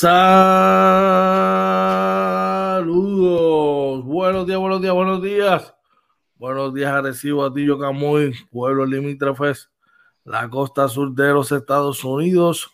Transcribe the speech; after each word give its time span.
Saludos. 0.00 0.14
Buenos 4.04 4.46
días, 4.46 4.60
buenos 4.60 4.80
días, 4.80 4.94
buenos 4.94 5.20
días. 5.20 5.74
Buenos 6.36 6.72
días, 6.72 6.92
Arecibo, 6.92 7.44
Atillo, 7.44 7.80
Camuy, 7.80 8.32
pueblo 8.52 8.86
limítrofes, 8.86 9.68
la 10.22 10.48
costa 10.48 10.86
sur 10.86 11.12
de 11.16 11.32
los 11.32 11.50
Estados 11.50 12.04
Unidos, 12.04 12.70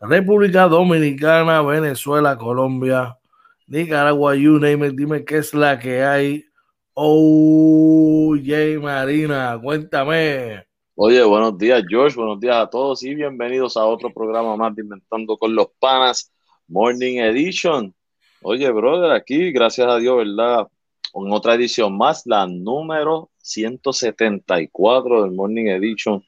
República 0.00 0.66
Dominicana, 0.66 1.60
Venezuela, 1.60 2.38
Colombia, 2.38 3.18
Nicaragua, 3.66 4.34
you 4.34 4.58
name 4.58 4.86
it. 4.86 4.94
Dime 4.94 5.22
qué 5.22 5.36
es 5.36 5.52
la 5.52 5.78
que 5.78 6.02
hay. 6.02 6.46
Oye, 6.94 8.78
Marina, 8.78 9.60
cuéntame. 9.62 10.66
Oye, 10.94 11.22
buenos 11.24 11.58
días, 11.58 11.84
George. 11.86 12.16
Buenos 12.16 12.40
días 12.40 12.56
a 12.56 12.70
todos 12.70 13.02
y 13.02 13.14
bienvenidos 13.14 13.76
a 13.76 13.84
otro 13.84 14.14
programa 14.14 14.56
más 14.56 14.74
de 14.74 14.82
Inventando 14.82 15.36
con 15.36 15.54
los 15.54 15.66
Panas, 15.78 16.32
Morning 16.68 17.18
Edition. 17.18 17.94
Oye, 18.42 18.70
brother, 18.70 19.12
aquí, 19.12 19.52
gracias 19.52 19.86
a 19.88 19.96
Dios, 19.96 20.18
¿verdad? 20.18 20.68
En 21.14 21.32
otra 21.32 21.54
edición 21.54 21.96
más, 21.96 22.26
la 22.26 22.46
número 22.46 23.30
174 23.38 25.22
del 25.22 25.32
Morning 25.32 25.66
Edition. 25.66 26.24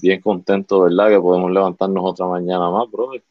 Bien 0.00 0.20
contento, 0.20 0.82
¿verdad? 0.82 1.08
Que 1.10 1.20
podemos 1.20 1.50
levantarnos 1.50 2.04
otra 2.04 2.26
mañana 2.26 2.70
más, 2.70 2.90
brother. 2.90 3.22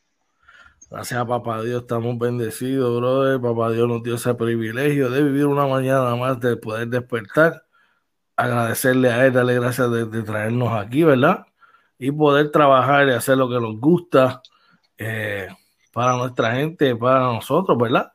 Gracias 0.89 1.19
a 1.19 1.25
Papá 1.25 1.61
Dios, 1.63 1.81
estamos 1.81 2.17
bendecidos, 2.17 2.99
brother. 2.99 3.41
Papá 3.41 3.71
Dios 3.71 3.87
nos 3.87 4.03
dio 4.03 4.15
ese 4.15 4.33
privilegio 4.35 5.09
de 5.09 5.23
vivir 5.23 5.45
una 5.45 5.67
mañana 5.67 6.15
más, 6.15 6.39
de 6.39 6.57
poder 6.57 6.87
despertar 6.87 7.65
agradecerle 8.35 9.11
a 9.11 9.25
él, 9.25 9.33
darle 9.33 9.55
gracias 9.55 9.89
de, 9.91 10.23
traernos 10.23 10.73
aquí, 10.73 11.03
¿verdad? 11.03 11.45
Y 11.97 12.11
poder 12.11 12.52
trabajar 12.52 13.07
y 13.07 13.11
hacer 13.11 13.37
lo 13.37 13.49
que 13.49 13.59
nos 13.59 13.80
gusta 13.80 14.41
eh, 14.97 15.47
para 15.95 16.17
nuestra 16.17 16.51
gente, 16.51 16.93
para 16.93 17.21
nosotros, 17.21 17.77
¿verdad? 17.77 18.11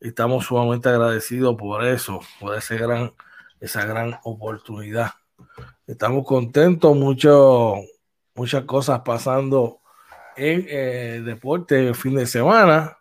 estamos 0.00 0.44
sumamente 0.44 0.88
agradecidos 0.88 1.54
por 1.54 1.84
eso, 1.84 2.18
por 2.40 2.56
ese 2.56 2.76
gran, 2.76 3.12
esa 3.60 3.86
gran 3.86 4.18
oportunidad. 4.24 5.12
Estamos 5.86 6.24
contentos, 6.24 6.96
mucho, 6.96 7.76
muchas 8.34 8.64
cosas 8.64 9.02
pasando 9.02 9.78
en 10.36 10.66
eh, 10.68 11.22
deporte 11.24 11.86
el 11.86 11.94
fin 11.94 12.16
de 12.16 12.26
semana. 12.26 12.98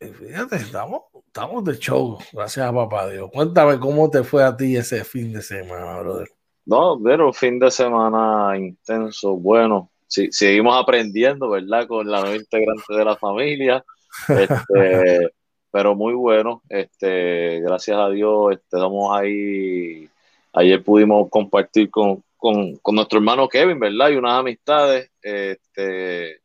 Fíjate, 0.00 0.56
estamos 0.56 1.02
estamos 1.26 1.62
de 1.62 1.78
show, 1.78 2.18
gracias 2.32 2.66
a 2.66 2.72
papá 2.72 3.08
Dios. 3.08 3.30
Cuéntame 3.32 3.78
cómo 3.78 4.10
te 4.10 4.24
fue 4.24 4.42
a 4.42 4.56
ti 4.56 4.76
ese 4.76 5.04
fin 5.04 5.32
de 5.32 5.42
semana, 5.42 6.00
brother. 6.00 6.28
No, 6.66 6.98
pero 7.00 7.32
fin 7.32 7.60
de 7.60 7.70
semana 7.70 8.58
intenso, 8.58 9.36
bueno. 9.36 9.92
Sí, 10.14 10.28
seguimos 10.30 10.80
aprendiendo, 10.80 11.50
¿verdad? 11.50 11.88
Con 11.88 12.08
la 12.08 12.20
nueva 12.20 12.36
integrante 12.36 12.94
de 12.94 13.04
la 13.04 13.16
familia. 13.16 13.84
Este, 14.28 15.30
pero 15.72 15.96
muy 15.96 16.14
bueno. 16.14 16.62
Este, 16.68 17.60
gracias 17.60 17.98
a 17.98 18.10
Dios, 18.10 18.52
estamos 18.52 19.12
ahí. 19.18 20.08
Ayer 20.52 20.84
pudimos 20.84 21.28
compartir 21.30 21.90
con, 21.90 22.22
con, 22.36 22.76
con, 22.76 22.94
nuestro 22.94 23.18
hermano 23.18 23.48
Kevin, 23.48 23.80
¿verdad? 23.80 24.10
Y 24.10 24.16
unas 24.16 24.38
amistades. 24.38 25.10
Este, 25.20 26.38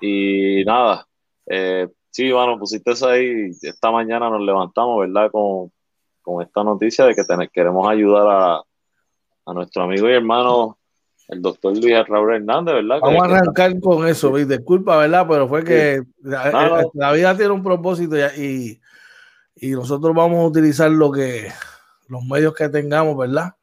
y 0.00 0.64
nada, 0.64 1.06
eh, 1.46 1.86
Sí, 2.10 2.32
bueno, 2.32 2.58
pusiste 2.58 2.90
eso 2.90 3.08
ahí. 3.08 3.50
Esta 3.62 3.90
mañana 3.92 4.28
nos 4.30 4.40
levantamos, 4.42 5.00
¿verdad? 5.00 5.30
Con, 5.30 5.72
esta 6.42 6.62
noticia 6.64 7.06
de 7.06 7.14
que 7.14 7.22
queremos 7.52 7.88
ayudar 7.88 8.26
a, 9.46 9.52
nuestro 9.52 9.82
amigo 9.82 10.08
y 10.08 10.12
hermano, 10.12 10.78
el 11.30 11.42
doctor 11.42 11.76
Luis 11.76 12.06
Raúl 12.08 12.34
Hernández, 12.34 12.74
¿verdad? 12.74 12.98
Vamos 13.00 13.22
a 13.22 13.24
arrancar 13.26 13.78
con 13.80 14.06
eso, 14.06 14.36
disculpa, 14.36 14.96
¿verdad? 14.96 15.26
Pero 15.28 15.48
fue 15.48 15.62
que 15.64 16.02
la, 16.22 17.12
vida 17.12 17.36
tiene 17.36 17.52
un 17.52 17.62
propósito 17.62 18.16
y, 18.36 18.80
y 19.54 19.70
nosotros 19.70 20.14
vamos 20.14 20.38
a 20.38 20.48
utilizar 20.48 20.90
lo 20.90 21.12
que 21.12 21.52
los 22.08 22.24
medios 22.24 22.52
que 22.54 22.68
tengamos, 22.68 23.16
¿verdad? 23.16 23.54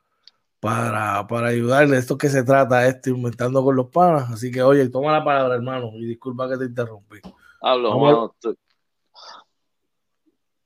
Para, 0.61 1.27
para 1.27 1.49
ayudarle. 1.49 1.97
Esto 1.97 2.17
que 2.17 2.29
se 2.29 2.43
trata, 2.43 2.87
esto, 2.87 3.09
inventando 3.09 3.61
con 3.63 3.75
los 3.75 3.87
panas. 3.87 4.31
Así 4.31 4.49
que, 4.49 4.63
oye, 4.63 4.87
toma 4.89 5.11
la 5.11 5.23
palabra, 5.23 5.55
hermano, 5.55 5.91
y 5.95 6.05
disculpa 6.05 6.49
que 6.49 6.57
te 6.57 6.65
interrumpí. 6.65 7.19
Hablo, 7.61 8.33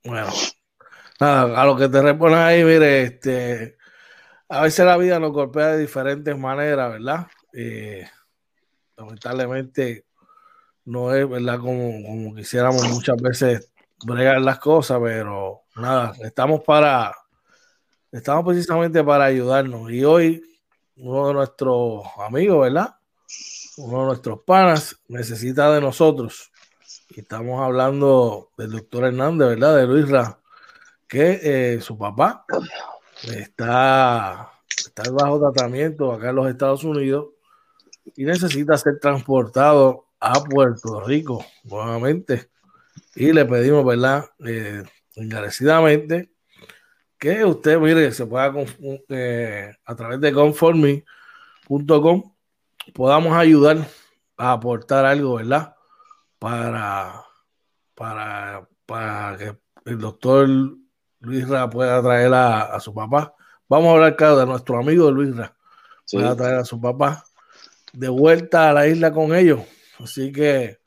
Bueno, 0.04 0.28
nada, 1.20 1.60
a 1.60 1.66
lo 1.66 1.76
que 1.76 1.88
te 1.88 2.00
respondes 2.00 2.38
ahí, 2.38 2.64
mire, 2.64 3.02
este, 3.02 3.76
a 4.52 4.62
veces 4.62 4.84
la 4.84 4.98
vida 4.98 5.18
nos 5.18 5.32
golpea 5.32 5.68
de 5.68 5.78
diferentes 5.78 6.36
maneras, 6.36 6.92
¿verdad? 6.92 7.26
Eh, 7.54 8.06
lamentablemente 8.96 10.04
no 10.84 11.14
es, 11.14 11.28
¿verdad? 11.28 11.58
Como, 11.58 12.02
como 12.06 12.34
quisiéramos 12.34 12.86
muchas 12.90 13.16
veces 13.16 13.72
bregar 14.04 14.42
las 14.42 14.58
cosas, 14.58 15.00
pero 15.02 15.62
nada, 15.76 16.12
estamos 16.22 16.60
para, 16.62 17.14
estamos 18.10 18.44
precisamente 18.44 19.02
para 19.02 19.24
ayudarnos. 19.24 19.90
Y 19.90 20.04
hoy 20.04 20.42
uno 20.96 21.28
de 21.28 21.34
nuestros 21.34 22.02
amigos, 22.18 22.60
¿verdad? 22.60 22.94
Uno 23.78 24.00
de 24.00 24.06
nuestros 24.06 24.40
panas 24.42 25.00
necesita 25.08 25.72
de 25.72 25.80
nosotros 25.80 26.52
estamos 27.16 27.60
hablando 27.62 28.50
del 28.56 28.70
doctor 28.70 29.04
Hernández, 29.04 29.48
¿verdad? 29.48 29.76
De 29.76 29.86
Luis 29.86 30.08
Ra, 30.08 30.38
que 31.08 31.40
eh, 31.42 31.80
su 31.80 31.98
papá 31.98 32.44
está, 33.24 34.52
está 34.76 35.10
bajo 35.10 35.40
tratamiento 35.40 36.12
acá 36.12 36.30
en 36.30 36.36
los 36.36 36.48
Estados 36.48 36.84
Unidos 36.84 37.26
y 38.16 38.24
necesita 38.24 38.76
ser 38.76 38.98
transportado 38.98 40.06
a 40.20 40.42
Puerto 40.42 41.00
Rico 41.00 41.44
nuevamente. 41.64 42.50
Y 43.14 43.32
le 43.32 43.44
pedimos, 43.44 43.84
¿verdad? 43.84 44.24
Eh, 44.44 44.82
encarecidamente 45.16 46.30
que 47.18 47.44
usted, 47.44 47.78
mire, 47.78 48.10
se 48.12 48.26
pueda 48.26 48.52
eh, 49.08 49.74
a 49.84 49.94
través 49.94 50.20
de 50.20 50.32
conformi.com 50.32 52.22
podamos 52.92 53.36
ayudar 53.36 53.86
a 54.36 54.52
aportar 54.52 55.04
algo, 55.04 55.36
¿verdad? 55.36 55.76
para, 56.42 57.24
para, 57.94 58.68
para 58.84 59.36
que 59.38 59.56
el 59.84 59.98
doctor 60.00 60.48
Luis 61.22 61.48
Ra 61.48 61.70
pueda 61.70 62.02
traer 62.02 62.32
a, 62.34 62.78
su 62.80 62.92
papá. 62.92 63.34
Vamos 63.68 63.88
a 63.88 63.92
hablar, 63.92 64.16
claro, 64.16 64.38
de 64.38 64.46
nuestro 64.46 64.78
amigo 64.78 65.10
Luis 65.10 65.34
Ra. 65.34 65.56
Pueda 66.10 66.36
traer 66.36 66.56
a 66.56 66.64
su 66.64 66.80
papá 66.80 67.24
de 67.92 68.08
vuelta 68.08 68.70
a 68.70 68.72
la 68.72 68.86
isla 68.86 69.12
con 69.12 69.34
ellos. 69.34 69.60
Así 69.98 70.32
que 70.32 70.78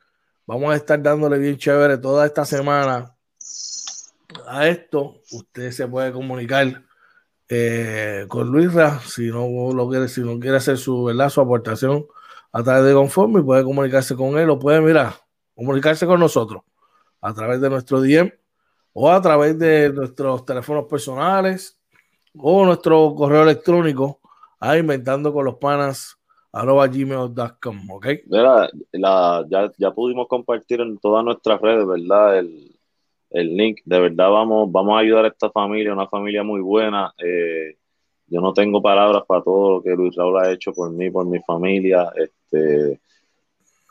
vamos 0.46 0.74
a 0.74 0.76
estar 0.76 1.02
dándole 1.02 1.38
bien 1.40 1.58
chévere 1.58 1.98
toda 1.98 2.26
esta 2.26 2.46
semana 2.46 3.16
a 4.48 4.68
esto. 4.68 5.22
Usted 5.32 5.72
se 5.72 5.88
puede 5.88 6.12
comunicar 6.12 6.84
eh, 7.48 8.26
con 8.28 8.48
Luis 8.50 8.74
Ra 8.74 9.00
si 9.00 9.28
no 9.28 9.72
lo 9.74 9.90
quiere, 9.90 10.08
si 10.08 10.22
no 10.22 10.40
quiere 10.40 10.58
hacer 10.58 10.78
su, 10.78 11.06
¿verdad? 11.06 11.30
su 11.30 11.42
aportación 11.42 12.06
a 12.52 12.64
través 12.64 12.86
de 12.86 12.94
Conforme, 12.94 13.44
puede 13.44 13.64
comunicarse 13.64 14.16
con 14.16 14.38
él 14.38 14.50
o 14.50 14.60
puede 14.60 14.80
mirar 14.82 15.14
comunicarse 15.56 16.06
con 16.06 16.20
nosotros 16.20 16.62
a 17.22 17.34
través 17.34 17.62
de 17.62 17.70
nuestro 17.70 18.02
DM 18.02 18.32
o 18.98 19.12
a 19.12 19.22
través 19.22 19.60
de 19.60 19.92
nuestros 19.92 20.46
teléfonos 20.46 20.86
personales 20.86 21.78
o 22.38 22.66
nuestro 22.66 23.14
correo 23.14 23.44
electrónico 23.44 24.22
a 24.58 24.78
inventando 24.78 25.34
con 25.34 25.44
los 25.44 25.56
panas 25.56 26.18
arroba 26.54 26.88
gmail.com, 26.88 27.92
¿ok? 27.92 28.08
ya, 28.94 29.72
ya, 29.78 29.92
pudimos 29.92 30.30
compartir 30.30 30.80
en 30.80 30.98
todas 31.00 31.26
nuestras 31.26 31.60
redes, 31.60 31.86
¿verdad? 31.86 32.40
El, 32.40 32.72
link, 33.58 33.80
de 33.84 34.00
verdad 34.00 34.30
vamos, 34.30 34.72
vamos 34.72 34.96
a 34.96 35.00
ayudar 35.00 35.26
a 35.26 35.28
esta 35.28 35.50
familia, 35.50 35.92
una 35.92 36.08
familia 36.08 36.44
muy 36.44 36.62
buena. 36.62 37.14
Eh, 37.18 37.76
yo 38.28 38.40
no 38.40 38.54
tengo 38.54 38.82
palabras 38.82 39.24
para 39.28 39.44
todo 39.44 39.72
lo 39.72 39.84
que 39.84 39.90
Luis 39.90 40.16
Raúl 40.16 40.38
ha 40.40 40.54
hecho 40.54 40.72
por 40.72 40.90
mí, 40.90 41.10
por 41.12 41.26
mi 41.26 41.40
familia. 41.42 42.14
Este, 42.16 43.02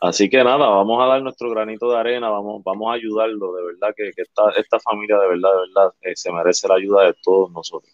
Así 0.05 0.29
que 0.29 0.45
nada, 0.45 0.69
vamos 0.69 1.03
a 1.03 1.07
dar 1.07 1.23
nuestro 1.23 1.49
granito 1.49 1.91
de 1.91 1.99
arena, 1.99 2.29
vamos, 2.29 2.63
vamos 2.63 2.91
a 2.91 2.95
ayudarlo, 2.95 3.55
de 3.55 3.65
verdad 3.65 3.95
que, 3.97 4.13
esta, 4.15 4.51
esta, 4.55 4.79
familia 4.79 5.17
de 5.17 5.29
verdad, 5.29 5.49
de 5.49 5.61
verdad, 5.67 5.95
eh, 6.03 6.13
se 6.15 6.31
merece 6.31 6.69
la 6.69 6.75
ayuda 6.75 7.05
de 7.05 7.15
todos 7.23 7.51
nosotros. 7.51 7.91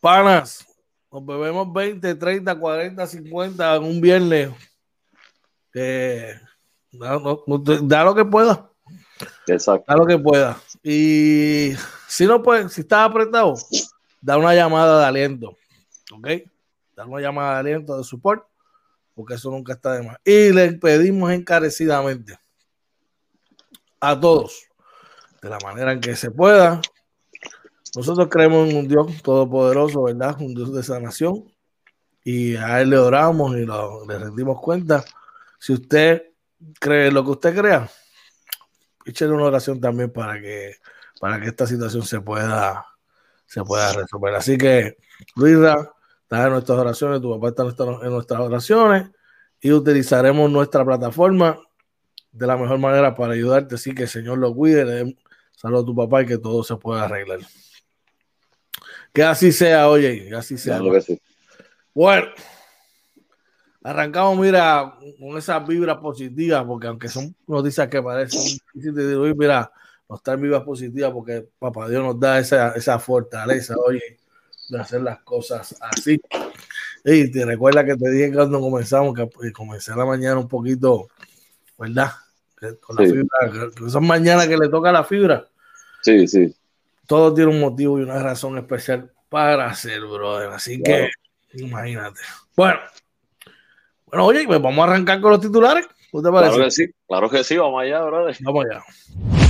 Panas, 0.00 0.66
nos 1.12 1.26
bebemos 1.26 1.70
20, 1.70 2.14
30, 2.14 2.58
40, 2.58 3.06
50 3.06 3.76
en 3.76 3.82
un 3.82 4.00
viernes. 4.00 4.52
da, 6.92 8.04
lo 8.04 8.14
que 8.14 8.24
pueda. 8.24 8.70
Exacto. 9.46 9.84
Da 9.86 9.96
lo 9.98 10.06
que 10.06 10.16
pueda. 10.16 10.56
Y 10.82 11.72
si 12.08 12.24
no 12.24 12.42
puede, 12.42 12.70
si 12.70 12.80
estás 12.80 13.06
apretado, 13.06 13.52
da 14.22 14.38
una 14.38 14.54
llamada 14.54 14.98
de 15.00 15.04
aliento. 15.04 15.54
¿Ok? 16.10 16.26
Da 16.96 17.04
una 17.04 17.20
llamada 17.20 17.52
de 17.52 17.60
aliento 17.60 17.98
de 17.98 18.04
support 18.04 18.49
porque 19.14 19.34
eso 19.34 19.50
nunca 19.50 19.74
está 19.74 19.94
de 19.94 20.02
más. 20.06 20.18
Y 20.24 20.52
le 20.52 20.72
pedimos 20.72 21.30
encarecidamente 21.32 22.38
a 24.00 24.18
todos, 24.18 24.68
de 25.42 25.50
la 25.50 25.58
manera 25.62 25.92
en 25.92 26.00
que 26.00 26.16
se 26.16 26.30
pueda. 26.30 26.80
Nosotros 27.94 28.28
creemos 28.30 28.68
en 28.68 28.76
un 28.76 28.88
Dios 28.88 29.22
todopoderoso, 29.22 30.04
¿verdad? 30.04 30.40
Un 30.40 30.54
Dios 30.54 30.72
de 30.72 30.82
sanación. 30.82 31.52
Y 32.22 32.56
a 32.56 32.80
Él 32.80 32.90
le 32.90 32.98
oramos 32.98 33.56
y 33.56 33.66
le 33.66 34.18
rendimos 34.18 34.60
cuenta. 34.60 35.04
Si 35.58 35.72
usted 35.72 36.22
cree 36.78 37.10
lo 37.10 37.24
que 37.24 37.30
usted 37.30 37.56
crea, 37.56 37.90
échale 39.04 39.32
una 39.32 39.44
oración 39.44 39.80
también 39.80 40.12
para 40.12 40.40
que, 40.40 40.76
para 41.20 41.40
que 41.40 41.48
esta 41.48 41.66
situación 41.66 42.04
se 42.04 42.20
pueda, 42.20 42.86
se 43.46 43.62
pueda 43.64 43.92
resolver. 43.92 44.34
Así 44.34 44.56
que, 44.56 44.96
Luisa, 45.34 45.92
está 46.30 46.46
en 46.46 46.52
nuestras 46.52 46.78
oraciones, 46.78 47.20
tu 47.20 47.40
papá 47.40 47.48
está 47.48 47.64
en 48.04 48.10
nuestras 48.12 48.40
oraciones 48.40 49.10
y 49.60 49.72
utilizaremos 49.72 50.48
nuestra 50.48 50.84
plataforma 50.84 51.58
de 52.30 52.46
la 52.46 52.56
mejor 52.56 52.78
manera 52.78 53.16
para 53.16 53.32
ayudarte. 53.32 53.74
Así 53.74 53.92
que 53.92 54.04
el 54.04 54.08
Señor 54.08 54.38
lo 54.38 54.54
cuide, 54.54 54.84
le 54.84 55.16
saludo 55.56 55.80
a 55.80 55.84
tu 55.84 55.96
papá 55.96 56.22
y 56.22 56.26
que 56.26 56.38
todo 56.38 56.62
se 56.62 56.76
pueda 56.76 57.02
arreglar. 57.02 57.40
Que 59.12 59.24
así 59.24 59.50
sea, 59.50 59.88
oye, 59.88 60.28
que 60.28 60.36
así 60.36 60.56
sea. 60.56 60.80
Bueno, 61.92 62.28
arrancamos, 63.82 64.38
mira, 64.38 64.94
con 65.18 65.36
esas 65.36 65.66
vibras 65.66 65.98
positivas, 65.98 66.62
porque 66.64 66.86
aunque 66.86 67.08
son 67.08 67.34
noticias 67.48 67.88
que 67.88 68.00
parecen 68.00 68.40
difíciles 68.40 68.94
de 68.94 69.18
decir, 69.18 69.34
mira, 69.36 69.72
nos 70.08 70.20
están 70.20 70.40
vibras 70.40 70.62
positivas 70.62 71.10
porque 71.10 71.48
papá 71.58 71.88
Dios 71.88 72.04
nos 72.04 72.20
da 72.20 72.38
esa, 72.38 72.70
esa 72.76 73.00
fortaleza, 73.00 73.74
oye, 73.84 74.20
de 74.70 74.80
hacer 74.80 75.02
las 75.02 75.20
cosas 75.20 75.76
así. 75.80 76.20
Y 77.04 77.30
te 77.30 77.44
recuerda 77.44 77.84
que 77.84 77.96
te 77.96 78.10
dije 78.10 78.32
cuando 78.32 78.60
comenzamos, 78.60 79.14
que 79.14 79.52
comencé 79.52 79.94
la 79.96 80.04
mañana 80.04 80.38
un 80.38 80.48
poquito, 80.48 81.08
¿verdad? 81.78 82.12
Con 82.80 82.96
la 82.96 83.04
fibra, 83.04 83.70
que 83.74 83.90
son 83.90 84.06
mañanas 84.06 84.46
que 84.46 84.56
le 84.56 84.68
toca 84.68 84.92
la 84.92 85.02
fibra. 85.02 85.46
Sí, 86.02 86.28
sí. 86.28 86.54
Todo 87.06 87.32
tiene 87.34 87.50
un 87.50 87.60
motivo 87.60 87.98
y 87.98 88.02
una 88.02 88.22
razón 88.22 88.58
especial 88.58 89.10
para 89.28 89.66
hacer, 89.66 90.00
brother. 90.00 90.50
Así 90.50 90.82
que, 90.82 91.10
imagínate. 91.54 92.20
Bueno, 92.54 92.78
bueno, 94.06 94.26
oye, 94.26 94.44
pues 94.46 94.60
vamos 94.60 94.80
a 94.80 94.92
arrancar 94.92 95.20
con 95.20 95.30
los 95.32 95.40
titulares. 95.40 95.86
¿Qué 96.12 96.18
te 96.22 96.30
parece? 96.30 96.52
Claro 96.52 96.64
que 96.64 96.70
sí, 96.70 96.94
claro 97.06 97.30
que 97.30 97.44
sí, 97.44 97.56
vamos 97.56 97.82
allá, 97.82 98.02
brother. 98.02 98.36
Vamos 98.40 98.66
allá. 98.66 99.49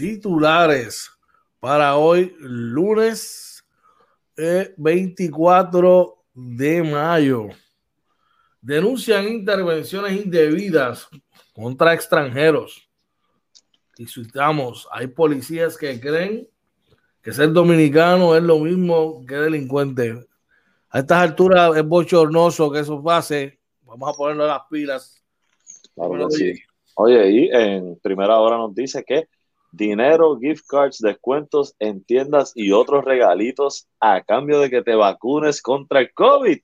Titulares 0.00 1.10
para 1.60 1.96
hoy, 1.96 2.34
lunes 2.38 3.62
24 4.78 6.02
eh, 6.02 6.30
de 6.32 6.82
mayo. 6.82 7.48
Denuncian 8.62 9.28
intervenciones 9.28 10.24
indebidas 10.24 11.06
contra 11.52 11.92
extranjeros. 11.92 12.88
Y 13.98 14.06
citamos, 14.06 14.88
hay 14.90 15.06
policías 15.06 15.76
que 15.76 16.00
creen 16.00 16.48
que 17.22 17.32
ser 17.32 17.52
dominicano 17.52 18.34
es 18.34 18.42
lo 18.42 18.58
mismo 18.58 19.22
que 19.26 19.34
delincuente. 19.34 20.26
A 20.88 21.00
estas 21.00 21.18
alturas 21.18 21.76
es 21.76 21.84
bochornoso 21.84 22.72
que 22.72 22.80
eso 22.80 23.02
pase. 23.02 23.60
Vamos 23.82 24.08
a 24.08 24.16
ponerlo 24.16 24.46
las 24.46 24.62
pilas. 24.70 25.22
Oye, 26.94 27.30
y 27.30 27.50
en 27.52 27.98
primera 28.00 28.38
hora 28.38 28.56
nos 28.56 28.74
dice 28.74 29.04
que 29.04 29.28
dinero, 29.72 30.38
gift 30.38 30.66
cards, 30.68 30.98
descuentos 30.98 31.74
en 31.78 32.04
tiendas 32.04 32.52
y 32.54 32.72
otros 32.72 33.04
regalitos 33.04 33.88
a 34.00 34.22
cambio 34.22 34.60
de 34.60 34.70
que 34.70 34.82
te 34.82 34.94
vacunes 34.94 35.62
contra 35.62 36.00
el 36.00 36.12
COVID. 36.12 36.58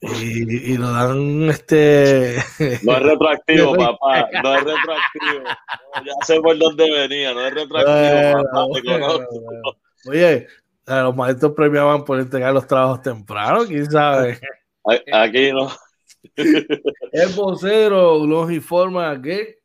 y, 0.00 0.72
y, 0.72 0.78
nos 0.78 0.92
dan 0.92 1.50
este. 1.50 2.36
No 2.82 2.96
es 2.96 3.02
retroactivo, 3.02 3.74
papá. 3.76 4.28
No 4.42 4.54
es 4.54 4.64
retroactivo. 4.64 5.44
ya 6.04 6.12
sé 6.26 6.40
por 6.40 6.58
dónde 6.58 6.90
venía. 6.90 7.34
No 7.34 7.46
es 7.46 7.54
retroactivo, 7.54 8.42
papá. 8.42 9.26
Oye, 10.08 10.46
los 10.86 11.16
maestros 11.16 11.52
premiaban 11.52 12.04
por 12.04 12.20
entregar 12.20 12.52
los 12.52 12.66
trabajos 12.66 13.02
temprano, 13.02 13.64
quién 13.66 13.90
sabe. 13.90 14.38
Aquí 15.12 15.52
no. 15.52 15.68
El 16.36 17.28
vocero 17.34 18.26
nos 18.26 18.50
informa 18.50 19.20
que 19.20 19.58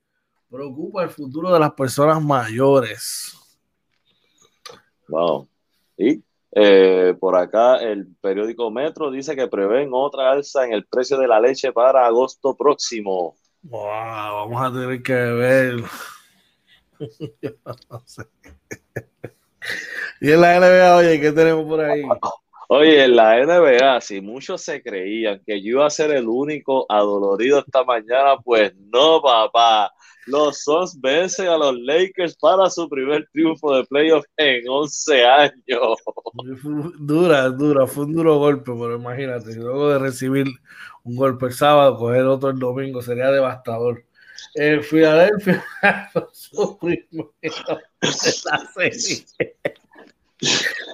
preocupa 0.49 1.03
el 1.03 1.09
futuro 1.09 1.51
de 1.51 1.59
las 1.59 1.71
personas 1.71 2.21
mayores. 2.21 3.37
Wow. 5.07 5.47
Y 5.97 6.21
eh, 6.53 7.15
por 7.19 7.35
acá 7.37 7.77
el 7.77 8.07
periódico 8.19 8.69
Metro 8.69 9.09
dice 9.09 9.35
que 9.35 9.47
prevén 9.47 9.89
otra 9.93 10.31
alza 10.31 10.65
en 10.65 10.73
el 10.73 10.85
precio 10.85 11.17
de 11.17 11.27
la 11.27 11.39
leche 11.39 11.71
para 11.71 12.05
agosto 12.05 12.55
próximo. 12.55 13.35
Wow, 13.63 13.81
vamos 13.81 14.61
a 14.61 14.73
tener 14.73 15.01
que 15.01 15.13
ver. 15.13 15.83
y 20.21 20.31
en 20.31 20.41
la 20.41 20.59
NBA, 20.59 20.97
oye, 20.97 21.21
¿qué 21.21 21.31
tenemos 21.31 21.65
por 21.65 21.81
ahí? 21.81 22.03
Oye, 22.73 23.03
en 23.03 23.17
la 23.17 23.37
NBA, 23.37 23.99
si 23.99 24.21
muchos 24.21 24.61
se 24.61 24.81
creían 24.81 25.41
que 25.45 25.61
yo 25.61 25.71
iba 25.71 25.87
a 25.87 25.89
ser 25.89 26.09
el 26.11 26.29
único 26.29 26.85
adolorido 26.87 27.59
esta 27.59 27.83
mañana, 27.83 28.37
pues 28.41 28.73
no, 28.93 29.21
papá. 29.21 29.91
Los 30.25 30.63
Suns 30.63 30.97
vencen 31.01 31.49
a 31.49 31.57
los 31.57 31.77
Lakers 31.77 32.37
para 32.37 32.69
su 32.69 32.87
primer 32.87 33.27
triunfo 33.33 33.75
de 33.75 33.83
playoff 33.83 34.23
en 34.37 34.63
11 34.69 35.25
años. 35.25 35.97
Dura, 36.97 37.49
dura, 37.49 37.85
fue 37.87 38.05
un 38.05 38.13
duro 38.13 38.37
golpe, 38.37 38.71
pero 38.71 38.95
imagínate, 38.95 39.53
luego 39.55 39.89
de 39.89 39.99
recibir 39.99 40.47
un 41.03 41.17
golpe 41.17 41.47
el 41.47 41.53
sábado, 41.53 41.97
coger 41.97 42.23
otro 42.23 42.51
el 42.51 42.59
domingo 42.59 43.01
sería 43.01 43.31
devastador. 43.31 44.05
En 44.55 44.81
Filadelfia, 44.81 45.61
su 46.31 46.79
de 46.81 47.05
la 48.45 48.59
serie 48.73 49.57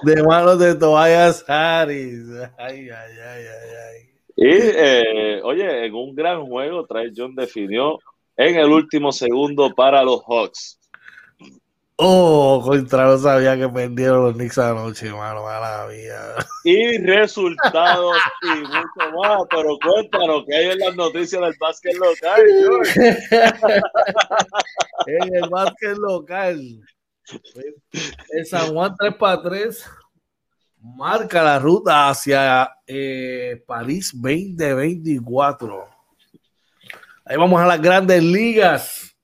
de 0.04 0.24
manos 0.24 0.60
de 0.60 0.76
Tobias 0.76 1.44
Harris. 1.48 2.26
Ay, 2.58 2.90
ay, 2.90 2.90
ay, 2.90 3.46
ay, 3.46 3.70
ay. 3.92 4.10
Y, 4.36 4.50
eh, 4.50 5.42
oye, 5.44 5.86
en 5.86 5.96
un 5.96 6.14
gran 6.14 6.46
juego, 6.46 6.86
Trae 6.86 7.12
John 7.16 7.36
definió 7.36 7.98
en 8.36 8.56
el 8.58 8.70
último 8.70 9.12
segundo 9.12 9.74
para 9.74 10.04
los 10.04 10.22
Hawks. 10.28 10.80
Oh, 12.00 12.62
contra 12.64 13.06
no 13.06 13.18
sabía 13.18 13.58
que 13.58 13.68
perdieron 13.68 14.26
los 14.26 14.36
Knicks 14.36 14.60
anoche, 14.60 15.08
hermano, 15.08 15.42
mala 15.42 15.88
mía. 15.90 16.36
Y 16.64 17.00
resultados 17.00 18.16
y 18.44 18.50
mucho 18.50 19.18
más, 19.18 19.42
pero 19.50 19.80
cuéntanos 19.84 20.44
que 20.48 20.56
hay 20.56 20.66
en 20.68 20.78
las 20.78 20.96
noticias 20.96 21.42
del 21.42 21.56
básquet 21.60 21.96
local, 21.96 22.42
en 25.08 25.36
el 25.36 25.50
básquet 25.50 25.98
local. 25.98 26.62
El 28.30 28.46
San 28.46 28.74
Juan 28.74 28.96
3 28.98 29.16
para 29.16 29.42
3 29.42 29.86
marca 30.80 31.44
la 31.44 31.60
ruta 31.60 32.10
hacia 32.10 32.70
eh, 32.86 33.64
París 33.66 34.12
2024. 34.14 35.84
Ahí 37.26 37.38
vamos 37.38 37.60
a 37.60 37.66
las 37.66 37.82
grandes 37.82 38.24
ligas. 38.24 39.16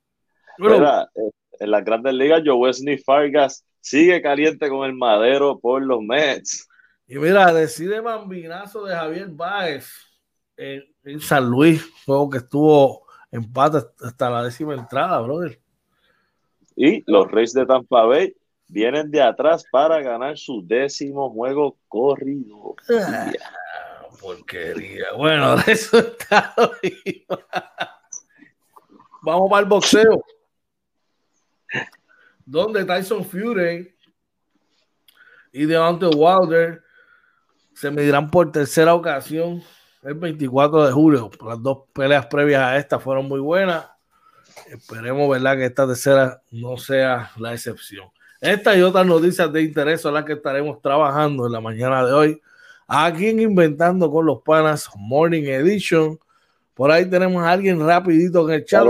Eh, 0.60 1.32
en 1.60 1.72
las 1.72 1.86
grandes 1.86 2.14
ligas, 2.14 2.42
Joe 2.46 2.56
Wesley 2.56 2.98
Fargas 2.98 3.66
sigue 3.80 4.22
caliente 4.22 4.70
con 4.70 4.86
el 4.86 4.94
madero 4.94 5.60
por 5.60 5.82
los 5.82 6.02
Mets. 6.02 6.68
Y 7.08 7.18
mira, 7.18 7.54
decide 7.54 8.00
bambinazo 8.00 8.86
de 8.86 8.96
Javier 8.96 9.30
Báez 9.30 9.90
en, 10.58 10.84
en 11.04 11.20
San 11.20 11.50
Luis, 11.50 11.86
juego 12.06 12.30
que 12.30 12.38
estuvo 12.40 13.08
empate 13.32 13.80
hasta 14.02 14.30
la 14.30 14.44
décima 14.44 14.74
entrada, 14.74 15.20
brother. 15.22 15.63
Y 16.76 17.04
los 17.12 17.30
Reyes 17.32 17.54
de 17.54 17.66
Tampa 17.66 18.04
Bay 18.06 18.36
vienen 18.68 19.12
de 19.12 19.22
atrás 19.22 19.64
para 19.72 20.02
ganar 20.02 20.38
su 20.38 20.66
décimo 20.66 21.30
juego 21.30 21.78
corrido. 21.88 22.76
Ah, 22.90 23.32
porquería. 24.20 25.14
Bueno, 25.18 25.56
resultado. 25.68 26.72
Vamos 29.22 29.50
para 29.50 29.62
el 29.62 29.70
boxeo. 29.70 30.24
Donde 32.46 32.84
Tyson 32.84 33.24
Fury 33.24 33.96
y 35.54 35.66
Deontay 35.66 36.10
Wilder 36.14 36.84
se 37.74 37.90
medirán 37.90 38.30
por 38.30 38.52
tercera 38.52 38.94
ocasión 38.94 39.64
el 40.02 40.16
24 40.16 40.86
de 40.88 40.92
julio. 40.92 41.32
Las 41.46 41.62
dos 41.62 41.84
peleas 41.94 42.26
previas 42.26 42.62
a 42.62 42.78
esta 42.78 43.00
fueron 43.00 43.28
muy 43.28 43.40
buenas. 43.40 43.93
Esperemos, 44.70 45.30
¿verdad?, 45.30 45.58
que 45.58 45.66
esta 45.66 45.88
tercera 45.88 46.42
no 46.52 46.78
sea 46.78 47.32
la 47.38 47.54
excepción. 47.54 48.08
Esta 48.42 48.78
y 48.78 48.82
otras 48.82 49.06
noticias 49.06 49.52
de 49.54 49.62
interés 49.62 50.02
son 50.02 50.16
las 50.16 50.26
que 50.26 50.34
estaremos 50.34 50.82
trabajando 50.82 51.46
en 51.46 51.54
la 51.54 51.62
mañana 51.62 52.06
de 52.06 52.12
hoy. 52.12 52.42
Aquí 52.88 53.28
en 53.28 53.40
Inventando 53.40 54.12
con 54.12 54.26
los 54.26 54.42
Panas 54.42 54.90
Morning 54.98 55.44
Edition. 55.44 56.20
Por 56.74 56.92
ahí 56.92 57.10
tenemos 57.10 57.42
a 57.44 57.52
alguien 57.52 57.80
rapidito 57.80 58.50
en 58.50 58.56
el 58.56 58.66
chat. 58.66 58.86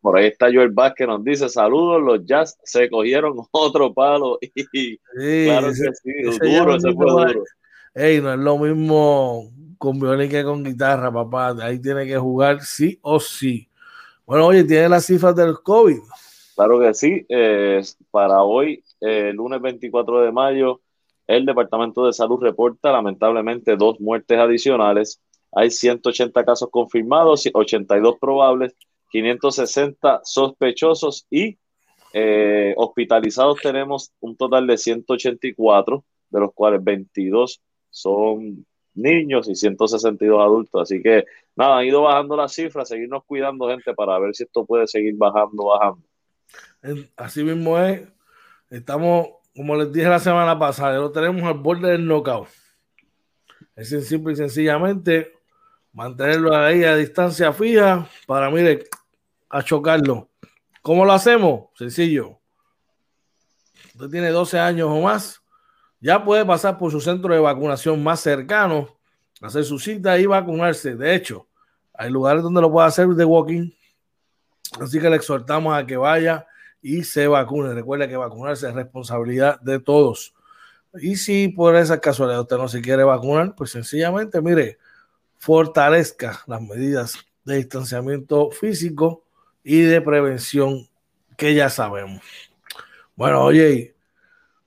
Por 0.00 0.16
ahí 0.16 0.26
está 0.26 0.46
Joel 0.46 0.70
Vázquez, 0.70 1.06
nos 1.06 1.22
dice 1.22 1.48
saludos, 1.48 2.02
los 2.02 2.26
Jazz 2.26 2.58
se 2.64 2.88
cogieron 2.88 3.36
otro 3.52 3.92
palo. 3.92 4.38
Y, 4.72 4.98
claro 5.44 5.68
que 5.68 5.74
sí, 5.74 6.56
duro, 6.56 6.76
ese 6.76 6.92
fue 6.92 7.06
duro. 7.06 7.44
Ey, 7.94 8.20
no 8.20 8.32
es 8.32 8.38
lo 8.38 8.58
mismo 8.58 9.50
con 9.78 10.00
violín 10.00 10.30
que 10.30 10.42
con 10.42 10.64
guitarra, 10.64 11.12
papá. 11.12 11.54
Ahí 11.62 11.78
tiene 11.78 12.06
que 12.06 12.16
jugar 12.16 12.62
sí 12.62 12.98
o 13.02 13.20
sí. 13.20 13.68
Bueno, 14.24 14.46
oye, 14.46 14.64
tiene 14.64 14.88
las 14.88 15.06
cifras 15.06 15.34
del 15.34 15.54
COVID. 15.62 15.98
Claro 16.54 16.80
que 16.80 16.94
sí. 16.94 17.24
Eh, 17.28 17.82
para 18.10 18.42
hoy, 18.42 18.82
el 19.00 19.36
lunes 19.36 19.60
24 19.60 20.20
de 20.20 20.32
mayo, 20.32 20.80
el 21.26 21.44
Departamento 21.44 22.06
de 22.06 22.12
Salud 22.12 22.40
reporta 22.40 22.92
lamentablemente 22.92 23.76
dos 23.76 24.00
muertes 24.00 24.38
adicionales. 24.38 25.20
Hay 25.52 25.70
180 25.70 26.44
casos 26.44 26.68
confirmados, 26.70 27.48
82 27.52 28.16
probables, 28.20 28.74
560 29.10 30.20
sospechosos 30.24 31.26
y 31.30 31.58
eh, 32.12 32.74
hospitalizados 32.76 33.60
tenemos 33.60 34.12
un 34.20 34.36
total 34.36 34.66
de 34.66 34.76
184, 34.76 36.04
de 36.30 36.40
los 36.40 36.52
cuales 36.52 36.84
22 36.84 37.60
son 37.90 38.66
niños 38.94 39.48
y 39.48 39.54
162 39.54 40.40
adultos. 40.40 40.82
Así 40.82 41.02
que 41.02 41.24
nada, 41.56 41.78
han 41.78 41.86
ido 41.86 42.02
bajando 42.02 42.36
las 42.36 42.52
cifras, 42.52 42.88
seguirnos 42.88 43.24
cuidando, 43.24 43.68
gente, 43.68 43.94
para 43.94 44.18
ver 44.18 44.34
si 44.34 44.44
esto 44.44 44.64
puede 44.64 44.86
seguir 44.86 45.14
bajando, 45.16 45.64
bajando. 45.64 46.02
Así 47.16 47.42
mismo 47.42 47.78
es. 47.78 48.02
Estamos, 48.70 49.28
como 49.54 49.76
les 49.76 49.92
dije 49.92 50.08
la 50.08 50.18
semana 50.18 50.58
pasada, 50.58 50.98
lo 50.98 51.12
tenemos 51.12 51.42
al 51.42 51.58
borde 51.58 51.90
del 51.90 52.06
knockout. 52.06 52.48
Es 53.76 53.88
simple 54.06 54.32
y 54.32 54.36
sencillamente 54.36 55.32
mantenerlo 55.92 56.54
ahí 56.54 56.84
a 56.84 56.96
distancia 56.96 57.52
fija 57.52 58.08
para, 58.26 58.50
mire, 58.50 58.84
a 59.48 59.62
chocarlo. 59.62 60.28
¿Cómo 60.80 61.04
lo 61.04 61.12
hacemos? 61.12 61.66
Sencillo. 61.74 62.38
Usted 63.94 64.08
tiene 64.08 64.30
12 64.30 64.58
años 64.58 64.88
o 64.90 65.00
más, 65.00 65.41
ya 66.02 66.22
puede 66.22 66.44
pasar 66.44 66.76
por 66.76 66.90
su 66.90 67.00
centro 67.00 67.32
de 67.32 67.40
vacunación 67.40 68.02
más 68.02 68.20
cercano, 68.20 68.88
hacer 69.40 69.64
su 69.64 69.78
cita 69.78 70.18
y 70.18 70.26
vacunarse. 70.26 70.96
De 70.96 71.14
hecho, 71.14 71.46
hay 71.94 72.10
lugares 72.10 72.42
donde 72.42 72.60
lo 72.60 72.70
puede 72.72 72.88
hacer 72.88 73.06
de 73.08 73.24
walking. 73.24 73.70
Así 74.80 75.00
que 75.00 75.08
le 75.08 75.16
exhortamos 75.16 75.74
a 75.74 75.86
que 75.86 75.96
vaya 75.96 76.44
y 76.82 77.04
se 77.04 77.28
vacune. 77.28 77.72
Recuerde 77.72 78.08
que 78.08 78.16
vacunarse 78.16 78.68
es 78.68 78.74
responsabilidad 78.74 79.60
de 79.60 79.78
todos. 79.78 80.34
Y 81.00 81.16
si 81.16 81.48
por 81.48 81.76
esa 81.76 82.00
casualidad 82.00 82.40
usted 82.40 82.56
no 82.56 82.68
se 82.68 82.82
quiere 82.82 83.04
vacunar, 83.04 83.54
pues 83.54 83.70
sencillamente, 83.70 84.42
mire, 84.42 84.78
fortalezca 85.38 86.42
las 86.48 86.60
medidas 86.60 87.14
de 87.44 87.58
distanciamiento 87.58 88.50
físico 88.50 89.24
y 89.62 89.82
de 89.82 90.00
prevención 90.00 90.88
que 91.36 91.54
ya 91.54 91.70
sabemos. 91.70 92.22
Bueno, 93.14 93.42
oye, 93.44 93.94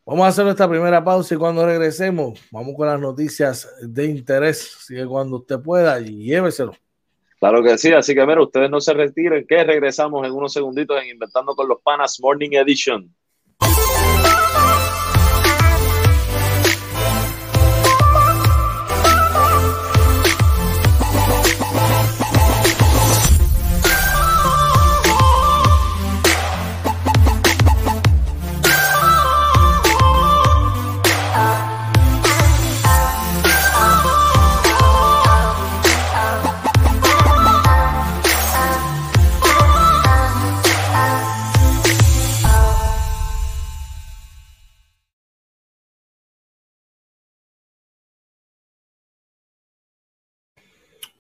vamos 0.06 0.26
a 0.26 0.30
hacer 0.30 0.46
nuestra 0.46 0.70
primera 0.70 1.04
pausa 1.04 1.36
y 1.36 1.38
cuando 1.38 1.66
regresemos, 1.66 2.40
vamos 2.52 2.76
con 2.76 2.88
las 2.88 3.00
noticias 3.00 3.70
de 3.82 4.06
interés. 4.06 4.78
Sigue 4.86 5.06
cuando 5.06 5.38
usted 5.38 5.60
pueda 5.60 6.00
lléveselo. 6.00 6.74
Claro 7.40 7.62
que 7.64 7.78
sí, 7.78 7.92
así 7.92 8.16
que 8.16 8.26
mira, 8.26 8.42
ustedes 8.42 8.70
no 8.70 8.80
se 8.80 8.94
retiren, 8.94 9.46
que 9.46 9.64
regresamos 9.64 10.26
en 10.26 10.34
unos 10.34 10.54
segunditos 10.54 11.02
en 11.02 11.10
Inventando 11.10 11.54
con 11.56 11.68
los 11.68 11.80
Panas 11.82 12.18
Morning 12.22 12.52
Edition. 12.54 13.14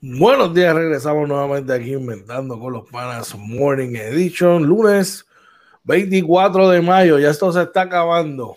Buenos 0.08 0.54
días, 0.54 0.76
regresamos 0.76 1.28
nuevamente 1.28 1.74
aquí 1.74 1.94
inventando 1.94 2.60
con 2.60 2.74
los 2.74 2.88
panas 2.88 3.34
Morning 3.36 3.96
Edition, 3.96 4.62
lunes 4.62 5.26
24 5.84 6.70
de 6.70 6.80
mayo, 6.80 7.18
ya 7.18 7.32
esto 7.32 7.52
se 7.52 7.64
está 7.64 7.82
acabando, 7.82 8.56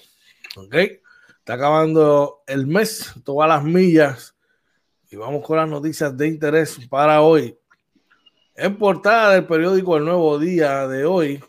¿ok? 0.56 0.74
Está 0.74 1.54
acabando 1.54 2.42
el 2.46 2.66
mes, 2.66 3.14
todas 3.24 3.48
las 3.48 3.64
millas, 3.64 4.36
y 5.10 5.16
vamos 5.16 5.42
con 5.42 5.56
las 5.56 5.66
noticias 5.66 6.14
de 6.14 6.28
interés 6.28 6.80
para 6.90 7.22
hoy. 7.22 7.56
En 8.54 8.76
portada 8.76 9.32
del 9.32 9.46
periódico 9.46 9.96
El 9.96 10.04
Nuevo 10.04 10.38
Día 10.38 10.86
de 10.86 11.06
hoy, 11.06 11.42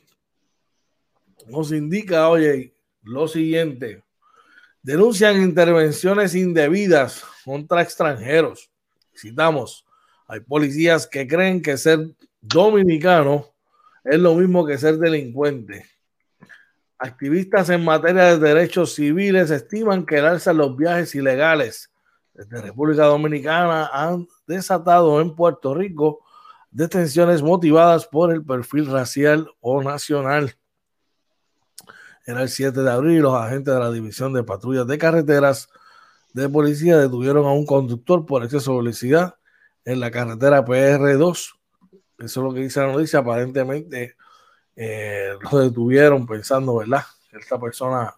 nos 1.46 1.74
indica, 1.74 2.30
oye, 2.30 2.74
lo 3.04 3.28
siguiente, 3.28 4.02
denuncian 4.82 5.42
intervenciones 5.42 6.36
indebidas 6.36 7.22
contra 7.44 7.82
extranjeros. 7.82 8.72
Citamos, 9.14 9.86
hay 10.30 10.42
policías 10.42 11.08
que 11.08 11.28
creen 11.28 11.60
que 11.60 11.76
ser 11.76 12.08
dominicano 12.40 13.48
es 14.04 14.20
lo 14.20 14.36
mismo 14.36 14.64
que 14.64 14.78
ser 14.78 15.00
delincuente. 15.00 15.88
Activistas 17.00 17.72
en 17.72 17.84
materia 17.84 18.26
de 18.26 18.38
derechos 18.38 18.94
civiles 18.94 19.50
estiman 19.50 20.06
que 20.06 20.20
el 20.20 20.26
alza 20.28 20.52
en 20.52 20.58
los 20.58 20.78
viajes 20.78 21.16
ilegales 21.16 21.90
desde 22.32 22.62
República 22.62 23.06
Dominicana 23.06 23.90
han 23.92 24.28
desatado 24.46 25.20
en 25.20 25.36
Puerto 25.36 25.74
Rico 25.74 26.20
detenciones 26.70 27.42
motivadas 27.42 28.06
por 28.06 28.32
el 28.32 28.46
perfil 28.46 28.86
racial 28.86 29.50
o 29.62 29.82
nacional. 29.82 30.54
Era 32.28 32.44
el 32.44 32.50
7 32.50 32.80
de 32.80 32.92
abril, 32.92 33.22
los 33.24 33.34
agentes 33.34 33.74
de 33.74 33.80
la 33.80 33.92
División 33.92 34.32
de 34.34 34.44
Patrullas 34.44 34.86
de 34.86 35.00
Carreteras 35.00 35.70
de 36.34 36.48
Policía 36.48 37.00
detuvieron 37.00 37.48
a 37.48 37.52
un 37.52 37.66
conductor 37.66 38.28
por 38.28 38.44
exceso 38.44 38.74
de 38.74 38.78
velocidad 38.78 39.39
en 39.90 40.00
la 40.00 40.12
carretera 40.12 40.64
PR2. 40.64 41.32
Eso 41.32 41.56
es 42.20 42.36
lo 42.36 42.54
que 42.54 42.62
dice 42.62 42.80
la 42.80 42.92
noticia. 42.92 43.20
Aparentemente 43.20 44.16
eh, 44.76 45.34
lo 45.52 45.60
detuvieron 45.60 46.28
pensando, 46.28 46.78
¿verdad? 46.78 47.04
Esta 47.32 47.60
persona 47.60 48.14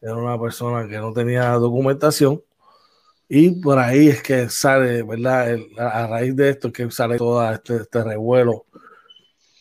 era 0.00 0.14
una 0.14 0.38
persona 0.38 0.86
que 0.86 0.98
no 0.98 1.12
tenía 1.12 1.50
documentación. 1.52 2.42
Y 3.28 3.50
por 3.62 3.78
ahí 3.78 4.08
es 4.08 4.22
que 4.22 4.48
sale, 4.50 5.02
¿verdad? 5.02 5.56
a 5.78 6.06
raíz 6.06 6.36
de 6.36 6.50
esto 6.50 6.68
es 6.68 6.74
que 6.74 6.90
sale 6.90 7.16
todo 7.16 7.50
este, 7.50 7.76
este 7.76 8.04
revuelo 8.04 8.66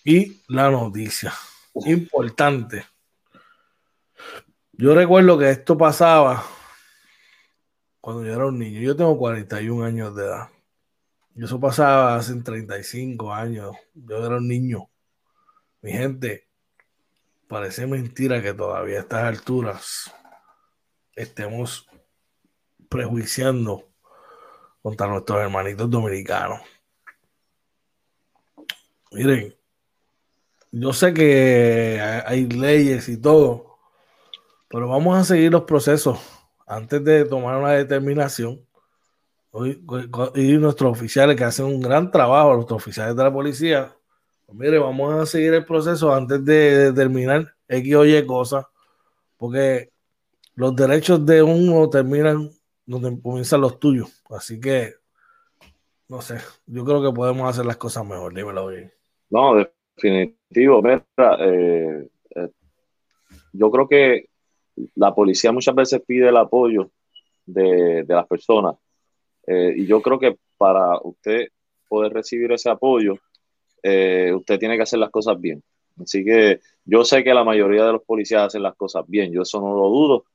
y 0.03 0.43
la 0.49 0.69
noticia. 0.69 1.33
Importante. 1.85 2.85
Yo 4.73 4.93
recuerdo 4.93 5.37
que 5.37 5.49
esto 5.49 5.77
pasaba 5.77 6.43
cuando 8.01 8.25
yo 8.25 8.33
era 8.33 8.45
un 8.45 8.59
niño. 8.59 8.81
Yo 8.81 8.95
tengo 8.95 9.17
41 9.17 9.85
años 9.85 10.15
de 10.15 10.25
edad. 10.25 10.49
Eso 11.35 11.59
pasaba 11.59 12.15
hace 12.15 12.33
35 12.41 13.33
años. 13.33 13.75
Yo 13.93 14.25
era 14.25 14.37
un 14.37 14.47
niño. 14.47 14.89
Mi 15.81 15.91
gente, 15.91 16.47
parece 17.47 17.85
mentira 17.85 18.41
que 18.41 18.53
todavía 18.53 18.97
a 18.97 19.01
estas 19.01 19.23
alturas 19.23 20.15
estemos 21.13 21.87
prejuiciando 22.89 23.89
contra 24.81 25.07
nuestros 25.07 25.41
hermanitos 25.41 25.89
dominicanos. 25.89 26.61
Miren, 29.11 29.55
yo 30.71 30.93
sé 30.93 31.13
que 31.13 32.01
hay 32.25 32.47
leyes 32.47 33.09
y 33.09 33.17
todo, 33.17 33.77
pero 34.69 34.87
vamos 34.87 35.17
a 35.17 35.23
seguir 35.23 35.51
los 35.51 35.63
procesos 35.63 36.19
antes 36.65 37.03
de 37.03 37.25
tomar 37.25 37.57
una 37.57 37.71
determinación 37.71 38.64
y 39.63 40.57
nuestros 40.57 40.91
oficiales 40.91 41.35
que 41.35 41.43
hacen 41.43 41.65
un 41.65 41.79
gran 41.79 42.11
trabajo, 42.11 42.55
nuestros 42.55 42.81
oficiales 42.81 43.15
de 43.15 43.23
la 43.23 43.31
policía, 43.31 43.95
pues 44.45 44.57
mire, 44.57 44.79
vamos 44.79 45.13
a 45.13 45.25
seguir 45.25 45.53
el 45.53 45.65
proceso 45.65 46.13
antes 46.13 46.43
de 46.43 46.91
determinar 46.91 47.53
X 47.67 47.95
o 47.95 48.05
Y 48.05 48.25
cosas, 48.25 48.65
porque 49.37 49.91
los 50.55 50.75
derechos 50.75 51.25
de 51.25 51.41
uno 51.41 51.89
terminan 51.89 52.49
donde 52.85 53.19
comienzan 53.21 53.61
los 53.61 53.79
tuyos. 53.79 54.23
Así 54.29 54.59
que, 54.59 54.93
no 56.09 56.21
sé, 56.21 56.37
yo 56.65 56.83
creo 56.83 57.01
que 57.01 57.15
podemos 57.15 57.49
hacer 57.49 57.65
las 57.65 57.77
cosas 57.77 58.05
mejor, 58.05 58.33
dímelo 58.33 58.67
bien. 58.67 58.91
No, 59.29 59.55
definitivo, 59.55 60.81
mira, 60.81 61.05
eh, 61.39 62.07
eh, 62.35 62.49
yo 63.53 63.71
creo 63.71 63.87
que 63.87 64.29
la 64.95 65.15
policía 65.15 65.51
muchas 65.51 65.73
veces 65.73 66.01
pide 66.05 66.27
el 66.27 66.37
apoyo 66.37 66.91
de, 67.45 68.03
de 68.03 68.13
las 68.13 68.27
personas 68.27 68.75
eh, 69.47 69.73
y 69.77 69.85
yo 69.85 70.01
creo 70.01 70.19
que 70.19 70.37
para 70.57 70.99
usted 71.03 71.47
poder 71.87 72.13
recibir 72.13 72.51
ese 72.51 72.69
apoyo, 72.69 73.15
eh, 73.83 74.31
usted 74.35 74.59
tiene 74.59 74.75
que 74.77 74.83
hacer 74.83 74.99
las 74.99 75.11
cosas 75.11 75.39
bien. 75.39 75.63
Así 76.01 76.25
que 76.25 76.59
yo 76.83 77.05
sé 77.05 77.23
que 77.23 77.33
la 77.33 77.43
mayoría 77.43 77.85
de 77.85 77.93
los 77.93 78.03
policías 78.03 78.43
hacen 78.43 78.63
las 78.63 78.75
cosas 78.75 79.03
bien, 79.07 79.31
yo 79.31 79.43
eso 79.43 79.61
no 79.61 79.73
lo 79.73 79.89
dudo, 79.89 80.25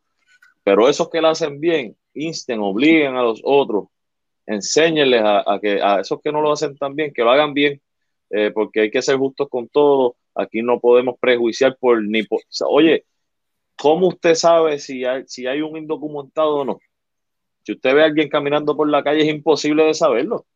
pero 0.62 0.88
esos 0.88 1.10
que 1.10 1.20
lo 1.20 1.28
hacen 1.28 1.60
bien, 1.60 1.96
insten, 2.14 2.60
obliguen 2.60 3.16
a 3.16 3.22
los 3.22 3.40
otros 3.44 3.88
enséñenles 4.50 5.22
a, 5.24 5.58
que 5.62 5.80
a 5.80 6.00
esos 6.00 6.20
que 6.20 6.32
no 6.32 6.40
lo 6.42 6.52
hacen 6.52 6.76
tan 6.76 6.96
bien, 6.96 7.12
que 7.14 7.22
lo 7.22 7.30
hagan 7.30 7.54
bien, 7.54 7.80
eh, 8.30 8.50
porque 8.52 8.80
hay 8.80 8.90
que 8.90 9.00
ser 9.00 9.16
justos 9.16 9.48
con 9.48 9.68
todo. 9.68 10.16
Aquí 10.34 10.60
no 10.62 10.80
podemos 10.80 11.16
prejuiciar 11.20 11.76
por 11.78 12.02
ni 12.02 12.24
por, 12.24 12.40
oye, 12.68 13.04
¿cómo 13.76 14.08
usted 14.08 14.34
sabe 14.34 14.78
si 14.78 15.04
hay, 15.04 15.24
si 15.26 15.46
hay 15.46 15.62
un 15.62 15.76
indocumentado 15.76 16.56
o 16.56 16.64
no? 16.64 16.80
Si 17.62 17.72
usted 17.72 17.94
ve 17.94 18.02
a 18.02 18.06
alguien 18.06 18.28
caminando 18.28 18.76
por 18.76 18.88
la 18.88 19.02
calle, 19.02 19.22
es 19.22 19.28
imposible 19.28 19.84
de 19.84 19.94
saberlo. 19.94 20.46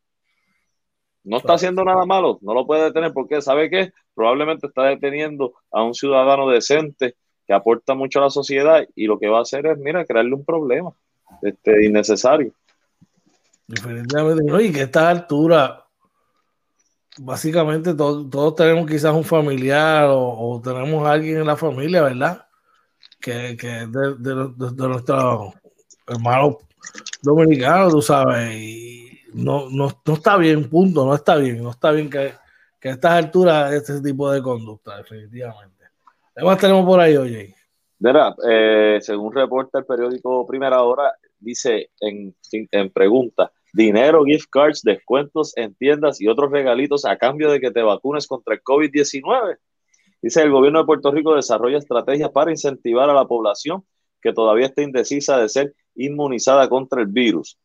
No 1.23 1.37
está 1.37 1.53
haciendo 1.55 1.83
nada 1.83 2.05
malo, 2.05 2.37
no 2.41 2.53
lo 2.53 2.67
puede 2.67 2.83
detener 2.83 3.11
porque 3.11 3.41
sabe 3.41 3.69
que 3.69 3.91
probablemente 4.13 4.67
está 4.67 4.83
deteniendo 4.83 5.55
a 5.71 5.83
un 5.83 5.95
ciudadano 5.95 6.47
decente 6.47 7.15
que 7.47 7.53
aporta 7.53 7.95
mucho 7.95 8.19
a 8.19 8.23
la 8.23 8.29
sociedad 8.29 8.87
y 8.95 9.07
lo 9.07 9.17
que 9.17 9.27
va 9.27 9.39
a 9.39 9.41
hacer 9.41 9.65
es, 9.65 9.77
mira, 9.77 10.05
crearle 10.05 10.35
un 10.35 10.45
problema 10.45 10.91
este, 11.41 11.85
innecesario. 11.85 12.53
Y 13.67 14.71
que 14.71 14.81
a 14.81 14.83
esta 14.83 15.09
altura, 15.09 15.83
básicamente 17.17 17.95
todos 17.95 18.55
tenemos 18.55 18.87
quizás 18.87 19.13
un 19.13 19.23
familiar 19.23 20.07
o, 20.09 20.61
tenemos 20.63 21.07
a 21.07 21.11
alguien 21.11 21.39
en 21.39 21.47
la 21.47 21.55
familia, 21.55 22.03
¿verdad? 22.03 22.45
Que, 23.19 23.57
que 23.57 23.67
de, 23.67 24.15
de, 24.19 24.53
de, 24.55 24.87
nuestros 24.87 25.53
hermanos 26.07 26.57
dominicanos, 27.25 27.91
tú 27.91 28.01
sabes, 28.01 28.55
y 28.55 29.19
no, 29.33 29.69
no, 29.69 29.89
no, 30.05 30.13
está 30.13 30.37
bien, 30.37 30.69
punto, 30.69 31.05
no 31.05 31.13
está 31.13 31.35
bien, 31.35 31.61
no 31.61 31.71
está 31.71 31.91
bien 31.91 32.09
que, 32.09 32.31
que 32.79 32.89
a 32.89 32.91
estas 32.93 33.11
alturas 33.11 33.73
este 33.73 34.01
tipo 34.01 34.31
de 34.31 34.41
conducta, 34.41 34.97
definitivamente. 34.97 35.85
¿Qué 36.35 36.43
más 36.43 36.57
tenemos 36.57 36.85
por 36.85 36.99
ahí, 36.99 37.17
oye? 37.17 37.55
Eh, 38.47 38.99
según 39.01 39.33
reporta 39.33 39.79
el 39.79 39.85
periódico 39.85 40.45
Primera 40.45 40.83
Hora, 40.83 41.13
dice 41.39 41.89
en, 41.99 42.35
en 42.51 42.89
pregunta, 42.91 43.51
dinero, 43.73 44.23
gift 44.23 44.49
cards, 44.49 44.81
descuentos 44.83 45.55
en 45.57 45.75
tiendas 45.75 46.21
y 46.21 46.27
otros 46.27 46.51
regalitos 46.51 47.05
a 47.05 47.17
cambio 47.17 47.51
de 47.51 47.59
que 47.59 47.71
te 47.71 47.81
vacunes 47.81 48.27
contra 48.27 48.53
el 48.53 48.61
COVID-19. 48.61 49.57
Dice, 50.21 50.41
el 50.41 50.51
gobierno 50.51 50.79
de 50.79 50.85
Puerto 50.85 51.11
Rico 51.11 51.35
desarrolla 51.35 51.77
estrategias 51.77 52.31
para 52.31 52.51
incentivar 52.51 53.09
a 53.09 53.13
la 53.13 53.25
población 53.25 53.83
que 54.21 54.33
todavía 54.33 54.67
está 54.67 54.81
indecisa 54.81 55.37
de 55.39 55.49
ser 55.49 55.75
inmunizada 55.95 56.67
contra 56.69 57.01
el 57.01 57.07
virus. 57.07 57.57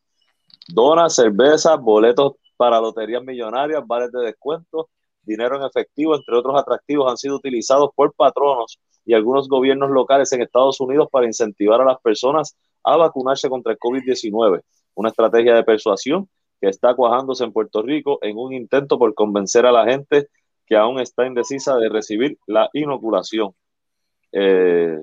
Donas, 0.69 1.15
cervezas, 1.15 1.81
boletos 1.81 2.35
para 2.57 2.81
loterías 2.81 3.23
millonarias, 3.23 3.87
vales 3.87 4.13
de 4.13 4.21
descuento, 4.21 4.89
dinero 5.23 5.57
en 5.57 5.63
efectivo, 5.63 6.15
entre 6.15 6.37
otros 6.37 6.59
atractivos, 6.61 7.11
han 7.11 7.17
sido 7.17 7.37
utilizados 7.37 7.91
por 7.95 8.13
patronos 8.15 8.79
y 9.05 9.15
algunos 9.15 9.49
gobiernos 9.49 9.91
locales 9.91 10.33
en 10.33 10.43
Estados 10.43 10.81
Unidos 10.81 11.09
para 11.11 11.27
incentivar 11.27 11.81
a 11.81 11.85
las 11.85 12.01
personas 12.01 12.57
a 12.85 12.97
vacunarse 12.97 13.49
contra 13.49 13.73
el 13.73 13.79
COVID-19. 13.79 14.63
Una 14.95 15.09
estrategia 15.09 15.55
de 15.55 15.65
persuasión 15.65 16.29
que 16.61 16.69
está 16.69 16.95
cuajándose 16.95 17.45
en 17.45 17.53
Puerto 17.53 17.83
Rico 17.83 18.19
en 18.23 18.37
un 18.37 18.53
intento 18.53 18.99
por 18.99 19.15
convencer 19.15 19.67
a 19.67 19.73
la 19.73 19.85
gente 19.87 20.29
que 20.67 20.77
aún 20.77 21.01
está 21.01 21.27
indecisa 21.27 21.77
de 21.77 21.89
recibir 21.89 22.39
la 22.47 22.69
inoculación. 22.73 23.55
Eh, 24.33 24.99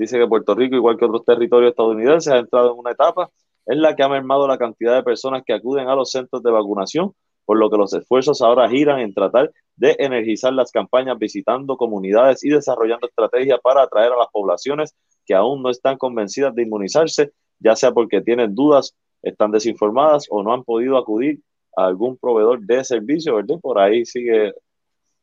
dice 0.00 0.18
que 0.18 0.26
Puerto 0.26 0.54
Rico, 0.54 0.74
igual 0.76 0.96
que 0.96 1.04
otros 1.04 1.24
territorios 1.24 1.70
estadounidenses, 1.70 2.32
ha 2.32 2.38
entrado 2.38 2.72
en 2.72 2.78
una 2.78 2.92
etapa 2.92 3.30
es 3.66 3.76
la 3.76 3.94
que 3.94 4.02
ha 4.02 4.08
mermado 4.08 4.48
la 4.48 4.58
cantidad 4.58 4.94
de 4.96 5.02
personas 5.02 5.42
que 5.44 5.52
acuden 5.52 5.88
a 5.88 5.94
los 5.94 6.10
centros 6.10 6.42
de 6.42 6.50
vacunación, 6.50 7.12
por 7.44 7.58
lo 7.58 7.70
que 7.70 7.76
los 7.76 7.92
esfuerzos 7.94 8.42
ahora 8.42 8.68
giran 8.68 9.00
en 9.00 9.14
tratar 9.14 9.52
de 9.76 9.96
energizar 9.98 10.52
las 10.52 10.70
campañas 10.72 11.18
visitando 11.18 11.76
comunidades 11.76 12.44
y 12.44 12.50
desarrollando 12.50 13.06
estrategias 13.06 13.60
para 13.62 13.82
atraer 13.82 14.12
a 14.12 14.16
las 14.16 14.28
poblaciones 14.32 14.94
que 15.26 15.34
aún 15.34 15.62
no 15.62 15.70
están 15.70 15.98
convencidas 15.98 16.54
de 16.54 16.62
inmunizarse, 16.62 17.32
ya 17.58 17.76
sea 17.76 17.92
porque 17.92 18.20
tienen 18.20 18.54
dudas, 18.54 18.94
están 19.22 19.50
desinformadas 19.50 20.26
o 20.30 20.42
no 20.42 20.52
han 20.52 20.64
podido 20.64 20.96
acudir 20.96 21.40
a 21.76 21.86
algún 21.86 22.16
proveedor 22.16 22.60
de 22.62 22.84
servicio, 22.84 23.36
¿verdad? 23.36 23.60
Por 23.60 23.78
ahí 23.78 24.04
sigue 24.04 24.52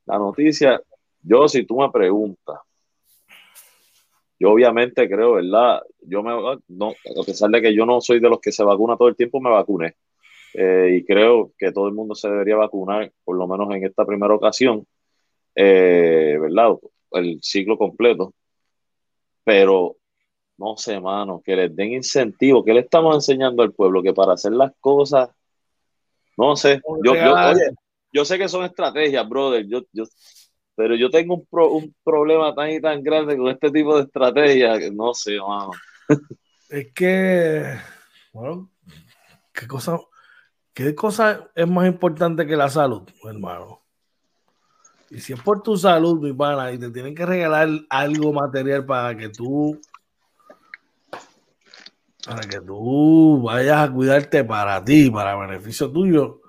la 0.05 0.17
noticia. 0.17 0.81
Yo, 1.21 1.47
si 1.47 1.65
tú 1.65 1.79
me 1.79 1.91
preguntas, 1.91 2.59
yo 4.39 4.51
obviamente 4.51 5.07
creo, 5.09 5.33
¿verdad? 5.33 5.81
Yo 6.01 6.21
me, 6.21 6.31
no, 6.67 6.89
a 6.89 7.25
pesar 7.25 7.49
de 7.49 7.61
que 7.61 7.75
yo 7.75 7.85
no 7.85 8.01
soy 8.01 8.19
de 8.19 8.29
los 8.29 8.39
que 8.39 8.51
se 8.51 8.63
vacuna 8.63 8.95
todo 8.95 9.07
el 9.07 9.15
tiempo, 9.15 9.41
me 9.41 9.49
vacuné. 9.49 9.95
Eh, 10.53 10.97
y 10.97 11.05
creo 11.05 11.51
que 11.57 11.71
todo 11.71 11.87
el 11.87 11.93
mundo 11.93 12.15
se 12.15 12.29
debería 12.29 12.55
vacunar, 12.55 13.11
por 13.23 13.37
lo 13.37 13.47
menos 13.47 13.73
en 13.75 13.85
esta 13.85 14.05
primera 14.05 14.33
ocasión, 14.33 14.85
eh, 15.55 16.37
¿verdad? 16.39 16.75
El 17.11 17.39
ciclo 17.41 17.77
completo. 17.77 18.33
Pero, 19.43 19.97
no 20.57 20.77
sé, 20.77 20.99
mano, 20.99 21.41
que 21.43 21.55
les 21.55 21.75
den 21.75 21.93
incentivo, 21.93 22.63
que 22.63 22.73
le 22.73 22.81
estamos 22.81 23.15
enseñando 23.15 23.63
al 23.63 23.73
pueblo 23.73 24.03
que 24.03 24.13
para 24.13 24.33
hacer 24.33 24.51
las 24.51 24.71
cosas, 24.79 25.29
no 26.37 26.55
sé, 26.55 26.79
yo, 27.03 27.15
yo, 27.15 27.35
yo 28.11 28.25
sé 28.25 28.37
que 28.37 28.47
son 28.47 28.63
estrategias, 28.65 29.27
brother, 29.27 29.65
yo, 29.67 29.81
yo 29.91 30.03
pero 30.77 30.95
yo 30.95 31.09
tengo 31.09 31.33
un, 31.33 31.47
un 31.51 31.95
problema 32.03 32.53
tan 32.53 32.69
y 32.69 32.79
tan 32.79 33.01
grande 33.01 33.35
con 33.35 33.47
este 33.47 33.71
tipo 33.71 33.97
de 33.97 34.03
estrategia 34.03 34.77
que 34.77 34.91
no 34.91 35.11
sé, 35.11 35.39
mano. 35.39 35.71
Es 36.69 36.93
que, 36.93 37.77
bueno, 38.31 38.69
¿qué 39.51 39.65
cosa, 39.65 39.99
¿qué 40.75 40.93
cosa 40.93 41.49
es 41.55 41.67
más 41.67 41.87
importante 41.87 42.45
que 42.45 42.55
la 42.55 42.69
salud, 42.69 43.09
hermano? 43.23 43.81
Y 45.09 45.19
si 45.19 45.33
es 45.33 45.41
por 45.41 45.63
tu 45.63 45.75
salud, 45.75 46.21
mi 46.21 46.31
pana, 46.31 46.71
y 46.71 46.77
te 46.77 46.91
tienen 46.91 47.15
que 47.15 47.25
regalar 47.25 47.69
algo 47.89 48.31
material 48.31 48.85
para 48.85 49.17
que 49.17 49.29
tú 49.29 49.81
para 52.23 52.41
que 52.41 52.59
tú 52.59 53.41
vayas 53.41 53.89
a 53.89 53.91
cuidarte 53.91 54.43
para 54.43 54.83
ti, 54.83 55.09
para 55.09 55.35
beneficio 55.37 55.89
tuyo, 55.89 56.41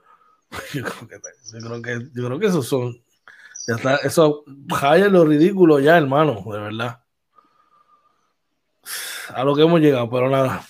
yo 0.74 0.84
creo 0.84 1.80
que, 1.80 2.10
yo 2.12 2.26
creo 2.26 2.38
que 2.38 2.46
esos 2.46 2.66
son 2.66 3.00
ya 3.68 3.74
está, 3.74 3.96
eso 3.96 4.44
jaya 4.70 5.09
lo 5.09 5.26
ridículo 5.26 5.78
ya, 5.78 5.98
hermano, 5.98 6.42
de 6.50 6.59
verdad. 6.59 7.02
A 9.28 9.44
lo 9.44 9.54
que 9.54 9.61
hemos 9.61 9.78
llegado, 9.78 10.09
pero 10.09 10.31
nada. 10.31 10.64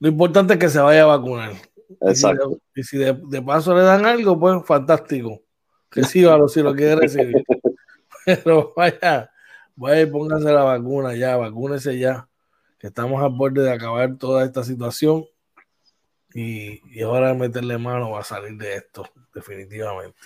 Lo 0.00 0.08
importante 0.08 0.54
es 0.54 0.58
que 0.58 0.68
se 0.68 0.80
vaya 0.80 1.02
a 1.02 1.16
vacunar. 1.16 1.52
Exacto. 2.00 2.58
Y 2.74 2.82
si, 2.82 2.98
de, 2.98 3.14
paso 3.42 3.72
le 3.72 3.82
dan 3.82 4.04
algo, 4.04 4.36
pues 4.36 4.66
fantástico. 4.66 5.44
Que 5.88 6.02
sí, 6.02 6.24
si 6.48 6.60
lo 6.60 6.74
quiere 6.74 6.96
recibir. 6.96 7.44
Pero 8.24 8.72
vaya, 8.76 9.30
vaya 9.76 10.02
y 10.02 10.06
póngase 10.06 10.52
la 10.52 10.64
vacuna 10.64 11.14
ya, 11.14 11.36
vacúnese 11.36 11.96
ya. 11.98 12.28
Que 12.78 12.88
estamos 12.88 13.22
a 13.22 13.28
borde 13.28 13.62
de 13.62 13.72
acabar 13.72 14.16
toda 14.16 14.44
esta 14.44 14.64
situación. 14.64 15.24
Y, 16.34 16.80
y 16.92 17.02
ahora 17.02 17.32
meterle 17.34 17.78
mano 17.78 18.10
va 18.10 18.20
a 18.20 18.24
salir 18.24 18.56
de 18.56 18.74
esto, 18.74 19.04
definitivamente. 19.32 20.18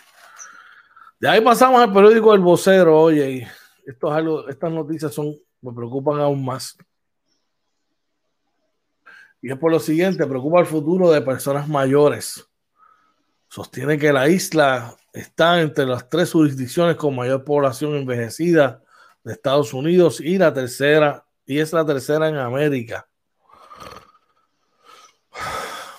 De 1.25 1.31
ahí 1.31 1.41
pasamos 1.41 1.81
al 1.81 1.91
periódico 1.91 2.35
El 2.35 2.43
Vocero, 2.43 3.01
oye, 3.01 3.49
estas 3.87 4.71
noticias 4.71 5.15
son, 5.15 5.35
me 5.63 5.73
preocupan 5.73 6.21
aún 6.21 6.45
más. 6.45 6.77
Y 9.41 9.51
es 9.51 9.57
por 9.57 9.73
lo 9.73 9.81
siguiente, 9.81 10.27
preocupa 10.27 10.61
el 10.61 10.67
futuro 10.67 11.11
de 11.11 11.23
personas 11.23 11.67
mayores. 11.67 12.47
Sostiene 13.49 13.97
que 13.97 14.13
la 14.13 14.29
isla 14.29 14.95
está 15.15 15.63
entre 15.63 15.87
las 15.87 16.11
tres 16.11 16.31
jurisdicciones 16.31 16.97
con 16.97 17.17
mayor 17.17 17.43
población 17.43 17.95
envejecida 17.95 18.83
de 19.23 19.33
Estados 19.33 19.73
Unidos 19.73 20.21
y 20.21 20.37
la 20.37 20.53
tercera, 20.53 21.25
y 21.47 21.59
es 21.59 21.73
la 21.73 21.87
tercera 21.87 22.29
en 22.29 22.37
América. 22.37 23.09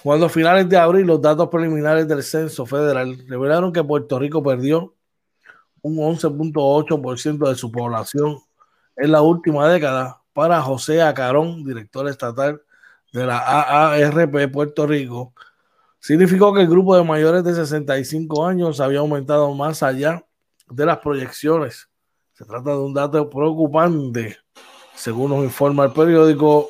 Cuando 0.04 0.28
a 0.28 0.30
finales 0.30 0.70
de 0.70 0.78
abril 0.78 1.08
los 1.08 1.20
datos 1.20 1.50
preliminares 1.50 2.08
del 2.08 2.22
censo 2.22 2.68
federal 2.68 3.26
revelaron 3.28 3.74
que 3.74 3.84
Puerto 3.84 4.20
Rico 4.20 4.44
perdió 4.44 4.95
un 5.86 5.98
11.8% 5.98 7.48
de 7.48 7.56
su 7.56 7.72
población 7.72 8.40
en 8.96 9.12
la 9.12 9.22
última 9.22 9.70
década 9.70 10.20
para 10.34 10.60
José 10.60 11.04
Acarón, 11.04 11.64
director 11.64 12.10
estatal 12.10 12.60
de 13.14 13.26
la 13.28 13.38
AARP 13.38 14.52
Puerto 14.52 14.88
Rico, 14.88 15.34
significó 16.00 16.56
que 16.56 16.62
el 16.62 16.68
grupo 16.68 16.98
de 16.98 17.04
mayores 17.04 17.44
de 17.44 17.54
65 17.54 18.48
años 18.48 18.80
había 18.80 18.98
aumentado 18.98 19.54
más 19.54 19.84
allá 19.84 20.26
de 20.68 20.88
las 20.88 20.98
proyecciones. 20.98 21.88
Se 22.34 22.46
trata 22.46 22.72
de 22.72 22.78
un 22.80 22.96
dato 22.96 23.30
preocupante, 23.30 24.38
según 24.96 25.30
nos 25.30 25.44
informa 25.44 25.86
el 25.86 25.94
periódico 25.94 26.70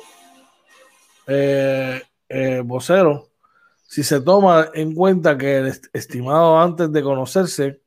eh, 1.26 2.02
eh, 2.28 2.62
Vocero. 2.62 3.30
Si 3.88 4.02
se 4.02 4.20
toma 4.20 4.68
en 4.74 4.94
cuenta 4.94 5.38
que 5.38 5.56
el 5.56 5.80
estimado 5.94 6.60
antes 6.60 6.92
de 6.92 7.02
conocerse 7.02 7.80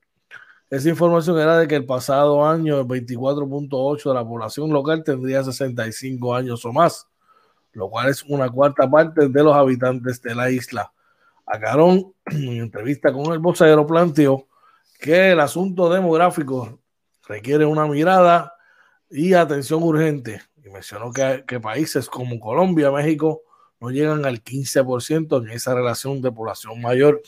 esa 0.70 0.90
información 0.90 1.40
era 1.40 1.58
de 1.58 1.68
que 1.68 1.76
el 1.76 1.86
pasado 1.86 2.46
año 2.46 2.80
el 2.80 2.86
24.8 2.86 4.10
de 4.10 4.14
la 4.14 4.24
población 4.24 4.70
local 4.72 5.04
tendría 5.04 5.44
65 5.44 6.36
años 6.36 6.64
o 6.64 6.72
más, 6.72 7.08
lo 7.74 7.90
cual 7.90 8.10
es 8.10 8.24
una 8.24 8.50
cuarta 8.50 8.90
parte 8.90 9.30
de 9.30 9.44
los 9.44 9.56
habitantes 9.56 10.22
de 10.22 10.36
la 10.36 10.52
isla. 10.52 10.94
Acarón, 11.46 12.14
en 12.26 12.62
entrevista 12.62 13.12
con 13.12 13.34
el 13.34 13.40
vocero, 13.40 13.88
planteó 13.88 14.48
que 15.00 15.32
el 15.32 15.40
asunto 15.40 15.90
demográfico 15.90 16.80
requiere 17.28 17.66
una 17.66 17.88
mirada 17.88 18.54
y 19.10 19.34
atención 19.34 19.82
urgente. 19.82 20.42
Y 20.64 20.70
mencionó 20.70 21.12
que, 21.12 21.44
que 21.48 21.60
países 21.60 22.08
como 22.08 22.40
Colombia, 22.40 22.92
México, 22.92 23.42
no 23.80 23.90
llegan 23.90 24.26
al 24.26 24.44
15% 24.44 25.42
en 25.42 25.50
esa 25.50 25.74
relación 25.74 26.22
de 26.22 26.32
población 26.32 26.80
mayor. 26.82 27.22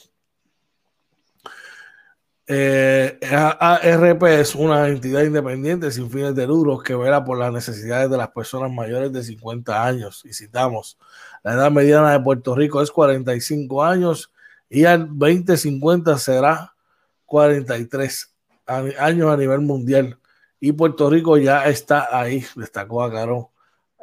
Eh, 2.47 3.19
ARP 3.21 4.23
es 4.23 4.55
una 4.55 4.87
entidad 4.87 5.23
independiente 5.23 5.91
sin 5.91 6.09
fines 6.09 6.35
de 6.35 6.47
lucro 6.47 6.79
que 6.79 6.95
vela 6.95 7.23
por 7.23 7.37
las 7.37 7.53
necesidades 7.53 8.09
de 8.09 8.17
las 8.17 8.29
personas 8.29 8.71
mayores 8.71 9.11
de 9.13 9.23
50 9.23 9.85
años. 9.85 10.23
Y 10.25 10.33
citamos, 10.33 10.97
la 11.43 11.53
edad 11.53 11.71
mediana 11.71 12.11
de 12.11 12.19
Puerto 12.19 12.55
Rico 12.55 12.81
es 12.81 12.91
45 12.91 13.83
años 13.83 14.31
y 14.69 14.85
al 14.85 15.07
2050 15.17 16.17
será 16.17 16.73
43 17.25 18.33
años 18.65 19.31
a 19.31 19.37
nivel 19.37 19.61
mundial. 19.61 20.17
Y 20.59 20.71
Puerto 20.73 21.09
Rico 21.09 21.37
ya 21.37 21.65
está 21.65 22.07
ahí, 22.11 22.45
destacó 22.55 23.03
a 23.03 23.11
Caro. 23.11 23.51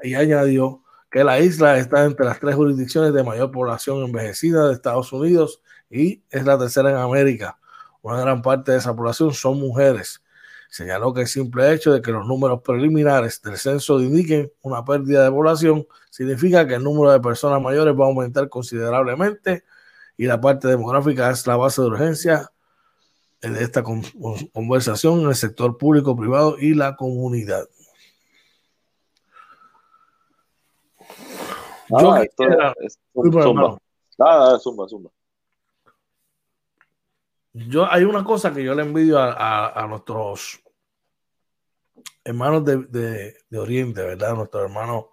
Y 0.03 0.15
añadió 0.15 0.83
que 1.11 1.25
la 1.25 1.41
isla 1.41 1.79
está 1.79 2.05
entre 2.05 2.27
las 2.27 2.39
tres 2.39 2.55
jurisdicciones 2.55 3.13
de 3.13 3.25
mayor 3.25 3.51
población 3.51 4.05
envejecida 4.05 4.67
de 4.67 4.75
Estados 4.75 5.13
Unidos 5.13 5.63
y 5.91 6.23
es 6.31 6.45
la 6.45 6.59
tercera 6.59 6.91
en 6.91 6.97
América. 6.97 7.59
Una 8.03 8.21
gran 8.21 8.43
parte 8.43 8.73
de 8.73 8.79
esa 8.79 8.95
población 8.95 9.33
son 9.33 9.59
mujeres. 9.59 10.23
Señaló 10.71 11.15
que 11.15 11.23
el 11.23 11.27
simple 11.27 11.73
hecho 11.73 11.93
de 11.93 12.03
que 12.03 12.13
los 12.13 12.27
números 12.27 12.61
preliminares 12.63 13.41
del 13.41 13.57
censo 13.57 14.01
indiquen 14.01 14.53
una 14.63 14.85
pérdida 14.85 15.25
de 15.25 15.31
población 15.31 15.87
significa 16.11 16.67
que 16.67 16.75
el 16.75 16.85
número 16.85 17.11
de 17.11 17.21
personas 17.21 17.61
mayores 17.61 17.95
va 17.95 18.05
a 18.05 18.09
aumentar 18.09 18.49
considerablemente 18.49 19.65
y 20.17 20.27
la 20.27 20.41
parte 20.41 20.69
demográfica 20.69 21.31
es 21.31 21.47
la 21.47 21.57
base 21.57 21.81
de 21.81 21.89
urgencia 21.89 22.53
de 23.41 23.63
esta 23.63 23.83
conversación 23.83 25.21
en 25.21 25.29
el 25.29 25.35
sector 25.37 25.79
público, 25.79 26.17
privado 26.17 26.59
y 26.59 26.75
la 26.75 26.97
comunidad. 26.97 27.69
Ah, 31.91 32.23
ah, 34.19 34.59
Yo, 37.67 37.91
hay 37.91 38.05
una 38.05 38.23
cosa 38.23 38.55
que 38.55 38.63
yo 38.63 38.73
le 38.75 38.83
envidio 38.83 39.19
a, 39.19 39.85
nuestros 39.89 40.61
hermanos 42.23 42.65
de, 42.65 43.37
Oriente, 43.53 44.03
¿verdad? 44.03 44.35
Nuestros 44.35 44.63
hermanos 44.65 45.07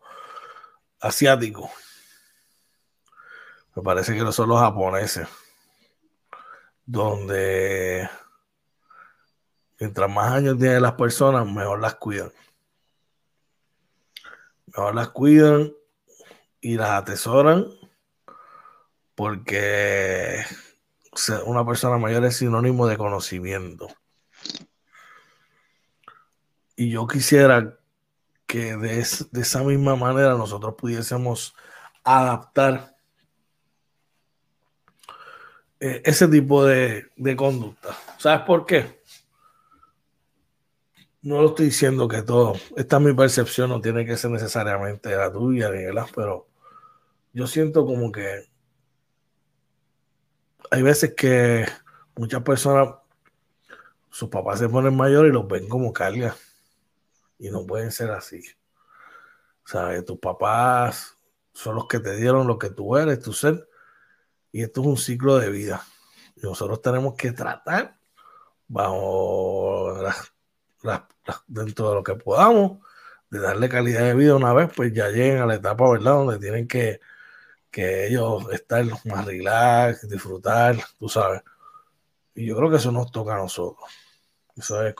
asiáticos. 0.99 1.71
Me 3.75 3.81
parece 3.81 4.13
que 4.13 4.21
no 4.21 4.31
son 4.31 4.49
los 4.49 4.59
japoneses. 4.59 5.27
Donde 6.85 8.07
mientras 9.79 10.09
más 10.09 10.33
años 10.33 10.59
tienen 10.59 10.83
las 10.83 10.93
personas, 10.93 11.47
mejor 11.47 11.81
las 11.81 11.95
cuidan. 11.95 12.31
Mejor 14.67 14.93
las 14.93 15.09
cuidan 15.09 15.73
y 16.61 16.75
las 16.75 16.91
atesoran 16.91 17.65
porque 19.15 20.45
una 21.45 21.65
persona 21.65 21.97
mayor 21.97 22.25
es 22.25 22.37
sinónimo 22.37 22.87
de 22.87 22.97
conocimiento. 22.97 23.87
Y 26.75 26.89
yo 26.89 27.07
quisiera 27.07 27.77
que 28.45 28.75
de, 28.75 28.99
esa 28.99 29.63
misma 29.63 29.95
manera 29.95 30.35
nosotros 30.35 30.75
pudiésemos 30.77 31.55
adaptar 32.03 32.95
eh, 35.79 36.01
ese 36.05 36.27
tipo 36.27 36.65
de, 36.65 37.07
de 37.15 37.35
conducta. 37.35 37.95
¿Sabes 38.17 38.41
por 38.45 38.65
qué? 38.65 39.01
No 41.21 41.41
lo 41.41 41.49
estoy 41.49 41.67
diciendo 41.67 42.07
que 42.07 42.21
todo, 42.21 42.53
esta 42.75 42.97
es 42.97 43.01
mi 43.01 43.13
percepción, 43.13 43.69
no 43.69 43.81
tiene 43.81 44.05
que 44.05 44.15
ser 44.15 44.29
necesariamente 44.29 45.15
la 45.15 45.31
tuya, 45.31 45.71
Miguel, 45.71 45.97
pero 46.13 46.47
yo 47.33 47.47
siento 47.47 47.85
como 47.85 48.11
que 48.11 48.47
hay 50.75 50.81
veces 50.81 51.13
que 51.15 51.65
muchas 52.17 52.43
personas, 52.43 52.95
sus 54.09 54.27
papás 54.27 54.59
se 54.59 54.67
ponen 54.67 54.93
mayores 54.93 55.31
y 55.31 55.33
los 55.33 55.47
ven 55.47 55.69
como 55.69 55.93
carga. 55.93 56.35
Y 57.39 57.49
no 57.49 57.65
pueden 57.65 57.93
ser 57.93 58.11
así. 58.11 58.43
¿Sabes? 59.63 60.03
Tus 60.03 60.19
papás 60.19 61.17
son 61.53 61.75
los 61.75 61.87
que 61.87 62.01
te 62.01 62.17
dieron 62.17 62.45
lo 62.45 62.59
que 62.59 62.71
tú 62.71 62.97
eres, 62.97 63.21
tu 63.21 63.31
ser. 63.31 63.69
Y 64.51 64.63
esto 64.63 64.81
es 64.81 64.87
un 64.87 64.97
ciclo 64.97 65.37
de 65.37 65.49
vida. 65.49 65.81
Y 66.35 66.41
nosotros 66.41 66.81
tenemos 66.81 67.15
que 67.15 67.31
tratar 67.31 67.97
bajo 68.67 69.97
dentro 71.47 71.89
de 71.89 71.95
lo 71.95 72.03
que 72.03 72.15
podamos 72.15 72.79
de 73.29 73.39
darle 73.39 73.69
calidad 73.69 74.01
de 74.01 74.13
vida 74.13 74.35
una 74.35 74.51
vez, 74.51 74.69
pues 74.75 74.91
ya 74.91 75.07
lleguen 75.07 75.37
a 75.37 75.45
la 75.45 75.55
etapa, 75.55 75.89
¿verdad? 75.89 76.15
Donde 76.15 76.37
tienen 76.37 76.67
que 76.67 76.99
que 77.75 78.07
ellos 78.07 78.45
estén 78.53 78.89
más 79.03 79.25
relax, 79.25 80.07
disfrutar, 80.07 80.77
tú 80.97 81.09
sabes. 81.09 81.41
Y 82.33 82.45
yo 82.45 82.55
creo 82.55 82.69
que 82.69 82.77
eso 82.77 82.89
nos 82.89 83.11
toca 83.11 83.35
a 83.35 83.37
nosotros. 83.37 83.91
Eso 84.55 84.81
es, 84.87 84.95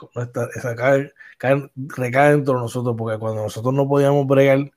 esa 0.56 0.76
cae, 0.76 1.10
recae 1.38 2.32
dentro 2.32 2.52
de 2.52 2.60
nosotros, 2.60 2.94
porque 2.98 3.18
cuando 3.18 3.44
nosotros 3.44 3.72
no 3.72 3.88
podíamos 3.88 4.26
bregar, 4.26 4.70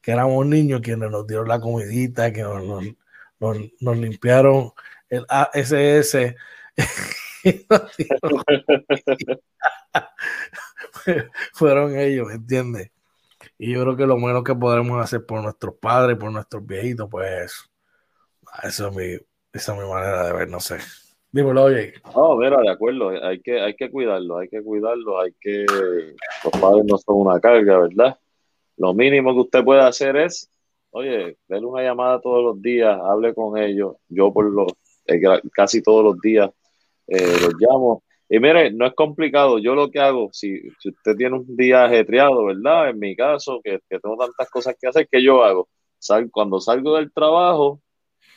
que 0.00 0.12
éramos 0.12 0.46
niños, 0.46 0.80
quienes 0.80 1.10
nos 1.10 1.26
dieron 1.26 1.46
la 1.46 1.60
comidita, 1.60 2.32
que 2.32 2.40
nos, 2.40 2.64
nos, 3.38 3.96
limpiaron 3.98 4.72
el 5.10 5.26
ASS, 5.28 6.34
fueron 11.52 11.98
ellos, 11.98 12.28
¿me 12.28 12.34
entiendes? 12.34 12.90
Y 13.64 13.74
yo 13.74 13.82
creo 13.82 13.96
que 13.96 14.06
lo 14.06 14.16
menos 14.16 14.42
que 14.42 14.56
podremos 14.56 15.00
hacer 15.00 15.24
por 15.24 15.40
nuestros 15.40 15.76
padres, 15.76 16.18
por 16.18 16.32
nuestros 16.32 16.66
viejitos, 16.66 17.08
pues 17.08 17.70
eso 18.64 18.88
es 18.88 18.96
mi, 18.96 19.04
esa 19.52 19.72
es 19.72 19.80
mi 19.80 19.88
manera 19.88 20.26
de 20.26 20.32
ver, 20.32 20.48
no 20.50 20.58
sé. 20.58 20.78
Dímelo, 21.30 21.62
oye. 21.62 21.92
No, 22.12 22.36
mira, 22.38 22.60
de 22.60 22.70
acuerdo, 22.72 23.10
hay 23.10 23.40
que, 23.40 23.60
hay 23.60 23.76
que 23.76 23.88
cuidarlo, 23.88 24.38
hay 24.38 24.48
que 24.48 24.60
cuidarlo, 24.64 25.20
hay 25.20 25.32
que, 25.40 25.64
los 25.68 26.60
padres 26.60 26.86
no 26.86 26.98
son 26.98 27.18
una 27.18 27.38
carga, 27.38 27.78
¿verdad? 27.78 28.18
Lo 28.78 28.94
mínimo 28.94 29.32
que 29.32 29.40
usted 29.42 29.62
puede 29.62 29.82
hacer 29.82 30.16
es, 30.16 30.50
oye, 30.90 31.38
denle 31.46 31.66
una 31.66 31.84
llamada 31.84 32.20
todos 32.20 32.42
los 32.42 32.60
días, 32.60 32.98
hable 33.00 33.32
con 33.32 33.56
ellos, 33.56 33.94
yo 34.08 34.32
por 34.32 34.46
los, 34.46 34.72
eh, 35.06 35.20
casi 35.52 35.80
todos 35.80 36.02
los 36.02 36.20
días 36.20 36.50
eh, 37.06 37.36
los 37.40 37.54
llamo, 37.60 38.02
y 38.34 38.40
mire, 38.40 38.72
no 38.72 38.86
es 38.86 38.94
complicado. 38.94 39.58
Yo 39.58 39.74
lo 39.74 39.90
que 39.90 40.00
hago, 40.00 40.30
si, 40.32 40.58
usted 40.82 41.16
tiene 41.18 41.36
un 41.36 41.54
día 41.54 41.84
ajetreado, 41.84 42.46
¿verdad? 42.46 42.88
En 42.88 42.98
mi 42.98 43.14
caso, 43.14 43.60
que, 43.62 43.78
tengo 43.90 44.16
tantas 44.16 44.48
cosas 44.48 44.74
que 44.80 44.88
hacer, 44.88 45.06
que 45.06 45.22
yo 45.22 45.44
hago? 45.44 45.68
Sal, 45.98 46.30
cuando 46.30 46.58
salgo 46.58 46.96
del 46.96 47.12
trabajo, 47.12 47.82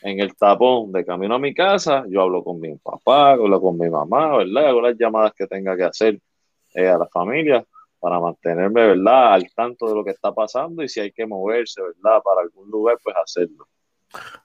en 0.02 0.20
el 0.20 0.36
tapón 0.36 0.92
de 0.92 1.02
camino 1.02 1.36
a 1.36 1.38
mi 1.38 1.54
casa, 1.54 2.04
yo 2.10 2.20
hablo 2.20 2.44
con 2.44 2.60
mi 2.60 2.76
papá, 2.76 3.30
hablo 3.30 3.58
con 3.58 3.78
mi 3.78 3.88
mamá, 3.88 4.36
¿verdad? 4.36 4.66
Hago 4.66 4.82
las 4.82 4.98
llamadas 4.98 5.32
que 5.34 5.46
tenga 5.46 5.74
que 5.74 5.84
hacer 5.84 6.20
eh, 6.74 6.88
a 6.88 6.98
la 6.98 7.06
familia 7.06 7.64
para 7.98 8.20
mantenerme, 8.20 8.88
¿verdad? 8.88 9.32
Al 9.32 9.50
tanto 9.54 9.88
de 9.88 9.94
lo 9.94 10.04
que 10.04 10.10
está 10.10 10.30
pasando 10.30 10.82
y 10.82 10.90
si 10.90 11.00
hay 11.00 11.10
que 11.10 11.26
moverse, 11.26 11.80
¿verdad? 11.80 12.20
Para 12.22 12.42
algún 12.42 12.70
lugar, 12.70 12.98
pues 13.02 13.16
hacerlo. 13.16 13.66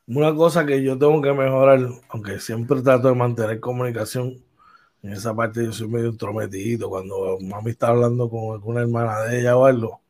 Una 0.08 0.34
cosa 0.34 0.66
que 0.66 0.82
yo 0.82 0.98
tengo 0.98 1.22
que 1.22 1.34
mejorar, 1.34 1.82
aunque 2.08 2.40
siempre 2.40 2.82
trato 2.82 3.10
de 3.10 3.16
mantener 3.16 3.60
comunicación 3.60 4.50
en 5.04 5.14
esa 5.14 5.36
parte 5.36 5.66
yo 5.66 5.74
soy 5.74 5.88
medio 5.88 6.10
intrometido. 6.10 6.90
Cuando 6.90 7.38
mami 7.42 7.72
está 7.72 7.88
hablando 7.88 8.30
con 8.30 8.54
alguna 8.54 8.82
hermana 8.82 9.22
de 9.22 9.40
ella 9.42 9.58
o 9.58 9.66
algo, 9.66 10.02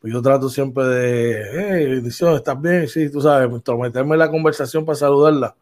pues 0.00 0.12
yo 0.12 0.20
trato 0.20 0.48
siempre 0.48 0.84
de, 0.84 1.44
hey, 1.52 1.86
bendición, 1.86 2.34
¿estás 2.34 2.60
bien? 2.60 2.88
Sí, 2.88 3.10
tú 3.10 3.20
sabes, 3.20 3.50
intrometerme 3.50 4.14
en 4.14 4.18
la 4.18 4.30
conversación 4.30 4.84
para 4.84 4.96
saludarla. 4.96 5.54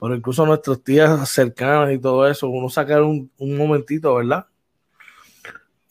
Pero 0.00 0.14
incluso 0.14 0.46
nuestros 0.46 0.82
tías 0.82 1.28
cercanas 1.28 1.92
y 1.92 1.98
todo 1.98 2.26
eso, 2.28 2.48
uno 2.48 2.68
sacar 2.68 3.02
un, 3.02 3.30
momentito, 3.38 4.14
¿verdad? 4.16 4.46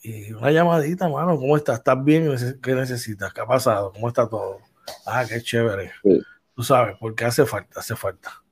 Y 0.02 0.32
una 0.32 0.50
llamadita, 0.50 1.08
mano, 1.08 1.36
¿cómo 1.38 1.56
estás? 1.56 1.78
¿Estás 1.78 2.02
bien? 2.04 2.30
¿Qué 2.62 2.74
necesitas? 2.74 3.32
¿Qué 3.32 3.40
ha 3.40 3.46
pasado? 3.46 3.92
¿Cómo 3.92 4.08
está 4.08 4.28
todo? 4.28 4.58
Ah, 5.06 5.24
qué 5.28 5.42
chévere. 5.42 5.92
Tú 6.54 6.62
sabes, 6.62 6.96
porque 6.98 7.24
hace 7.24 7.44
falta, 7.44 7.80
hace 7.80 7.96
falta. 7.96 8.42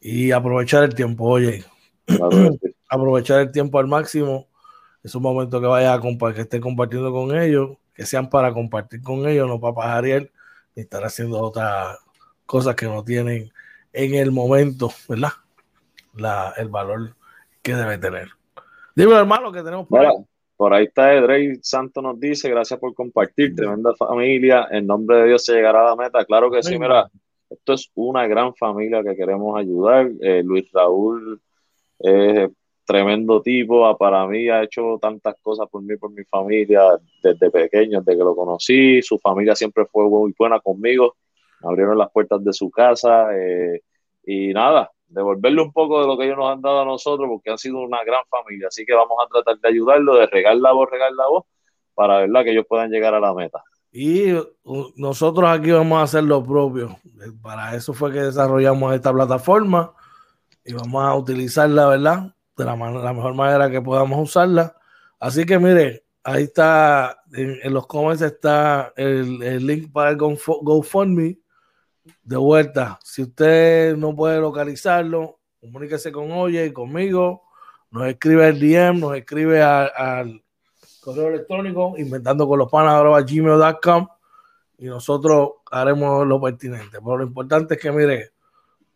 Y 0.00 0.32
aprovechar 0.32 0.84
el 0.84 0.94
tiempo, 0.94 1.24
oye 1.24 1.64
aprovechar 2.92 3.40
el 3.40 3.50
tiempo 3.50 3.78
al 3.78 3.88
máximo. 3.88 4.48
Es 5.02 5.14
un 5.14 5.22
momento 5.22 5.60
que 5.60 5.66
vaya 5.66 5.94
a 5.94 6.00
compartir, 6.00 6.36
que 6.36 6.42
esté 6.42 6.60
compartiendo 6.60 7.10
con 7.10 7.36
ellos, 7.36 7.76
que 7.94 8.06
sean 8.06 8.28
para 8.28 8.52
compartir 8.52 9.02
con 9.02 9.26
ellos, 9.26 9.48
no 9.48 9.58
para 9.60 9.74
pajarear 9.74 10.30
ni 10.74 10.82
estar 10.82 11.02
haciendo 11.02 11.40
otras 11.40 11.98
cosas 12.46 12.76
que 12.76 12.86
no 12.86 13.02
tienen 13.02 13.50
en 13.92 14.14
el 14.14 14.30
momento, 14.30 14.90
¿verdad? 15.08 15.30
La, 16.14 16.52
el 16.56 16.68
valor 16.68 17.16
que 17.62 17.74
debe 17.74 17.98
tener. 17.98 18.28
Dime, 18.94 19.14
hermano, 19.14 19.50
que 19.50 19.62
tenemos 19.62 19.86
por 19.88 20.04
ahí. 20.04 20.14
Por 20.56 20.74
ahí 20.74 20.84
está 20.84 21.12
Edrey 21.14 21.56
Santo 21.62 22.00
nos 22.00 22.20
dice, 22.20 22.48
gracias 22.48 22.78
por 22.78 22.94
compartir, 22.94 23.56
tremenda 23.56 23.96
familia, 23.96 24.68
en 24.70 24.86
nombre 24.86 25.16
de 25.16 25.28
Dios 25.28 25.44
se 25.44 25.54
llegará 25.54 25.80
a 25.80 25.90
la 25.90 25.96
meta. 25.96 26.24
Claro 26.24 26.50
que 26.52 26.62
sí, 26.62 26.78
mira, 26.78 27.10
esto 27.50 27.72
es 27.72 27.90
una 27.94 28.28
gran 28.28 28.54
familia 28.54 29.02
que 29.02 29.16
queremos 29.16 29.58
ayudar. 29.58 30.08
Eh, 30.20 30.42
Luis 30.44 30.70
Raúl 30.72 31.40
eh, 31.98 32.48
tremendo 32.84 33.40
tipo, 33.40 33.96
para 33.96 34.26
mí 34.26 34.48
ha 34.48 34.62
hecho 34.62 34.98
tantas 35.00 35.36
cosas 35.40 35.68
por 35.70 35.82
mí, 35.82 35.96
por 35.96 36.10
mi 36.10 36.24
familia, 36.24 36.82
desde 37.22 37.50
pequeño, 37.50 38.00
desde 38.00 38.18
que 38.18 38.24
lo 38.24 38.34
conocí, 38.34 39.02
su 39.02 39.18
familia 39.18 39.54
siempre 39.54 39.86
fue 39.86 40.08
muy 40.08 40.34
buena 40.36 40.60
conmigo, 40.60 41.16
abrieron 41.62 41.98
las 41.98 42.10
puertas 42.10 42.42
de 42.44 42.52
su 42.52 42.70
casa 42.70 43.28
eh, 43.36 43.82
y 44.24 44.52
nada, 44.52 44.90
devolverle 45.06 45.62
un 45.62 45.72
poco 45.72 46.00
de 46.00 46.06
lo 46.06 46.18
que 46.18 46.24
ellos 46.24 46.38
nos 46.38 46.50
han 46.50 46.60
dado 46.60 46.80
a 46.80 46.84
nosotros 46.84 47.28
porque 47.28 47.50
han 47.50 47.58
sido 47.58 47.80
una 47.80 48.02
gran 48.04 48.22
familia. 48.28 48.68
Así 48.68 48.84
que 48.84 48.94
vamos 48.94 49.16
a 49.24 49.28
tratar 49.28 49.58
de 49.60 49.68
ayudarlo, 49.68 50.16
de 50.16 50.26
regar 50.26 50.56
la 50.56 50.72
voz, 50.72 50.90
regar 50.90 51.12
la 51.12 51.28
voz, 51.28 51.44
para 51.94 52.18
verdad 52.18 52.44
que 52.44 52.52
ellos 52.52 52.66
puedan 52.68 52.90
llegar 52.90 53.14
a 53.14 53.20
la 53.20 53.34
meta. 53.34 53.62
Y 53.92 54.32
nosotros 54.96 55.50
aquí 55.50 55.70
vamos 55.70 55.98
a 55.98 56.02
hacer 56.02 56.24
lo 56.24 56.42
propio. 56.42 56.96
Para 57.42 57.76
eso 57.76 57.92
fue 57.92 58.10
que 58.10 58.20
desarrollamos 58.20 58.94
esta 58.94 59.12
plataforma 59.12 59.92
y 60.64 60.72
vamos 60.72 61.04
a 61.04 61.14
utilizarla, 61.14 61.88
¿verdad? 61.88 62.34
De 62.56 62.64
la, 62.64 62.76
la 62.76 63.12
mejor 63.12 63.34
manera 63.34 63.70
que 63.70 63.80
podamos 63.80 64.20
usarla. 64.20 64.76
Así 65.18 65.44
que 65.44 65.58
mire, 65.58 66.04
ahí 66.24 66.44
está, 66.44 67.22
en, 67.32 67.72
los 67.72 67.86
comments 67.86 68.22
está 68.22 68.92
el, 68.96 69.66
link 69.66 69.92
para 69.92 70.10
el 70.10 70.16
GoFundMe. 70.16 71.38
De 72.22 72.36
vuelta, 72.36 72.98
si 73.04 73.22
usted 73.22 73.96
no 73.96 74.14
puede 74.14 74.40
localizarlo, 74.40 75.38
comuníquese 75.60 76.10
con 76.10 76.32
Oye 76.32 76.66
y 76.66 76.72
conmigo, 76.72 77.44
nos 77.90 78.08
escribe 78.08 78.48
el 78.48 78.58
DM, 78.58 78.98
nos 78.98 79.16
escribe 79.16 79.62
al 79.62 80.42
correo 81.00 81.28
electrónico, 81.28 81.94
inventando 81.96 82.48
con 82.48 82.58
los 82.58 82.70
panas 82.70 83.24
gmail.com 83.24 84.08
y 84.78 84.86
nosotros 84.86 85.50
haremos 85.70 86.26
lo 86.26 86.40
pertinente. 86.40 86.98
Pero 86.98 87.18
lo 87.18 87.24
importante 87.24 87.74
es 87.74 87.80
que, 87.80 87.92
mire, 87.92 88.30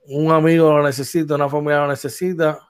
un 0.07 0.33
amigo 0.33 0.73
lo 0.73 0.83
necesita, 0.83 1.37
una 1.37 1.49
familia 1.49 1.81
lo 1.81 1.89
necesita, 1.89 2.66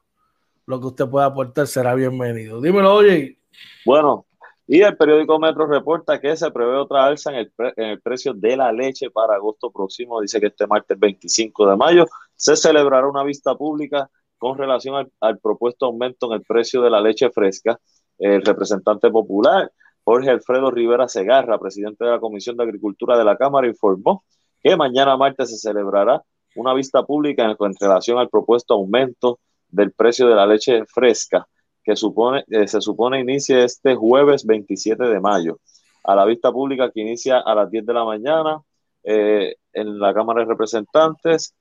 lo 0.67 0.81
que 0.81 0.87
usted 0.87 1.07
pueda 1.07 1.27
aportar 1.27 1.67
será 1.67 1.95
bienvenido. 1.95 2.61
Dímelo, 2.61 2.95
oye. 2.95 3.39
Bueno, 3.85 4.27
y 4.67 4.83
el 4.83 4.97
periódico 4.97 5.39
Metro 5.39 5.67
reporta 5.67 6.21
que 6.21 6.37
se 6.37 6.51
prevé 6.51 6.77
otra 6.77 7.07
alza 7.07 7.31
en 7.33 7.49
el, 7.77 8.01
precio 8.01 8.35
de 8.35 8.57
la 8.57 8.73
leche 8.73 9.11
para 9.11 9.37
agosto 9.37 9.71
próximo. 9.71 10.21
Dice 10.21 10.41
que 10.41 10.49
este 10.49 10.67
martes 10.67 10.99
25 10.99 11.71
de 11.71 11.77
mayo 11.77 12.07
se 12.35 12.57
celebrará 12.57 13.07
una 13.07 13.23
vista 13.23 13.55
pública 13.55 14.11
con 14.39 14.59
relación 14.59 15.11
al 15.21 15.39
propuesto 15.39 15.87
aumento 15.87 16.27
en 16.27 16.41
el 16.41 16.43
precio 16.43 16.83
de 16.83 16.91
la 16.91 17.01
leche 17.01 17.31
fresca 17.31 17.79
el 18.19 18.43
representante 18.43 19.11
popular, 19.11 19.71
Jorge 20.05 20.31
Alfredo 20.31 20.71
Rivera 20.71 21.09
Segarra, 21.09 21.59
presidente 21.59 22.05
de 22.05 22.13
la 22.13 22.21
Comisión 22.21 22.57
de 22.57 22.65
Agricultura 22.65 23.19
de 23.19 23.25
la 23.25 23.37
Cámara, 23.37 23.67
informó 23.67 24.25
que 24.63 24.77
mañana 24.77 25.17
martes 25.17 25.51
se 25.51 25.59
celebrará 25.59 26.23
una 26.55 26.73
vista 26.73 27.03
pública 27.05 27.45
en, 27.45 27.75
relación 27.79 28.19
al 28.19 28.29
propuesto 28.29 28.75
aumento 28.75 29.39
del 29.69 29.93
precio 29.93 30.29
de 30.29 30.35
la 30.35 30.47
leche 30.47 30.85
fresca, 30.87 31.47
que 31.83 31.97
supone, 31.97 32.45
eh, 32.49 32.67
se 32.67 32.81
supone 32.81 33.21
inicie 33.21 33.65
este 33.65 33.95
jueves 33.95 34.45
27 34.45 35.05
de 35.05 35.21
mayo. 35.21 35.59
A 36.05 36.15
la 36.15 36.25
vista 36.25 36.53
pública 36.53 36.91
que 36.91 37.01
inicia 37.01 37.39
a 37.39 37.55
las 37.55 37.71
10 37.71 37.87
de 37.87 37.95
la 37.95 38.05
mañana 38.05 38.61
eh, 39.05 39.55
en 39.73 39.99
la 39.99 40.13
Cámara 40.15 40.41
de 40.41 40.47
Representantes, 40.47 41.55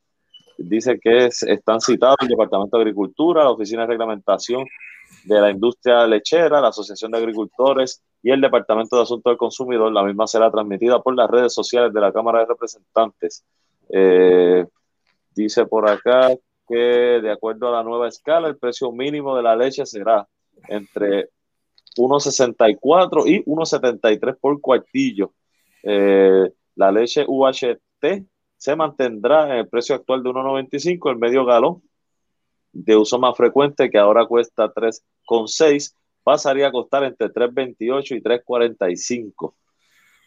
dice 0.58 1.00
que 1.00 1.26
están 1.26 1.82
citados 1.82 2.18
el 2.22 2.28
Departamento 2.28 2.78
de 2.78 2.84
Agricultura, 2.84 3.44
la 3.44 3.52
Oficina 3.52 3.82
de 3.82 3.88
Reglamentación 3.88 4.66
de 5.24 5.42
la 5.42 5.52
industria 5.52 6.08
lechera, 6.08 6.62
la 6.62 6.70
Asociación 6.70 7.12
de 7.12 7.20
Agricultores 7.20 8.02
y 8.24 8.32
el 8.32 8.42
Departamento 8.42 8.96
de 8.96 9.04
Asuntos 9.04 9.32
del 9.32 9.38
Consumidor. 9.38 9.92
La 9.92 10.04
misma 10.04 10.28
será 10.28 10.50
transmitida 10.52 11.02
por 11.02 11.16
las 11.16 11.30
redes 11.30 11.54
sociales 11.54 11.94
de 11.94 12.02
la 12.02 12.12
Cámara 12.12 12.40
de 12.40 12.46
Representantes. 12.46 13.44
Eh, 13.90 14.66
dice 15.36 15.66
por 15.66 15.90
acá 15.90 16.30
que 16.68 16.76
de 16.76 17.32
acuerdo 17.32 17.68
a 17.68 17.72
la 17.72 17.84
nueva 17.84 18.08
escala, 18.08 18.48
el 18.48 18.58
precio 18.58 18.92
mínimo 18.92 19.36
de 19.36 19.44
la 19.44 19.56
leche 19.56 19.86
será 19.86 20.28
entre 20.68 21.30
1,64 21.98 23.24
y 23.28 23.44
1,73 23.44 24.38
por 24.40 24.60
cuartillo. 24.62 25.34
Eh, 25.84 26.50
la 26.76 26.92
leche 26.92 27.26
UHT 27.28 28.26
se 28.58 28.76
mantendrá 28.76 29.46
en 29.46 29.60
el 29.60 29.70
precio 29.70 29.96
actual 29.96 30.24
de 30.24 30.30
1,95 30.30 31.12
el 31.12 31.18
medio 31.18 31.46
galón 31.46 31.82
de 32.72 32.96
uso 32.98 33.18
más 33.20 33.38
frecuente 33.38 33.90
que 33.90 33.98
ahora 33.98 34.26
cuesta 34.26 34.74
3,6 34.74 35.96
pasaría 36.24 36.68
a 36.68 36.72
costar 36.72 37.04
entre 37.04 37.30
3.28 37.30 38.18
y 38.18 38.22
3.45. 38.22 39.56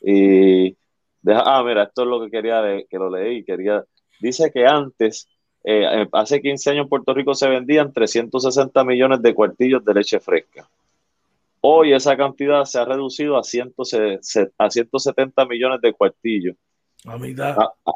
Y 0.01 0.77
deja, 1.21 1.43
ah, 1.45 1.63
mira, 1.65 1.83
esto 1.83 2.03
es 2.03 2.09
lo 2.09 2.21
que 2.21 2.31
quería 2.31 2.63
que 2.89 2.99
lo 2.99 3.11
leí. 3.11 3.45
Quería, 3.45 3.85
dice 4.21 4.51
que 4.53 4.65
antes, 4.65 5.29
eh, 5.65 6.03
eh, 6.03 6.09
hace 6.13 6.41
15 6.41 6.71
años 6.71 6.85
en 6.85 6.89
Puerto 6.89 7.13
Rico 7.13 7.35
se 7.35 7.49
vendían 7.49 7.93
360 7.93 8.85
millones 8.85 9.21
de 9.23 9.35
cuartillos 9.35 9.85
de 9.85 9.95
leche 9.95 10.21
fresca. 10.21 10.69
Hoy 11.61 11.93
esa 11.93 12.17
cantidad 12.17 12.65
se 12.65 12.79
ha 12.79 12.85
reducido 12.85 13.37
a, 13.37 13.43
170 13.43 15.47
millones 15.47 15.81
de 15.81 15.93
cuartillos. 15.93 16.55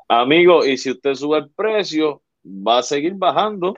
amigo, 0.08 0.64
y 0.64 0.76
si 0.76 0.90
usted 0.90 1.14
sube 1.14 1.38
el 1.38 1.48
precio, 1.50 2.20
va 2.44 2.78
a 2.78 2.82
seguir 2.82 3.14
bajando 3.14 3.76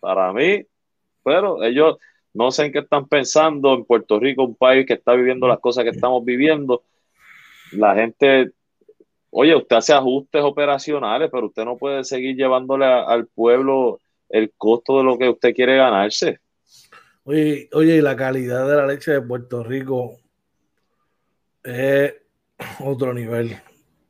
para 0.00 0.32
mí, 0.32 0.64
pero 1.22 1.62
ellos 1.62 1.98
no 2.34 2.50
sé 2.50 2.66
en 2.66 2.72
qué 2.72 2.80
están 2.80 3.06
pensando 3.06 3.74
en 3.74 3.84
Puerto 3.84 4.18
Rico, 4.18 4.44
un 4.44 4.56
país 4.56 4.84
que 4.86 4.94
está 4.94 5.14
viviendo 5.14 5.46
las 5.46 5.60
cosas 5.60 5.84
que 5.84 5.90
estamos 5.90 6.24
viviendo. 6.24 6.82
La 7.72 7.94
gente, 7.94 8.50
oye, 9.36 9.54
usted 9.56 9.76
hace 9.76 9.92
ajustes 9.92 10.42
operacionales, 10.42 11.28
pero 11.30 11.46
usted 11.46 11.64
no 11.64 11.76
puede 11.76 12.04
seguir 12.04 12.36
llevándole 12.36 12.86
al 12.86 13.26
pueblo 13.26 14.00
el 14.28 14.52
costo 14.56 14.98
de 14.98 15.04
lo 15.04 15.18
que 15.18 15.28
usted 15.28 15.52
quiere 15.52 15.76
ganarse. 15.76 16.38
Oye, 17.24 17.68
oye, 17.72 17.96
y 17.96 18.00
la 18.00 18.14
calidad 18.14 18.68
de 18.68 18.76
la 18.76 18.86
leche 18.86 19.10
de 19.10 19.22
Puerto 19.22 19.64
Rico 19.64 20.18
es 21.64 22.14
otro 22.78 23.12
nivel. 23.12 23.56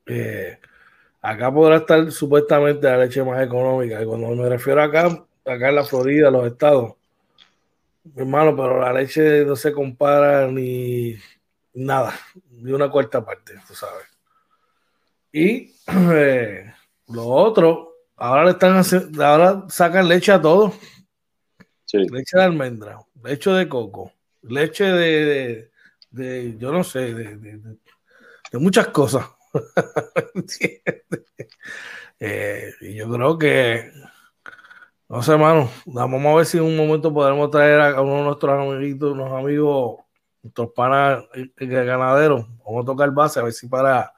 Eh, 0.07 0.59
acá 1.23 1.53
podrá 1.53 1.77
estar 1.77 2.13
supuestamente 2.13 2.87
la 2.87 2.99
leche 2.99 3.25
más 3.25 3.43
económica. 3.43 4.03
Y 4.03 4.05
cuando 4.05 4.29
me 4.29 4.49
refiero 4.49 4.83
acá, 4.83 5.07
acá 5.47 5.69
en 5.71 5.75
la 5.75 5.85
Florida, 5.85 6.31
los 6.31 6.47
estados. 6.47 6.97
Hermano, 8.15 8.55
pero 8.55 8.79
la 8.79 8.93
leche 8.93 9.47
no 9.47 9.57
se 9.57 9.73
compara 9.73 10.47
ni 10.49 11.17
nada, 11.73 12.13
ni 12.51 12.73
una 12.73 12.91
cuarta 12.91 13.25
parte, 13.25 13.55
tú 13.67 13.75
sabes. 13.75 14.14
Y 15.35 15.75
eh, 15.89 16.73
lo 17.09 17.27
otro, 17.27 17.97
ahora 18.17 18.45
le 18.45 18.53
están 18.53 18.77
haciendo, 18.77 19.27
ahora 19.27 19.65
sacan 19.69 20.07
leche 20.07 20.31
a 20.31 20.41
todo. 20.41 20.73
Leche 21.93 22.37
de 22.37 22.43
almendra, 22.43 22.99
leche 23.23 23.51
de 23.51 23.69
coco, 23.69 24.13
leche 24.43 24.85
de, 24.85 25.71
de, 26.11 26.57
yo 26.59 26.73
no 26.73 26.83
sé, 26.83 27.15
de, 27.15 27.37
de 27.37 28.59
muchas 28.59 28.89
cosas. 28.89 29.27
eh, 32.21 32.73
y 32.81 32.95
yo 32.95 33.11
creo 33.11 33.39
que 33.39 33.93
no 35.09 35.23
sé, 35.23 35.37
mano. 35.37 35.71
Vamos 35.87 36.25
a 36.25 36.35
ver 36.35 36.47
si 36.47 36.59
en 36.59 36.65
un 36.65 36.77
momento 36.77 37.13
podemos 37.13 37.51
traer 37.51 37.81
a 37.81 38.01
uno 38.01 38.19
de 38.19 38.25
nuestros 38.25 38.53
amiguitos, 38.53 39.13
unos 39.13 39.33
amigos, 39.33 40.01
nuestros 40.43 40.73
panas 40.73 41.25
eh, 41.35 41.51
eh, 41.57 41.67
ganaderos. 41.67 42.47
Vamos 42.65 42.83
a 42.83 42.87
tocar 42.87 43.11
base 43.13 43.39
a 43.39 43.43
ver 43.43 43.53
si 43.53 43.69
para 43.69 44.13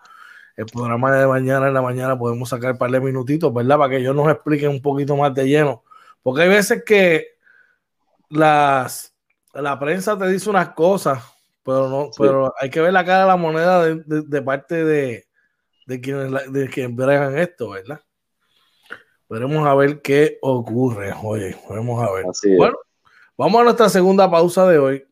el 0.57 0.66
programa 0.66 1.14
de 1.14 1.27
mañana 1.27 1.69
en 1.69 1.75
la 1.75 1.83
mañana 1.83 2.19
podemos 2.19 2.49
sacar 2.49 2.73
un 2.73 2.79
par 2.79 2.90
de 2.90 3.01
minutitos, 3.01 3.53
¿verdad? 3.53 3.77
Para 3.77 3.90
que 3.90 3.97
ellos 3.99 4.16
nos 4.16 4.31
expliquen 4.31 4.71
un 4.71 4.81
poquito 4.81 5.14
más 5.16 5.35
de 5.35 5.47
lleno. 5.47 5.85
Porque 6.23 6.42
hay 6.42 6.49
veces 6.49 6.83
que 6.85 7.37
las, 8.31 9.14
la 9.53 9.79
prensa 9.79 10.16
te 10.19 10.27
dice 10.29 10.49
unas 10.49 10.71
cosas, 10.71 11.23
pero 11.62 11.88
no, 11.88 12.11
pero 12.16 12.55
hay 12.59 12.71
que 12.71 12.81
ver 12.81 12.92
la 12.92 13.05
cara 13.05 13.21
de 13.21 13.27
la 13.27 13.37
moneda 13.37 13.85
de, 13.85 14.42
parte 14.42 14.83
de, 14.85 15.27
de 15.87 16.01
quienes 16.01 16.53
de 16.53 16.69
quienes 16.69 16.97
bregan 16.97 17.37
esto, 17.37 17.71
¿verdad? 17.71 18.01
Veremos 19.29 19.66
a 19.66 19.75
ver 19.75 20.01
qué 20.01 20.38
ocurre. 20.40 21.12
Oye, 21.23 21.57
veremos 21.69 22.03
a 22.03 22.12
ver. 22.12 22.25
bueno, 22.57 22.79
vamos 23.37 23.61
a 23.61 23.64
nuestra 23.64 23.88
segunda 23.88 24.31
pausa 24.31 24.66
de 24.69 24.79
hoy. 24.79 25.07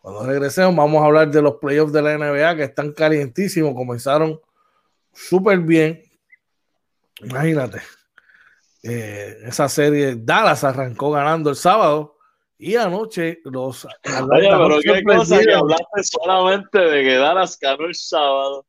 Cuando 0.00 0.24
regresemos, 0.24 0.74
vamos 0.76 1.02
a 1.02 1.06
hablar 1.06 1.30
de 1.30 1.42
los 1.42 1.56
playoffs 1.56 1.92
de 1.92 2.02
la 2.02 2.16
NBA 2.16 2.56
que 2.56 2.64
están 2.64 2.92
calientísimos. 2.92 3.74
Comenzaron 3.74 4.40
súper 5.12 5.60
bien. 5.60 6.02
Imagínate. 7.20 7.80
Eh, 8.82 9.38
esa 9.44 9.68
serie 9.68 10.14
Dallas 10.16 10.62
arrancó 10.64 11.10
ganando 11.10 11.50
el 11.50 11.56
sábado 11.56 12.16
y 12.56 12.76
anoche 12.76 13.40
los. 13.44 13.84
Oye, 13.84 14.48
pero 14.48 14.78
qué 14.82 15.02
cosa 15.02 15.38
que 15.40 15.52
hablaste 15.52 16.02
solamente 16.02 16.78
de 16.78 17.02
que 17.02 17.16
Dallas 17.16 17.58
ganó 17.60 17.86
el 17.86 17.94
sábado 17.94 18.64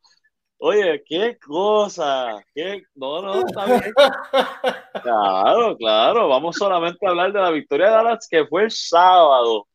Oye, 0.61 1.01
qué 1.05 1.37
cosa, 1.39 2.43
qué, 2.53 2.83
no, 2.95 3.21
no, 3.21 3.47
está 3.47 3.65
bien. 3.65 3.81
Claro, 5.03 5.77
claro, 5.77 6.27
vamos 6.27 6.57
solamente 6.57 7.05
a 7.05 7.11
hablar 7.11 7.31
de 7.31 7.39
la 7.39 7.51
victoria 7.51 7.87
de 7.87 7.91
Dallas 7.93 8.27
que 8.29 8.45
fue 8.45 8.63
el 8.63 8.71
sábado. 8.71 9.67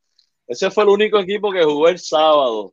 Ese 0.46 0.70
fue 0.70 0.84
el 0.84 0.90
único 0.90 1.18
equipo 1.18 1.52
que 1.52 1.64
jugó 1.64 1.88
el 1.88 1.98
sábado. 1.98 2.72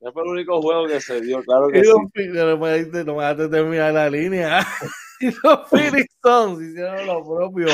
Ese 0.00 0.12
fue 0.12 0.22
el 0.22 0.28
único 0.28 0.60
juego 0.62 0.86
que 0.86 1.00
se 1.00 1.20
dio, 1.20 1.42
claro 1.42 1.68
que 1.68 1.82
sí. 1.82 1.90
No 1.90 2.56
me, 2.56 2.82
no 3.04 3.14
me 3.16 3.22
dejaste 3.22 3.48
terminar 3.48 3.94
la 3.94 4.10
línea. 4.10 4.66
y 5.20 5.26
los 5.26 5.68
Phoenix 5.68 6.06
Suns 6.22 6.62
hicieron 6.62 7.06
lo 7.06 7.24
propio 7.24 7.66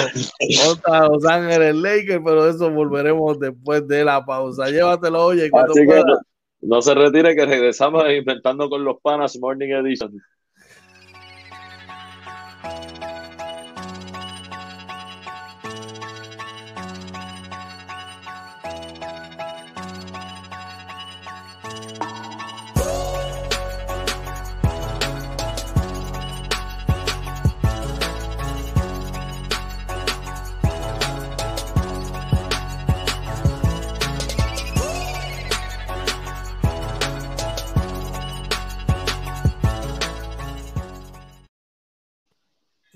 contra 0.65 1.09
Los 1.09 1.25
Ángeles 1.25 1.75
Lakers, 1.75 2.23
pero 2.25 2.45
de 2.45 2.51
eso 2.51 2.71
volveremos 2.71 3.39
después 3.39 3.87
de 3.89 4.05
la 4.05 4.25
pausa. 4.25 4.69
Llévatelo, 4.71 5.25
oye, 5.25 5.51
cuando 5.51 5.75
no 6.63 6.83
se 6.83 6.95
retire 6.95 7.35
que 7.35 7.47
regresamos 7.47 8.05
inventando 8.11 8.69
con 8.69 8.85
los 8.85 9.01
panas 9.01 9.39
Morning 9.39 9.71
Edition. 9.71 10.13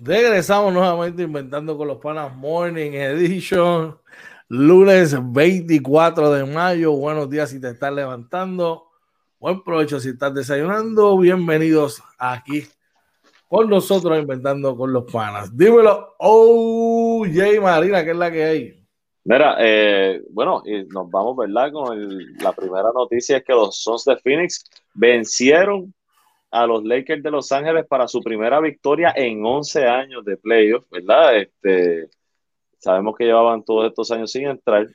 Regresamos 0.07 0.71
nuevamente 0.71 1.23
inventando 1.23 1.79
con 1.79 1.89
los 1.89 1.97
panas 1.97 2.37
Morning 2.37 2.91
Edition. 2.93 3.97
Lunes 4.49 5.17
24 5.33 6.31
de 6.31 6.45
mayo. 6.45 6.93
Buenos 6.93 7.31
días 7.31 7.49
si 7.49 7.59
te 7.59 7.71
estás 7.71 7.91
levantando. 7.91 8.91
Buen 9.41 9.65
provecho 9.65 9.99
si 9.99 10.11
estás 10.11 10.35
desayunando. 10.35 11.17
Bienvenidos 11.17 12.03
aquí 12.19 12.67
con 13.49 13.71
nosotros 13.71 14.19
inventando 14.19 14.77
con 14.77 14.93
los 14.93 15.11
panas. 15.11 15.57
Dímelo, 15.57 16.17
Jay 17.33 17.59
Marina, 17.59 18.05
¿qué 18.05 18.11
es 18.11 18.17
la 18.19 18.31
que 18.31 18.45
hay? 18.45 18.87
Mira, 19.25 19.57
eh, 19.59 20.21
bueno, 20.29 20.63
nos 20.91 21.11
vamos, 21.11 21.35
¿verdad? 21.35 21.73
Con 21.73 22.19
la 22.43 22.53
primera 22.53 22.91
noticia 22.95 23.39
es 23.39 23.45
que 23.45 23.55
los 23.55 23.83
Sons 23.83 24.05
de 24.05 24.19
Phoenix 24.19 24.67
vencieron 24.93 25.95
a 26.55 26.69
los 26.69 26.85
Lakers 26.85 27.21
de 27.21 27.33
Los 27.33 27.51
Ángeles 27.51 27.85
para 27.85 28.07
su 28.07 28.23
primera 28.23 28.61
victoria 28.61 29.13
en 29.17 29.45
11 29.45 29.87
años 29.87 30.25
de 30.25 30.37
playoff, 30.37 30.89
¿verdad? 30.89 31.37
Este, 31.37 32.09
sabemos 32.79 33.17
que 33.17 33.25
llevaban 33.25 33.65
todos 33.65 33.89
estos 33.89 34.09
años 34.13 34.31
sin 34.31 34.47
entrar 34.47 34.87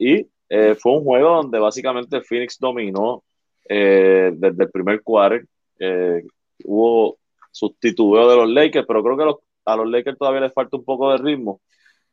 y 0.00 0.26
eh, 0.48 0.74
fue 0.74 0.98
un 0.98 1.04
juego 1.04 1.36
donde 1.36 1.60
básicamente 1.60 2.20
Phoenix 2.22 2.58
dominó 2.58 3.22
eh, 3.68 4.32
desde 4.34 4.64
el 4.64 4.70
primer 4.72 5.00
quarter. 5.04 5.46
Eh, 5.78 6.24
hubo 6.64 7.18
sustitución 7.52 8.28
de 8.28 8.36
los 8.36 8.50
Lakers, 8.50 8.86
pero 8.88 9.04
creo 9.04 9.16
que 9.16 9.40
a 9.64 9.76
los 9.76 9.88
Lakers 9.88 10.18
todavía 10.18 10.40
les 10.40 10.52
falta 10.52 10.76
un 10.76 10.84
poco 10.84 11.12
de 11.12 11.18
ritmo. 11.18 11.60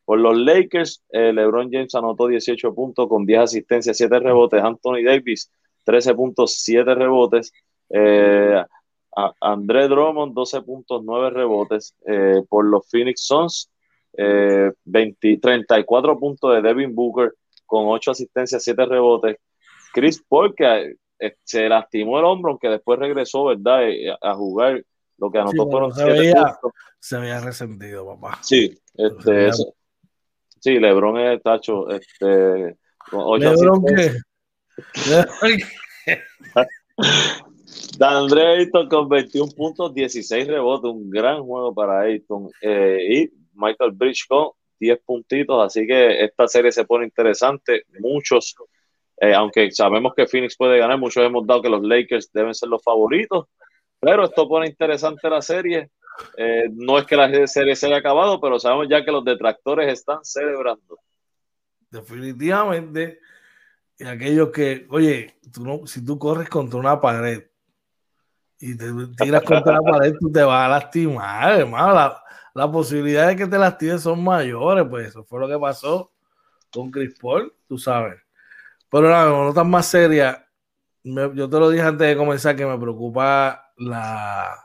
Por 0.05 0.19
los 0.19 0.37
Lakers, 0.37 1.03
LeBron 1.09 1.71
James 1.71 1.95
anotó 1.95 2.27
18 2.27 2.75
puntos 2.75 3.07
con 3.09 3.25
10 3.25 3.39
asistencias, 3.39 3.97
7 3.97 4.19
rebotes. 4.19 4.61
Anthony 4.61 5.01
Davis, 5.03 5.51
13 5.83 6.13
puntos, 6.13 6.57
7 6.61 6.93
rebotes. 6.93 7.51
André 9.41 9.87
Drummond, 9.87 10.33
12.9 10.33 11.31
rebotes. 11.31 11.95
Eh, 12.05 12.41
por 12.47 12.65
los 12.65 12.87
Phoenix 12.89 13.25
Suns, 13.25 13.69
34 14.15 16.19
puntos 16.19 16.53
de 16.53 16.61
Devin 16.61 16.93
Booker 16.93 17.33
con 17.65 17.85
8 17.87 18.11
asistencias, 18.11 18.63
7 18.63 18.85
rebotes. 18.85 19.37
Chris 19.93 20.21
Paul, 20.27 20.53
que 20.55 20.95
eh, 21.19 21.35
se 21.43 21.69
lastimó 21.69 22.19
el 22.19 22.25
hombro, 22.25 22.51
aunque 22.51 22.67
después 22.67 22.99
regresó, 22.99 23.45
¿verdad? 23.45 23.87
Eh, 23.87 24.13
a 24.19 24.33
jugar. 24.33 24.83
Lo 25.17 25.31
que 25.31 25.37
anotó 25.37 25.69
fueron 25.69 25.93
se 25.93 26.03
había, 26.03 26.59
se 26.99 27.15
había 27.15 27.39
resentido, 27.39 28.05
papá. 28.05 28.39
Sí, 28.41 28.77
este, 28.95 29.51
sí, 30.59 30.79
LeBron 30.79 31.19
es 31.19 31.41
tacho. 31.41 31.89
Este, 31.89 32.75
¿Lebron 33.39 33.85
qué? 33.85 34.17
Dandre 37.97 38.47
Ayton 38.57 38.89
con 38.89 39.07
21 39.07 39.51
puntos, 39.51 39.93
16 39.93 40.47
rebotes, 40.47 40.91
un 40.91 41.09
gran 41.09 41.43
juego 41.43 41.73
para 41.73 42.01
Ayton. 42.01 42.49
Eh, 42.61 43.07
y 43.09 43.31
Michael 43.53 43.91
Bridge 43.91 44.25
con 44.27 44.49
10 44.79 44.99
puntitos, 45.05 45.63
así 45.63 45.85
que 45.85 46.23
esta 46.23 46.47
serie 46.47 46.71
se 46.71 46.85
pone 46.85 47.05
interesante. 47.05 47.83
Muchos, 47.99 48.55
eh, 49.17 49.33
aunque 49.33 49.71
sabemos 49.71 50.13
que 50.15 50.27
Phoenix 50.27 50.57
puede 50.57 50.79
ganar, 50.79 50.97
muchos 50.97 51.23
hemos 51.23 51.45
dado 51.45 51.61
que 51.61 51.69
los 51.69 51.83
Lakers 51.83 52.31
deben 52.33 52.53
ser 52.53 52.69
los 52.69 52.83
favoritos, 52.83 53.45
pero 53.99 54.25
esto 54.25 54.47
pone 54.47 54.67
interesante 54.67 55.29
la 55.29 55.41
serie. 55.41 55.91
Eh, 56.37 56.65
no 56.71 56.97
es 56.97 57.05
que 57.05 57.15
la 57.15 57.47
serie 57.47 57.75
se 57.75 57.87
haya 57.87 57.97
acabado, 57.97 58.41
pero 58.41 58.59
sabemos 58.59 58.87
ya 58.89 59.05
que 59.05 59.11
los 59.11 59.23
detractores 59.23 59.91
están 59.91 60.23
celebrando. 60.23 60.99
Definitivamente, 61.89 63.19
y 63.97 64.05
aquellos 64.05 64.49
que, 64.49 64.87
oye, 64.89 65.35
tú 65.53 65.63
no, 65.63 65.85
si 65.85 66.03
tú 66.03 66.17
corres 66.17 66.49
contra 66.49 66.79
una 66.79 66.99
pared 66.99 67.43
y 68.65 68.77
te 68.77 68.85
tiras 69.17 69.43
contra 69.43 69.73
la 69.73 69.81
pared, 69.81 70.15
tú 70.17 70.31
te 70.31 70.41
vas 70.41 70.65
a 70.65 70.69
lastimar, 70.69 71.59
hermano. 71.59 71.93
La, 71.93 72.23
la 72.53 72.71
posibilidad 72.71 73.27
de 73.27 73.35
que 73.35 73.45
te 73.45 73.57
lastimes 73.57 74.01
son 74.01 74.23
mayores, 74.23 74.85
pues 74.89 75.09
eso 75.09 75.25
fue 75.25 75.41
lo 75.41 75.49
que 75.49 75.59
pasó 75.59 76.13
con 76.71 76.89
Chris 76.89 77.13
Paul, 77.19 77.53
tú 77.67 77.77
sabes. 77.77 78.21
Pero 78.89 79.09
nada, 79.09 79.29
no, 79.29 79.43
notas 79.43 79.65
más 79.65 79.85
seria, 79.87 80.47
yo 81.03 81.49
te 81.49 81.59
lo 81.59 81.69
dije 81.69 81.83
antes 81.83 82.07
de 82.07 82.15
comenzar 82.15 82.55
que 82.55 82.65
me 82.65 82.77
preocupa 82.77 83.73
la. 83.75 84.55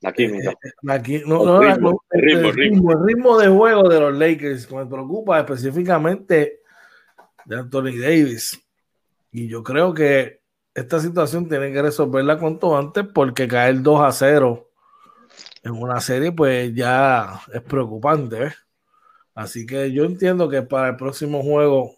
La 0.00 0.12
química. 0.12 0.50
Eh, 0.50 1.22
no, 1.24 1.62
el, 1.62 1.72
ritmo, 1.72 2.04
el, 2.10 2.20
ritmo, 2.20 2.92
el, 2.92 3.06
ritmo, 3.06 3.38
de 3.38 3.48
juego 3.48 3.88
de 3.88 3.98
los 3.98 4.14
Lakers 4.14 4.70
me 4.70 4.84
preocupa 4.84 5.38
específicamente 5.38 6.60
de 7.46 7.56
Anthony 7.56 7.96
Davis. 7.98 8.62
Y 9.32 9.48
yo 9.48 9.62
creo 9.62 9.94
que 9.94 10.42
esta 10.76 11.00
situación 11.00 11.48
tiene 11.48 11.72
que 11.72 11.80
resolverla 11.80 12.38
cuanto 12.38 12.76
antes 12.76 13.06
porque 13.14 13.48
caer 13.48 13.80
2 13.80 14.00
a 14.02 14.12
0 14.12 14.68
en 15.62 15.72
una 15.72 16.00
serie 16.02 16.32
pues 16.32 16.74
ya 16.74 17.40
es 17.50 17.62
preocupante. 17.62 18.52
Así 19.34 19.64
que 19.64 19.90
yo 19.90 20.04
entiendo 20.04 20.50
que 20.50 20.60
para 20.60 20.90
el 20.90 20.96
próximo 20.96 21.42
juego 21.42 21.94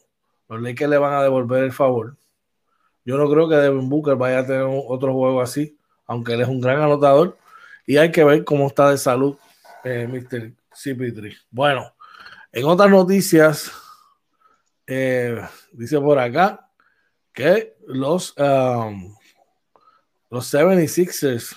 los 0.48 0.62
Lakers 0.62 0.90
le 0.90 0.98
van 0.98 1.14
a 1.14 1.22
devolver 1.24 1.64
el 1.64 1.72
favor. 1.72 2.16
Yo 3.04 3.18
no 3.18 3.28
creo 3.28 3.48
que 3.48 3.56
Devin 3.56 3.88
Booker 3.88 4.14
vaya 4.14 4.40
a 4.40 4.46
tener 4.46 4.64
otro 4.64 5.12
juego 5.12 5.40
así, 5.40 5.76
aunque 6.06 6.34
él 6.34 6.42
es 6.42 6.48
un 6.48 6.60
gran 6.60 6.80
anotador. 6.80 7.36
Y 7.84 7.96
hay 7.96 8.12
que 8.12 8.22
ver 8.22 8.44
cómo 8.44 8.68
está 8.68 8.90
de 8.90 8.98
salud 8.98 9.36
eh, 9.82 10.06
Mr. 10.06 10.52
CP3. 10.72 11.34
Bueno, 11.50 11.96
en 12.52 12.64
otras 12.64 12.90
noticias, 12.90 13.72
eh, 14.86 15.42
dice 15.72 15.98
por 16.00 16.20
acá, 16.20 16.67
que 17.38 17.76
los, 17.86 18.34
um, 18.36 19.14
los 20.28 20.52
76ers 20.52 21.56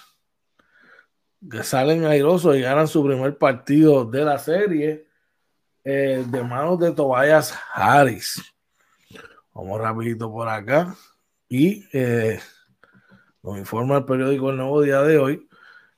que 1.49 1.63
salen 1.63 2.05
airosos 2.05 2.55
y 2.55 2.61
ganan 2.61 2.87
su 2.87 3.03
primer 3.03 3.35
partido 3.35 4.05
de 4.05 4.23
la 4.23 4.37
serie 4.37 5.07
eh, 5.83 6.23
de 6.27 6.43
manos 6.43 6.77
de 6.77 6.91
Tobias 6.91 7.57
Harris. 7.73 8.43
Vamos 9.55 9.81
rapidito 9.81 10.31
por 10.31 10.47
acá. 10.47 10.95
Y 11.49 11.83
eh, 11.93 12.39
nos 13.41 13.57
informa 13.57 13.97
el 13.97 14.05
periódico 14.05 14.51
El 14.51 14.57
Nuevo 14.57 14.83
Día 14.83 15.01
de 15.01 15.17
hoy 15.17 15.49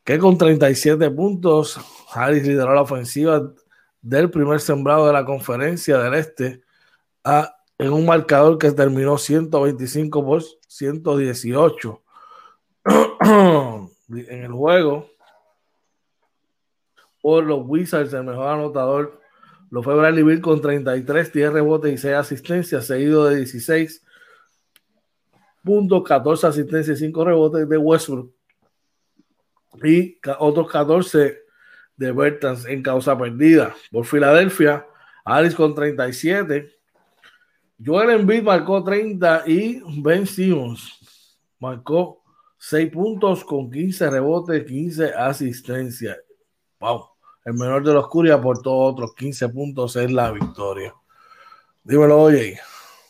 que 0.06 0.18
con 0.18 0.38
37 0.38 1.12
puntos 1.12 1.78
Harris 2.14 2.48
lideró 2.48 2.74
la 2.74 2.84
ofensiva 2.84 3.52
del 4.02 4.30
primer 4.30 4.62
sembrado 4.62 5.08
de 5.08 5.14
la 5.14 5.26
conferencia 5.26 5.98
del 5.98 6.14
Este 6.14 6.62
a 7.26 7.58
en 7.84 7.92
un 7.92 8.06
marcador 8.06 8.58
que 8.58 8.72
terminó 8.72 9.18
125 9.18 10.26
por 10.26 10.42
118. 10.68 12.02
en 14.10 14.44
el 14.44 14.52
juego, 14.54 15.10
por 17.22 17.44
los 17.44 17.62
Wizards, 17.66 18.14
el 18.14 18.24
mejor 18.24 18.48
anotador 18.48 19.20
lo 19.70 19.84
fue 19.84 19.96
Bradley 19.96 20.24
Bill 20.24 20.40
con 20.40 20.62
33, 20.62 21.34
10 21.34 21.52
rebotes 21.52 21.94
y 21.94 21.98
6 21.98 22.14
asistencias, 22.14 22.86
seguido 22.86 23.26
de 23.26 23.38
16 23.38 24.06
puntos, 25.64 26.04
14 26.04 26.48
asistencias 26.48 27.02
y 27.02 27.06
5 27.06 27.26
rebotes 27.26 27.68
de 27.68 27.78
Westbrook. 27.78 28.34
Y 29.84 30.20
otros 30.40 30.72
14 30.72 31.38
de 31.98 32.12
Bertans 32.12 32.66
en 32.66 32.82
causa 32.82 33.18
perdida. 33.18 33.76
Por 33.92 34.06
Filadelfia, 34.06 34.86
Alice 35.26 35.56
con 35.56 35.76
37, 35.76 36.83
Joel 37.86 38.12
Embiid 38.12 38.44
marcó 38.44 38.84
30 38.84 39.44
y 39.46 39.82
Ben 40.02 40.26
Simmons 40.26 41.38
marcó 41.60 42.22
6 42.58 42.92
puntos 42.92 43.44
con 43.44 43.70
15 43.70 44.10
rebotes, 44.10 44.64
15 44.66 45.14
asistencias. 45.14 46.18
Wow, 46.80 47.08
el 47.44 47.54
menor 47.56 47.84
de 47.84 47.94
los 47.94 48.08
Curias 48.08 48.40
todos 48.42 48.94
otros 48.94 49.14
15 49.16 49.50
puntos 49.50 49.96
es 49.98 50.12
la 50.12 50.32
victoria. 50.32 50.94
Dímelo, 51.84 52.22
oye. 52.22 52.58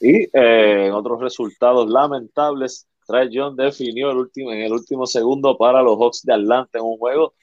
Y 0.02 0.24
eh, 0.24 0.88
en 0.88 0.94
otros 0.94 1.22
resultados 1.22 1.88
lamentables, 1.90 2.88
Trae 3.06 3.30
John 3.32 3.56
definió 3.56 4.10
el 4.10 4.18
último, 4.18 4.52
en 4.52 4.62
el 4.62 4.74
último 4.74 5.06
segundo 5.06 5.56
para 5.58 5.84
los 5.84 5.98
Hawks 6.00 6.24
de 6.24 6.34
Atlanta 6.34 6.80
en 6.80 6.86
un 6.86 6.98
juego 6.98 7.34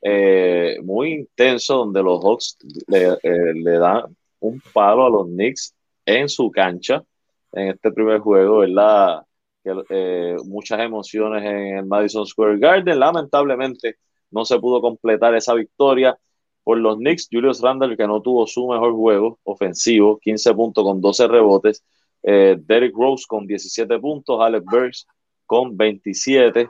eh, 0.00 0.78
muy 0.82 1.12
intenso 1.12 1.76
donde 1.76 2.02
los 2.02 2.22
Hawks 2.22 2.56
le, 2.86 3.08
eh, 3.22 3.54
le 3.54 3.72
dan 3.72 4.16
un 4.40 4.62
palo 4.72 5.06
a 5.06 5.10
los 5.10 5.26
Knicks 5.26 5.74
en 6.08 6.28
su 6.28 6.50
cancha 6.50 7.04
en 7.52 7.68
este 7.68 7.92
primer 7.92 8.20
juego, 8.20 8.58
¿verdad? 8.58 9.22
Que, 9.62 9.74
eh, 9.90 10.36
muchas 10.46 10.80
emociones 10.80 11.44
en 11.44 11.78
el 11.78 11.86
Madison 11.86 12.26
Square 12.26 12.58
Garden. 12.58 12.98
Lamentablemente 12.98 13.96
no 14.30 14.44
se 14.44 14.58
pudo 14.58 14.80
completar 14.80 15.34
esa 15.34 15.54
victoria 15.54 16.18
por 16.64 16.78
los 16.78 16.96
Knicks. 16.96 17.28
Julius 17.30 17.60
Randle, 17.60 17.96
que 17.96 18.06
no 18.06 18.22
tuvo 18.22 18.46
su 18.46 18.66
mejor 18.68 18.94
juego 18.94 19.38
ofensivo, 19.44 20.18
15 20.18 20.54
puntos 20.54 20.84
con 20.84 21.00
12 21.00 21.28
rebotes. 21.28 21.84
Eh, 22.22 22.56
Derrick 22.58 22.96
Rose 22.96 23.24
con 23.28 23.46
17 23.46 23.98
puntos. 23.98 24.40
Alex 24.40 24.64
Burks 24.64 25.06
con 25.46 25.76
27 25.76 26.68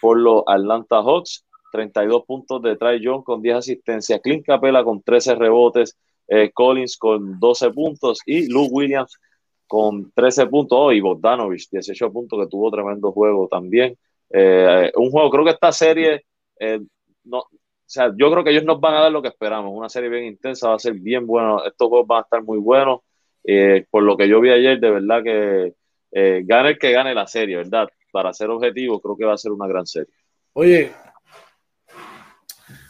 por 0.00 0.18
los 0.18 0.42
Atlanta 0.46 1.02
Hawks. 1.02 1.44
32 1.72 2.24
puntos 2.26 2.60
de 2.62 2.76
Trey 2.76 3.00
John 3.02 3.22
con 3.22 3.40
10 3.40 3.56
asistencias. 3.56 4.20
Clint 4.22 4.44
Capela 4.44 4.84
con 4.84 5.02
13 5.02 5.36
rebotes. 5.36 5.96
Eh, 6.28 6.50
Collins 6.52 6.96
con 6.96 7.38
12 7.38 7.70
puntos 7.70 8.20
y 8.24 8.48
Luke 8.48 8.70
Williams 8.72 9.18
con 9.66 10.12
13 10.12 10.46
puntos 10.46 10.78
oh, 10.80 10.92
y 10.92 11.00
Bogdanovich 11.00 11.68
18 11.70 12.12
puntos 12.12 12.38
que 12.38 12.48
tuvo 12.48 12.70
tremendo 12.70 13.12
juego 13.12 13.48
también. 13.48 13.96
Eh, 14.30 14.90
un 14.96 15.10
juego, 15.10 15.30
creo 15.30 15.44
que 15.44 15.50
esta 15.50 15.72
serie, 15.72 16.24
eh, 16.58 16.80
no, 17.24 17.44
sea, 17.86 18.12
yo 18.16 18.30
creo 18.30 18.44
que 18.44 18.50
ellos 18.50 18.64
nos 18.64 18.80
van 18.80 18.94
a 18.94 19.00
dar 19.00 19.12
lo 19.12 19.22
que 19.22 19.28
esperamos. 19.28 19.72
Una 19.74 19.88
serie 19.88 20.08
bien 20.08 20.24
intensa, 20.24 20.68
va 20.68 20.76
a 20.76 20.78
ser 20.78 20.94
bien 20.94 21.26
bueno. 21.26 21.64
Estos 21.64 21.88
juegos 21.88 22.06
van 22.06 22.18
a 22.18 22.22
estar 22.22 22.42
muy 22.42 22.58
buenos. 22.58 23.00
Por 23.90 24.02
lo 24.02 24.16
que 24.16 24.28
yo 24.28 24.40
vi 24.40 24.50
ayer, 24.50 24.78
de 24.78 24.90
verdad 24.90 25.22
que 25.22 25.74
gane 26.44 26.70
el 26.70 26.78
que 26.78 26.92
gane 26.92 27.14
la 27.14 27.26
serie, 27.26 27.56
¿verdad? 27.56 27.88
Para 28.10 28.32
ser 28.32 28.50
objetivo, 28.50 29.00
creo 29.00 29.16
que 29.16 29.24
va 29.24 29.34
a 29.34 29.38
ser 29.38 29.52
una 29.52 29.66
gran 29.66 29.86
serie. 29.86 30.12
Oye, 30.52 30.92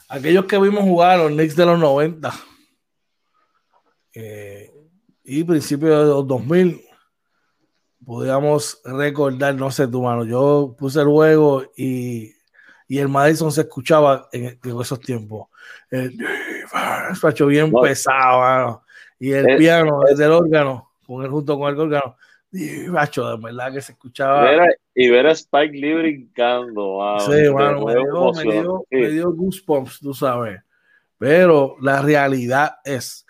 aquellos 0.08 0.44
que 0.44 0.58
vimos 0.58 0.82
jugar 0.82 1.12
a 1.12 1.22
los 1.24 1.32
Knicks 1.32 1.56
de 1.56 1.66
los 1.66 1.78
90 1.78 2.32
eh, 4.14 4.70
y 5.24 5.44
principios 5.44 5.90
de 5.90 6.12
los 6.12 6.26
2000, 6.26 6.80
podíamos 8.04 8.80
recordar, 8.84 9.54
no 9.54 9.70
sé 9.70 9.86
tu 9.86 10.02
mano, 10.02 10.24
yo 10.24 10.74
puse 10.78 11.00
el 11.00 11.06
juego 11.06 11.64
y, 11.76 12.32
y 12.88 12.98
el 12.98 13.08
Madison 13.08 13.52
se 13.52 13.62
escuchaba 13.62 14.28
en, 14.32 14.58
esos 14.80 15.00
tiempos. 15.00 15.48
El, 15.90 16.18
hecho 17.28 17.46
bien 17.46 17.72
pesado, 17.72 18.82
y 19.18 19.32
el, 19.32 19.56
piano 19.56 20.00
desde 20.08 20.24
el 20.24 20.32
órgano, 20.32 20.90
con 21.06 21.24
el, 21.24 21.30
junto 21.30 21.58
con 21.58 21.72
el 21.72 21.80
órgano. 21.80 22.16
Macho, 22.88 23.30
de 23.30 23.42
verdad 23.42 23.72
que 23.72 23.80
se 23.80 23.92
escuchaba. 23.92 24.66
y 24.94 25.08
ver 25.08 25.26
a 25.26 25.32
Spike 25.32 25.72
Lee 25.72 25.94
brincando. 25.94 27.16
sí, 27.20 27.50
mano, 27.50 27.86
me 27.86 27.94
dio, 27.94 28.32
me, 28.32 28.42
dio, 28.42 28.84
me 28.90 29.08
dio 29.08 29.32
goosebumps, 29.32 30.00
tú 30.00 30.12
sabes. 30.12 30.60
Pero 31.16 31.76
la 31.80 32.02
realidad 32.02 32.72
es 32.84 33.24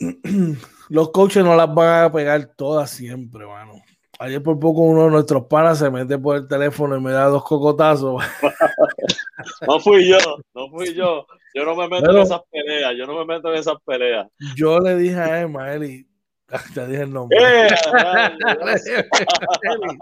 los 0.88 1.10
coaches 1.10 1.44
no 1.44 1.54
las 1.54 1.72
van 1.72 2.04
a 2.04 2.12
pegar 2.12 2.44
todas 2.56 2.90
siempre, 2.90 3.46
mano. 3.46 3.74
Ayer 4.18 4.42
por 4.42 4.58
poco 4.58 4.80
uno 4.80 5.04
de 5.04 5.10
nuestros 5.10 5.46
panas 5.46 5.78
se 5.78 5.90
mete 5.90 6.18
por 6.18 6.36
el 6.36 6.46
teléfono 6.46 6.96
y 6.96 7.00
me 7.00 7.12
da 7.12 7.26
dos 7.26 7.44
cocotazos. 7.44 8.22
no 9.66 9.80
fui 9.80 10.08
yo, 10.08 10.18
no 10.54 10.68
fui 10.68 10.94
yo. 10.94 11.26
Yo 11.54 11.64
no 11.64 11.74
me 11.74 11.88
meto 11.88 12.10
en 12.10 12.18
esas 12.18 12.40
peleas, 12.50 12.94
yo 12.96 13.06
no 13.06 13.18
me 13.18 13.24
meto 13.24 13.52
en 13.52 13.58
esas 13.58 13.76
peleas. 13.84 14.28
Yo 14.54 14.78
le 14.78 14.96
dije 14.96 15.16
a 15.16 15.40
Emma, 15.40 15.72
Eli, 15.72 16.06
te 16.74 16.86
dije 16.86 17.02
el 17.02 17.12
nombre. 17.12 17.36
Eh, 17.40 17.68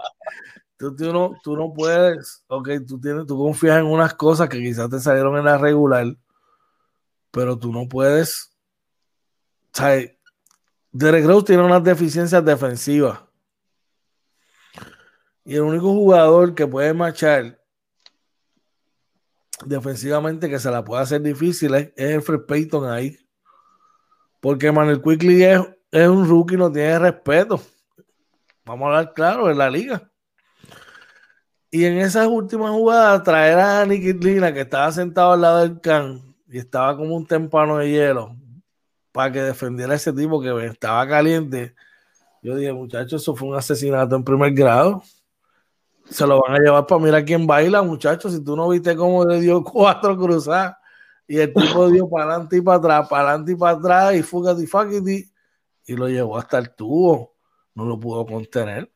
tú, 0.77 0.95
tú, 0.95 1.11
no, 1.11 1.31
tú 1.43 1.55
no 1.55 1.73
puedes, 1.73 2.43
ok, 2.47 2.69
tú, 2.87 2.99
tienes, 2.99 3.25
tú 3.25 3.37
confías 3.37 3.79
en 3.79 3.85
unas 3.85 4.13
cosas 4.13 4.47
que 4.47 4.59
quizás 4.59 4.89
te 4.89 4.99
salieron 4.99 5.37
en 5.37 5.45
la 5.45 5.57
regular, 5.57 6.05
pero 7.31 7.57
tú 7.57 7.71
no 7.71 7.87
puedes, 7.87 8.48
¿sabes? 9.73 10.15
Derek 10.91 11.25
Rose 11.25 11.45
tiene 11.45 11.63
unas 11.63 11.83
deficiencias 11.83 12.43
defensivas. 12.43 13.21
Y 15.45 15.55
el 15.55 15.61
único 15.61 15.91
jugador 15.93 16.53
que 16.53 16.67
puede 16.67 16.93
marchar 16.93 17.59
defensivamente 19.65 20.49
que 20.49 20.59
se 20.59 20.71
la 20.71 20.83
puede 20.83 21.03
hacer 21.03 21.21
difícil 21.21 21.73
es, 21.75 21.91
el 21.95 22.21
Fred 22.21 22.41
Payton 22.47 22.89
ahí. 22.89 23.17
Porque 24.39 24.71
Manuel 24.71 25.01
Quickly 25.01 25.43
es, 25.43 26.07
un 26.07 26.27
rookie, 26.27 26.55
no 26.55 26.71
tiene 26.71 26.99
respeto. 26.99 27.61
Vamos 28.65 28.85
a 28.85 28.87
hablar 28.89 29.13
claro 29.13 29.49
en 29.49 29.57
la 29.57 29.69
liga. 29.69 30.09
Y 31.71 31.85
en 31.85 31.97
esas 31.97 32.27
últimas 32.27 32.71
jugadas, 32.71 33.23
traer 33.23 33.59
a 33.59 33.85
Nicky 33.85 34.13
Lina, 34.13 34.53
que 34.53 34.61
estaba 34.61 34.91
sentado 34.91 35.33
al 35.33 35.41
lado 35.41 35.59
del 35.59 35.81
can 35.81 36.35
y 36.47 36.57
estaba 36.57 36.97
como 36.97 37.15
un 37.15 37.27
tempano 37.27 37.77
de 37.77 37.91
hielo, 37.91 38.35
para 39.11 39.31
que 39.31 39.41
defendiera 39.41 39.93
a 39.93 39.95
ese 39.95 40.13
tipo 40.13 40.41
que 40.41 40.65
estaba 40.65 41.07
caliente. 41.07 41.75
Yo 42.41 42.55
dije, 42.55 42.71
muchachos, 42.73 43.21
eso 43.21 43.35
fue 43.35 43.49
un 43.49 43.55
asesinato 43.55 44.15
en 44.15 44.23
primer 44.23 44.53
grado. 44.53 45.03
Se 46.09 46.25
lo 46.25 46.41
van 46.41 46.55
a 46.55 46.59
llevar 46.59 46.87
para 46.87 47.01
mirar 47.01 47.25
quién 47.25 47.45
baila, 47.45 47.81
muchachos. 47.81 48.33
Si 48.33 48.43
tú 48.43 48.55
no 48.55 48.69
viste 48.69 48.95
cómo 48.95 49.25
le 49.25 49.39
dio 49.39 49.63
cuatro 49.63 50.17
cruzadas 50.17 50.75
y 51.27 51.37
el 51.37 51.53
tipo 51.53 51.89
dio 51.89 52.09
para 52.09 52.25
adelante 52.25 52.57
y 52.57 52.61
para 52.61 52.77
atrás, 52.77 53.07
para 53.09 53.29
adelante 53.29 53.51
y 53.51 53.55
para 53.55 53.77
atrás, 53.77 54.15
y 54.15 54.23
fugati 54.23 54.65
fuckity, 54.65 55.31
y 55.85 55.95
lo 55.95 56.07
llevó 56.07 56.37
hasta 56.37 56.57
el 56.57 56.73
tubo. 56.73 57.35
No 57.75 57.85
lo 57.85 57.99
pudo 57.99 58.25
contener. 58.25 58.91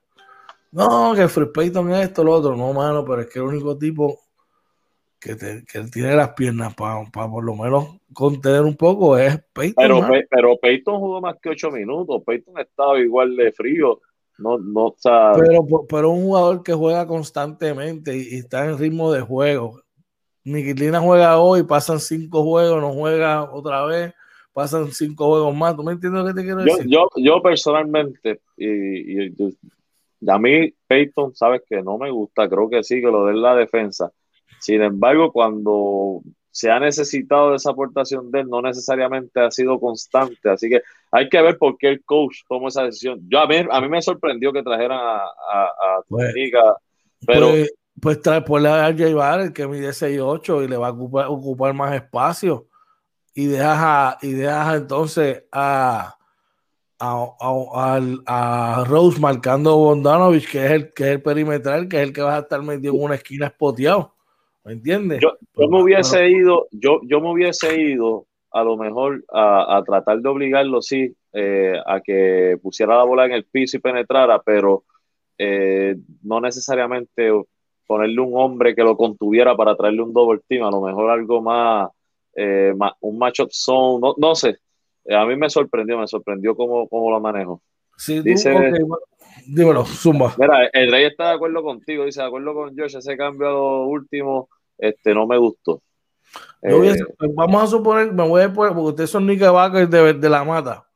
No, 0.72 1.14
que 1.16 1.28
Free 1.28 1.51
Payton 1.53 1.91
es 1.91 2.07
esto, 2.09 2.24
lo 2.24 2.34
otro. 2.34 2.55
No, 2.55 2.74
mano, 2.74 3.05
pero 3.05 3.22
es 3.22 3.28
que 3.28 3.38
el 3.38 3.45
único 3.45 3.78
tipo 3.78 4.20
que, 5.24 5.63
que 5.65 5.84
tiene 5.91 6.15
las 6.15 6.34
piernas 6.34 6.76
para 6.76 7.05
por 7.11 7.43
lo 7.43 7.55
menos 7.55 7.97
contener 8.13 8.61
un 8.61 8.76
poco 8.76 9.17
es 9.17 9.39
Peyton. 9.53 9.74
Pero, 9.78 10.07
pero 10.30 10.57
Peyton 10.57 10.99
jugó 10.99 11.21
más 11.21 11.36
que 11.41 11.49
ocho 11.49 11.71
minutos. 11.71 12.21
Peyton 12.26 12.59
estaba 12.59 12.99
igual 12.99 13.36
de 13.36 13.51
frío. 13.51 14.01
No, 14.38 14.57
no, 14.57 14.95
pero, 15.03 15.86
pero 15.88 16.09
un 16.09 16.24
jugador 16.24 16.63
que 16.63 16.74
juega 16.74 17.05
constantemente 17.05 18.17
y, 18.17 18.36
está 18.36 18.65
en 18.65 18.78
ritmo 18.78 19.11
de 19.11 19.21
juego. 19.21 19.82
Niquilina 20.43 20.99
juega 20.99 21.39
hoy, 21.39 21.63
pasan 21.63 21.99
cinco 21.99 22.43
juegos, 22.43 22.82
no 22.82 22.91
juega 22.91 23.49
otra 23.53 23.86
vez, 23.86 24.13
pasan 24.51 24.91
cinco 24.91 25.28
juegos 25.28 25.55
más. 25.55 25.76
¿Tú 25.76 25.84
me 25.84 25.93
entiendes 25.93 26.24
lo 26.24 26.28
que 26.28 26.34
te 26.34 26.43
quiero 26.43 26.63
decir? 26.63 26.88
Yo, 26.88 27.07
yo, 27.15 27.41
personalmente, 27.41 28.41
y, 28.57 29.28
y, 29.28 29.34
a 30.28 30.39
mí 30.39 30.74
Peyton, 30.88 31.36
sabes 31.36 31.61
que 31.69 31.82
no 31.82 31.97
me 31.97 32.09
gusta, 32.09 32.49
creo 32.49 32.69
que 32.69 32.84
sí, 32.84 33.01
que 33.01 33.07
lo 33.07 33.28
de 33.28 33.36
la 33.36 33.55
defensa. 33.55 34.11
Sin 34.64 34.82
embargo, 34.82 35.34
cuando 35.34 36.22
se 36.49 36.72
ha 36.72 36.80
necesitado 36.80 37.49
de 37.49 37.57
esa 37.57 37.72
aportación 37.72 38.32
de 38.32 38.39
él, 38.39 38.47
no 38.47 38.61
necesariamente 38.61 39.41
ha 39.41 39.51
sido 39.51 39.78
constante. 39.78 40.49
Así 40.49 40.70
que 40.70 40.82
hay 41.11 41.28
que 41.28 41.41
ver 41.41 41.57
por 41.57 41.78
qué 41.78 41.89
el 41.89 42.05
coach 42.05 42.43
tomó 42.47 42.70
esa 42.70 42.84
decisión. 42.84 43.20
Yo 43.28 43.39
a 43.39 43.45
mí, 43.45 43.57
a 43.70 43.82
mí 43.82 43.89
me 43.89 44.01
sorprendió 44.01 44.53
que 44.53 44.64
trajeran 44.64 44.99
a, 45.01 45.18
a, 45.18 46.01
pues, 46.07 46.34
pero... 47.28 47.49
Pues, 47.49 47.74
pues 47.99 48.22
trae 48.22 48.41
por 48.41 48.66
a 48.66 48.89
RJ 48.89 49.14
Barrett 49.14 49.53
que 49.53 49.68
mide 49.68 49.89
6'8 49.89 50.64
y 50.64 50.68
le 50.70 50.78
va 50.78 50.88
a 50.88 50.91
ocupar, 50.91 51.28
ocupar 51.28 51.74
más 51.74 51.93
espacio. 51.93 52.68
Y 53.36 53.47
dejas, 53.47 53.78
a, 53.82 54.18
y 54.22 54.32
dejas 54.32 54.78
entonces 54.78 55.43
a, 55.51 56.16
a, 56.99 57.99
a, 58.28 58.86
Rose 58.88 59.20
marcando 59.20 59.76
Bondanovich, 59.76 60.49
que 60.49 60.66
es, 60.66 60.72
el, 60.72 60.93
que 60.93 61.03
es 61.03 61.09
el 61.09 61.22
perimetral, 61.22 61.89
que 61.89 61.97
es 61.97 62.03
el 62.03 62.14
que 62.14 62.22
va 62.22 62.38
a 62.38 62.39
estar 62.39 62.61
metido 62.61 62.93
en 62.93 63.03
una 63.03 63.16
esquina 63.16 63.47
espoteado. 63.47 64.12
¿Me 64.66 64.74
entiendes? 64.74 65.20
Yo, 65.22 65.38
me 65.70 65.82
hubiese 65.82 66.30
ido, 66.30 66.68
yo, 66.72 67.01
yo 67.03 67.20
me 67.20 67.32
hubiese 67.32 67.80
ido 67.82 68.28
a 68.51 68.64
lo 68.64 68.78
mejor 68.78 69.24
a, 69.34 69.82
tratar 69.86 70.22
de 70.22 70.30
obligarlo, 70.30 70.82
sí, 70.82 71.14
eh, 71.34 71.74
a 71.86 71.99
que 72.01 72.57
pusiera 72.61 72.97
la 72.97 73.03
bola 73.03 73.26
en 73.26 73.34
el 73.34 73.45
piso 73.45 73.78
y 73.78 73.82
penetrara, 73.82 74.41
pero 74.45 74.84
eh, 75.38 75.95
no 76.22 76.39
necesariamente 76.39 77.32
ponerle 77.88 78.22
un 78.22 78.34
hombre 78.36 78.76
que 78.76 78.84
lo 78.84 78.95
contuviera 78.95 79.55
para 79.57 79.76
traerle 79.76 80.03
un 80.03 80.14
double 80.14 80.41
team, 80.47 80.64
a 80.64 80.72
lo 80.72 80.82
mejor 80.82 81.09
algo 81.09 81.41
más, 81.41 81.89
eh, 82.36 82.74
un 83.01 83.18
matchup 83.18 83.49
zone, 83.51 84.14
no, 84.18 84.36
sé. 84.36 84.57
a 85.09 85.26
mí 85.26 85.36
me 85.36 85.49
sorprendió, 85.49 85.97
me 85.97 86.07
sorprendió 86.07 86.55
cómo, 86.55 86.88
cómo 86.88 87.09
lo 87.09 87.20
manejo. 87.20 87.61
Sí, 87.97 88.22
dice, 88.22 88.53
dímelo, 89.46 89.86
zumba. 89.86 90.34
Mira, 90.38 90.70
el 90.74 90.92
rey 90.92 91.06
está 91.06 91.30
de 91.30 91.36
acuerdo 91.36 91.64
contigo, 91.64 92.06
dice 92.06 92.22
de 92.22 92.28
acuerdo 92.28 92.54
con 92.54 92.78
Josh, 92.78 92.98
ese 92.98 93.18
cambio 93.18 93.84
último 93.84 94.50
este, 94.78 95.14
no 95.14 95.28
me 95.28 95.38
gustó. 95.38 95.82
Eh, 96.62 96.98
vamos 97.36 97.64
a 97.64 97.68
suponer, 97.68 98.12
me 98.12 98.28
voy 98.28 98.42
a 98.42 98.52
poner, 98.52 98.74
porque 98.74 98.90
ustedes 98.90 99.10
son 99.10 99.28
de, 99.28 100.14
de 100.14 100.30
la 100.30 100.44
mata. 100.44 100.88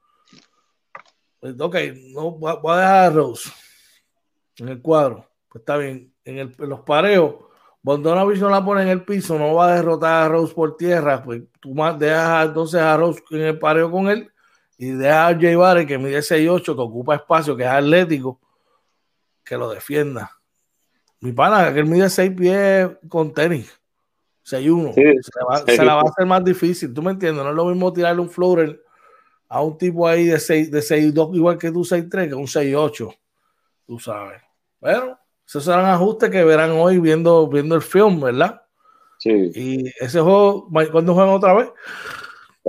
Pues, 1.40 1.56
ok, 1.60 1.76
no, 2.14 2.32
voy 2.32 2.52
a 2.52 2.78
dejar 2.78 3.06
a 3.06 3.10
Rose 3.10 3.50
en 4.58 4.70
el 4.70 4.82
cuadro. 4.82 5.26
Pues 5.50 5.62
está 5.62 5.78
bien. 5.78 6.14
En, 6.26 6.40
el, 6.40 6.56
en 6.58 6.70
los 6.70 6.82
pareos, 6.82 7.36
Bondonovich 7.82 8.40
no 8.40 8.50
la 8.50 8.64
pone 8.64 8.82
en 8.82 8.90
el 8.90 9.06
piso, 9.06 9.38
no 9.38 9.54
va 9.54 9.72
a 9.72 9.76
derrotar 9.76 10.24
a 10.24 10.30
Rose 10.30 10.54
por 10.54 10.76
tierra. 10.76 11.24
Pues 11.24 11.44
tú 11.60 11.74
más 11.74 11.98
dejas 11.98 12.48
entonces 12.48 12.82
a 12.82 12.98
Rose 12.98 13.22
en 13.32 13.42
el 13.42 13.60
pareo 13.60 13.92
con 13.92 14.10
él 14.10 14.32
y 14.78 14.92
deja 14.92 15.28
a 15.28 15.40
Jay 15.40 15.56
Barry 15.56 15.86
que 15.86 15.98
mide 15.98 16.20
6'8, 16.20 16.64
que 16.64 16.82
ocupa 16.82 17.16
espacio, 17.16 17.56
que 17.56 17.64
es 17.64 17.70
atlético, 17.70 18.40
que 19.44 19.58
lo 19.58 19.70
defienda. 19.70 20.32
Mi 21.20 21.32
pana, 21.32 21.74
que 21.74 21.80
él 21.80 21.86
mide 21.86 22.10
6 22.10 22.32
pies 22.38 22.90
con 23.10 23.34
tenis, 23.34 23.72
6'1. 24.46 24.94
se, 25.66 25.84
la 25.84 25.96
va 25.96 26.02
a 26.02 26.10
hacer 26.10 26.26
más 26.28 26.44
difícil, 26.44 26.94
¿tú 26.94 27.02
me 27.02 27.12
entiendes? 27.12 27.44
No 27.44 27.50
es 27.50 27.56
lo 27.56 27.66
mismo 27.66 27.92
tirarle 27.92 28.22
un 28.22 28.30
floater 28.30 28.82
a 29.50 29.62
un 29.62 29.78
tipo 29.78 30.08
ahí 30.08 30.26
de 30.26 30.40
6, 30.40 30.70
de 30.70 30.80
6'2 30.80 31.36
igual 31.36 31.58
que 31.58 31.72
tú 31.72 31.80
6'3, 31.84 32.30
que 32.30 32.36
un 32.36 32.46
6'8, 32.46 33.18
tú 33.88 34.00
sabes. 34.00 34.42
Pero 34.80 35.18
esos 35.46 35.64
serán 35.64 35.86
ajustes 35.86 36.30
que 36.30 36.44
verán 36.44 36.72
hoy 36.72 37.00
viendo, 37.00 37.48
viendo 37.48 37.74
el 37.74 37.82
film, 37.82 38.20
¿verdad? 38.20 38.62
Sí. 39.18 39.52
Y 39.56 39.88
ese 40.00 40.20
juego, 40.20 40.70
¿cuándo 40.92 41.16
juegan 41.16 41.34
otra 41.34 41.54
vez? 41.54 41.70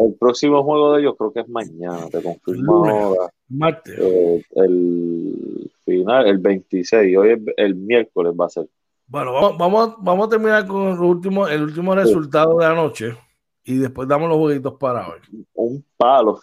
El 0.04 0.14
próximo 0.14 0.62
juego 0.62 0.92
de 0.92 1.00
ellos 1.00 1.14
creo 1.18 1.32
que 1.32 1.40
es 1.40 1.48
mañana, 1.48 2.08
te 2.08 2.22
confirmo 2.22 2.88
ahora. 2.88 3.32
Martes. 3.48 3.98
Eh, 3.98 4.44
el 4.54 5.70
final, 5.84 6.26
el 6.26 6.38
26, 6.38 7.16
hoy 7.16 7.30
es 7.30 7.40
el 7.56 7.74
miércoles 7.74 8.32
va 8.38 8.46
a 8.46 8.50
ser. 8.50 8.68
Bueno, 9.06 9.32
vamos, 9.32 9.58
vamos, 9.58 9.94
vamos 9.98 10.26
a 10.26 10.30
terminar 10.30 10.66
con 10.66 10.88
el 10.88 11.00
último, 11.00 11.48
el 11.48 11.62
último 11.62 11.94
resultado 11.94 12.58
de 12.58 12.66
la 12.66 12.74
noche 12.74 13.16
y 13.64 13.78
después 13.78 14.06
damos 14.06 14.28
los 14.28 14.38
jueguitos 14.38 14.74
para 14.74 15.08
hoy. 15.08 15.20
Un 15.54 15.84
palo. 15.96 16.40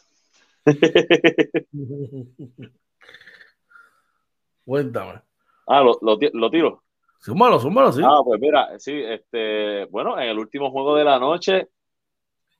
Cuéntame. 4.65 5.21
Ah, 5.67 5.81
lo, 5.81 5.97
lo, 6.01 6.17
lo 6.33 6.49
tiro. 6.49 6.81
Súmalo, 7.19 7.59
súmalo, 7.59 7.91
sí. 7.91 8.01
Ah, 8.03 8.21
pues 8.23 8.39
mira, 8.39 8.77
sí, 8.77 8.93
este, 8.93 9.85
bueno, 9.85 10.19
en 10.19 10.29
el 10.29 10.37
último 10.37 10.69
juego 10.69 10.95
de 10.95 11.03
la 11.03 11.17
noche, 11.17 11.69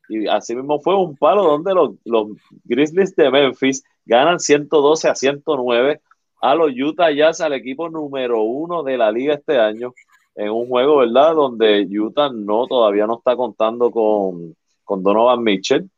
y 0.10 0.28
así 0.28 0.56
mismo 0.56 0.80
fue 0.80 0.96
un 0.96 1.16
palo 1.16 1.44
donde 1.44 1.74
los, 1.74 1.92
los 2.06 2.28
Grizzlies 2.64 3.16
de 3.16 3.32
Memphis 3.32 3.84
ganan 4.06 4.40
112 4.40 5.08
a 5.10 5.16
109 5.16 6.02
a 6.42 6.56
los 6.56 6.72
Utah 6.72 7.12
Jazz, 7.12 7.42
al 7.42 7.54
equipo 7.54 7.90
número 7.90 8.44
uno 8.44 8.84
de 8.84 8.98
la 8.98 9.12
liga 9.12 9.34
este 9.34 9.58
año, 9.58 9.94
en 10.36 10.50
un 10.52 10.68
juego, 10.68 10.98
¿verdad? 10.98 11.34
Donde 11.34 11.88
Utah 11.90 12.30
no 12.32 12.68
todavía 12.68 13.08
no 13.08 13.18
está 13.18 13.36
contando 13.36 13.90
con, 13.90 14.56
con 14.84 15.02
Donovan 15.02 15.42
Mitchell. 15.42 15.90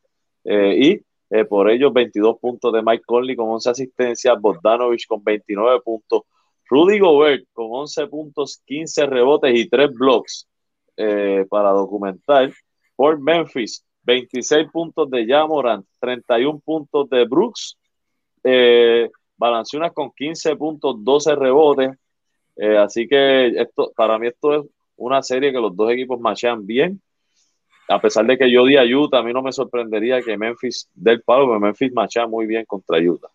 Eh, 0.44 0.76
y 0.78 1.36
eh, 1.36 1.44
por 1.44 1.68
ello 1.68 1.92
22 1.92 2.38
puntos 2.38 2.72
de 2.72 2.82
Mike 2.82 3.04
Conley 3.06 3.36
con 3.36 3.50
11 3.50 3.70
asistencias, 3.70 4.40
Bogdanovich 4.40 5.06
con 5.06 5.22
29 5.22 5.80
puntos, 5.82 6.22
Rudy 6.70 6.98
Gobert 6.98 7.44
con 7.52 7.66
11 7.70 8.06
puntos, 8.06 8.62
15 8.64 9.06
rebotes 9.06 9.54
y 9.54 9.68
3 9.68 9.92
blocks 9.92 10.48
eh, 10.96 11.44
para 11.50 11.70
documentar. 11.70 12.50
Por 12.96 13.20
Memphis, 13.20 13.84
26 14.08 14.70
puntos 14.72 15.10
de 15.10 15.26
Jamoran, 15.26 15.84
31 16.00 16.60
puntos 16.60 17.08
de 17.10 17.24
Brooks, 17.26 17.76
eh, 18.42 19.10
Balanciunas 19.36 19.92
con 19.92 20.10
15 20.10 20.56
puntos, 20.56 20.96
12 20.98 21.34
rebotes. 21.36 21.90
así 22.80 23.06
que 23.06 23.48
esto, 23.48 23.92
para 23.94 24.18
mí 24.18 24.26
esto 24.26 24.54
es 24.54 24.66
una 24.96 25.22
serie 25.22 25.52
que 25.52 25.60
los 25.60 25.76
dos 25.76 25.92
equipos 25.92 26.18
machean 26.18 26.66
bien 26.66 27.00
a 27.88 28.00
pesar 28.00 28.26
de 28.26 28.36
que 28.36 28.50
yo 28.50 28.66
di 28.66 28.76
a 28.76 28.84
Utah, 28.84 29.18
a 29.18 29.22
mí 29.22 29.32
no 29.32 29.42
me 29.42 29.50
sorprendería 29.50 30.20
que 30.20 30.36
Memphis 30.36 30.88
del 30.94 31.22
palo, 31.22 31.46
porque 31.46 31.64
Memphis 31.64 31.92
macha 31.92 32.26
muy 32.26 32.46
bien 32.46 32.66
contra 32.66 32.98
Utah. 32.98 33.30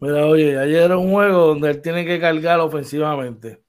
Mira, 0.00 0.26
oye, 0.26 0.58
ayer 0.58 0.84
era 0.84 0.96
un 0.96 1.12
juego 1.12 1.48
donde 1.48 1.70
él 1.70 1.82
tiene 1.82 2.06
que 2.06 2.18
cargar 2.18 2.60
ofensivamente 2.60 3.62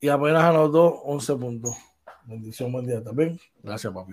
y 0.00 0.08
apenas 0.08 0.44
anotó 0.44 1.02
11 1.02 1.36
puntos. 1.36 1.76
Bendición, 2.24 2.70
buen 2.70 2.86
día 2.86 3.02
también. 3.02 3.38
Gracias, 3.62 3.92
papi. 3.92 4.12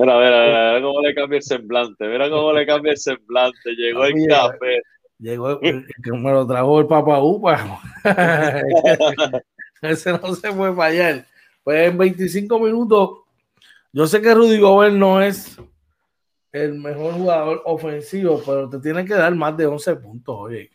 Mira, 0.00 0.18
mira, 0.18 0.46
mira, 0.46 0.82
cómo 0.82 1.02
le 1.02 1.14
cambia 1.14 1.36
el 1.36 1.42
semblante, 1.42 2.08
mira 2.08 2.30
cómo 2.30 2.52
le 2.54 2.66
cambia 2.66 2.92
el 2.92 2.98
semblante. 2.98 3.74
Llegó 3.76 4.04
el 4.04 4.26
café. 4.26 4.82
Llegó, 5.18 5.60
el, 5.60 5.86
que 6.02 6.12
me 6.12 6.32
lo 6.32 6.46
trajo 6.46 6.80
el 6.80 6.86
papá 6.86 7.22
Upa. 7.22 7.82
Ese 9.82 10.12
no 10.12 10.34
se 10.34 10.52
fue 10.52 10.74
para 10.74 10.88
allá. 10.88 11.26
Pues 11.62 11.90
en 11.90 11.98
25 11.98 12.58
minutos 12.58 13.10
yo 13.92 14.06
sé 14.06 14.22
que 14.22 14.32
Rudy 14.32 14.58
Gobert 14.58 14.94
no 14.94 15.20
es 15.20 15.60
el 16.52 16.74
mejor 16.78 17.12
jugador 17.12 17.62
ofensivo, 17.66 18.40
pero 18.46 18.70
te 18.70 18.78
tiene 18.78 19.04
que 19.04 19.12
dar 19.14 19.34
más 19.34 19.54
de 19.56 19.66
11 19.66 19.96
puntos, 19.96 20.36
oye. 20.38 20.70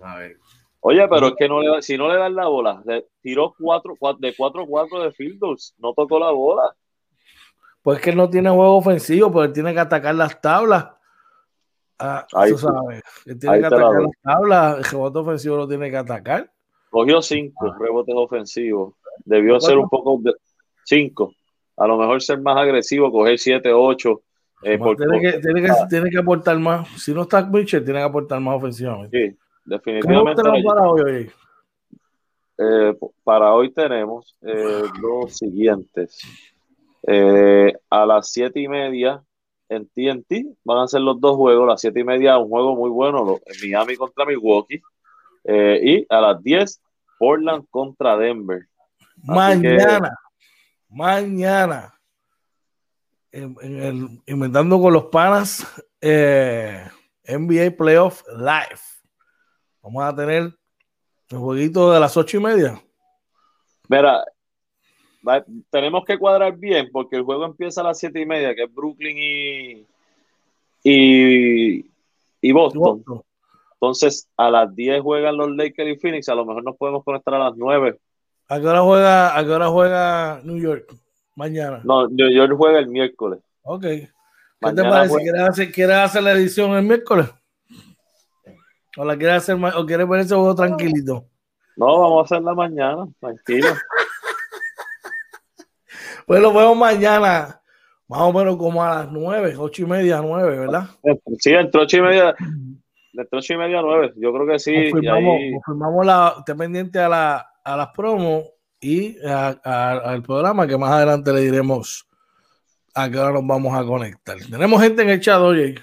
A 0.00 0.16
ver. 0.18 0.36
Oye, 0.78 1.08
pero 1.08 1.28
es 1.28 1.34
que 1.36 1.48
no 1.48 1.60
le, 1.60 1.82
si 1.82 1.98
no 1.98 2.08
le 2.08 2.16
dan 2.16 2.36
la 2.36 2.46
bola, 2.46 2.82
tiró 3.20 3.54
cuatro, 3.58 3.94
de 4.18 4.34
4-4 4.34 5.02
de 5.02 5.12
field 5.12 5.40
goals, 5.40 5.74
no 5.78 5.92
tocó 5.92 6.20
la 6.20 6.30
bola. 6.30 6.74
Pues 7.82 8.00
que 8.00 8.10
él 8.10 8.16
no 8.16 8.28
tiene 8.28 8.50
juego 8.50 8.76
ofensivo, 8.76 9.30
pero 9.30 9.44
él 9.44 9.52
tiene 9.52 9.72
que 9.72 9.80
atacar 9.80 10.14
las 10.14 10.40
tablas. 10.40 10.88
Ah, 11.98 12.26
tú 12.30 12.56
sabes, 12.56 13.02
él 13.26 13.38
tiene 13.38 13.60
que 13.60 13.66
atacar 13.66 14.02
las 14.02 14.12
tablas, 14.22 14.78
el 14.78 14.84
rebote 14.84 15.18
ofensivo 15.18 15.56
lo 15.56 15.68
tiene 15.68 15.90
que 15.90 15.96
atacar. 15.96 16.50
Cogió 16.90 17.20
cinco 17.22 17.74
rebotes 17.78 18.14
ofensivos. 18.16 18.94
Debió 19.24 19.60
ser 19.60 19.78
un 19.78 19.88
poco 19.88 20.18
de 20.22 20.32
cinco 20.84 21.32
a 21.80 21.86
lo 21.86 21.96
mejor 21.96 22.22
ser 22.22 22.40
más 22.40 22.58
agresivo, 22.58 23.10
coger 23.10 23.38
7, 23.38 23.72
8. 23.72 24.22
Eh, 24.62 24.78
tiene, 24.78 25.20
que, 25.20 25.38
tiene, 25.38 25.62
que, 25.62 25.72
tiene, 25.88 26.10
que, 26.10 26.18
aportar 26.18 26.58
más. 26.58 26.86
Si 27.02 27.14
no 27.14 27.22
está 27.22 27.42
Mitchell, 27.42 27.82
tiene 27.82 28.00
que 28.00 28.04
aportar 28.04 28.38
más 28.38 28.56
ofensivamente. 28.56 29.30
Sí, 29.30 29.38
definitivamente. 29.64 30.42
para 30.42 30.90
hoy? 30.90 31.30
Eh, 32.58 32.94
para 33.24 33.54
hoy 33.54 33.72
tenemos 33.72 34.36
eh, 34.42 34.82
los 35.00 35.38
siguientes. 35.38 36.20
Eh, 37.06 37.72
a 37.88 38.06
las 38.06 38.30
7 38.32 38.60
y 38.60 38.68
media 38.68 39.22
en 39.68 39.88
TNT 39.88 40.56
van 40.64 40.78
a 40.78 40.88
ser 40.88 41.00
los 41.00 41.20
dos 41.20 41.36
juegos. 41.36 41.64
A 41.64 41.72
las 41.72 41.80
7 41.80 42.00
y 42.00 42.04
media, 42.04 42.38
un 42.38 42.48
juego 42.48 42.76
muy 42.76 42.90
bueno, 42.90 43.38
Miami 43.62 43.96
contra 43.96 44.24
Milwaukee. 44.24 44.80
y 45.44 46.06
a 46.08 46.20
las 46.20 46.42
10, 46.42 46.82
Portland 47.18 47.66
contra 47.70 48.16
Denver. 48.16 48.66
Mañana 49.22 50.12
mañana 50.90 51.94
en, 53.32 53.56
el 53.62 54.22
Inventando 54.26 54.80
con 54.80 54.92
los 54.92 55.04
Panas 55.04 55.64
eh, 56.00 56.90
NBA 57.24 57.76
Playoff 57.76 58.22
Live. 58.36 58.80
Vamos 59.82 60.02
a 60.04 60.14
tener 60.14 60.52
el 61.28 61.38
jueguito 61.38 61.92
de 61.92 62.00
las 62.00 62.16
ocho 62.16 62.36
y 62.36 62.40
media. 62.40 62.82
Mira, 63.88 64.24
tenemos 65.70 66.04
que 66.04 66.18
cuadrar 66.18 66.56
bien 66.56 66.88
porque 66.92 67.16
el 67.16 67.22
juego 67.22 67.44
empieza 67.44 67.80
a 67.80 67.84
las 67.84 67.98
siete 67.98 68.20
y 68.20 68.26
media, 68.26 68.54
que 68.54 68.64
es 68.64 68.74
Brooklyn 68.74 69.16
y, 69.18 69.86
y, 70.82 71.86
y 72.40 72.52
Boston. 72.52 73.04
Entonces, 73.74 74.28
a 74.36 74.50
las 74.50 74.74
10 74.74 75.00
juegan 75.00 75.36
los 75.36 75.50
Lakers 75.50 75.96
y 75.96 75.96
Phoenix. 75.96 76.28
A 76.28 76.34
lo 76.34 76.44
mejor 76.44 76.62
nos 76.62 76.76
podemos 76.76 77.02
conectar 77.02 77.34
a 77.34 77.38
las 77.38 77.56
9 77.56 77.98
¿A 78.48 78.60
qué 78.60 78.66
hora 78.66 78.82
juega, 78.82 79.38
a 79.38 79.44
qué 79.44 79.50
hora 79.50 79.68
juega 79.68 80.40
New 80.42 80.58
York? 80.58 80.92
Mañana. 81.36 81.80
No, 81.84 82.08
New 82.08 82.28
York 82.28 82.52
juega 82.56 82.80
el 82.80 82.88
miércoles. 82.88 83.38
Ok. 83.62 83.82
¿Qué 83.82 84.72
te 84.74 84.82
parece? 84.82 85.16
¿Quieres 85.16 85.40
hacer, 85.40 85.72
¿Quieres 85.72 85.96
hacer 85.96 86.22
la 86.22 86.32
edición 86.32 86.72
el 86.72 86.82
miércoles? 86.82 87.30
¿O 88.96 89.04
la 89.04 89.16
quieres 89.16 89.36
hacer 89.36 89.56
o 89.56 89.86
quieres 89.86 90.08
ver 90.08 90.20
ese 90.20 90.34
juego 90.34 90.54
tranquilito? 90.54 91.24
No, 91.76 92.00
vamos 92.00 92.20
a 92.20 92.24
hacerla 92.34 92.52
mañana, 92.54 93.08
tranquilo. 93.20 93.68
pues 96.30 96.40
lo 96.40 96.54
vemos 96.54 96.76
mañana, 96.76 97.60
más 98.06 98.20
o 98.20 98.32
menos 98.32 98.56
como 98.56 98.80
a 98.84 99.00
las 99.00 99.10
nueve, 99.10 99.56
ocho 99.58 99.82
y 99.82 99.86
media, 99.86 100.20
nueve, 100.22 100.60
¿verdad? 100.60 100.84
Sí, 101.40 101.50
entre 101.50 101.80
ocho 101.80 101.96
y 101.96 102.02
media, 102.02 102.36
entre 103.12 103.36
ocho 103.36 103.54
y 103.54 103.56
media, 103.56 103.82
nueve, 103.82 104.12
yo 104.14 104.32
creo 104.32 104.46
que 104.46 104.60
sí. 104.60 104.92
Confirmamos, 104.92 105.40
ahí... 105.40 105.52
confirmamos 105.54 106.06
la, 106.06 106.34
esté 106.38 106.54
pendiente 106.54 107.00
a 107.00 107.08
la 107.08 107.46
a 107.64 107.76
las 107.76 107.88
promos 107.88 108.44
y 108.80 109.16
al 109.24 110.22
programa 110.22 110.68
que 110.68 110.78
más 110.78 110.92
adelante 110.92 111.32
le 111.32 111.40
diremos 111.40 112.06
a 112.94 113.10
qué 113.10 113.18
hora 113.18 113.32
nos 113.32 113.44
vamos 113.44 113.76
a 113.76 113.84
conectar. 113.84 114.36
Tenemos 114.48 114.80
gente 114.80 115.02
en 115.02 115.08
el 115.08 115.20
chat, 115.20 115.40
oye. 115.40 115.74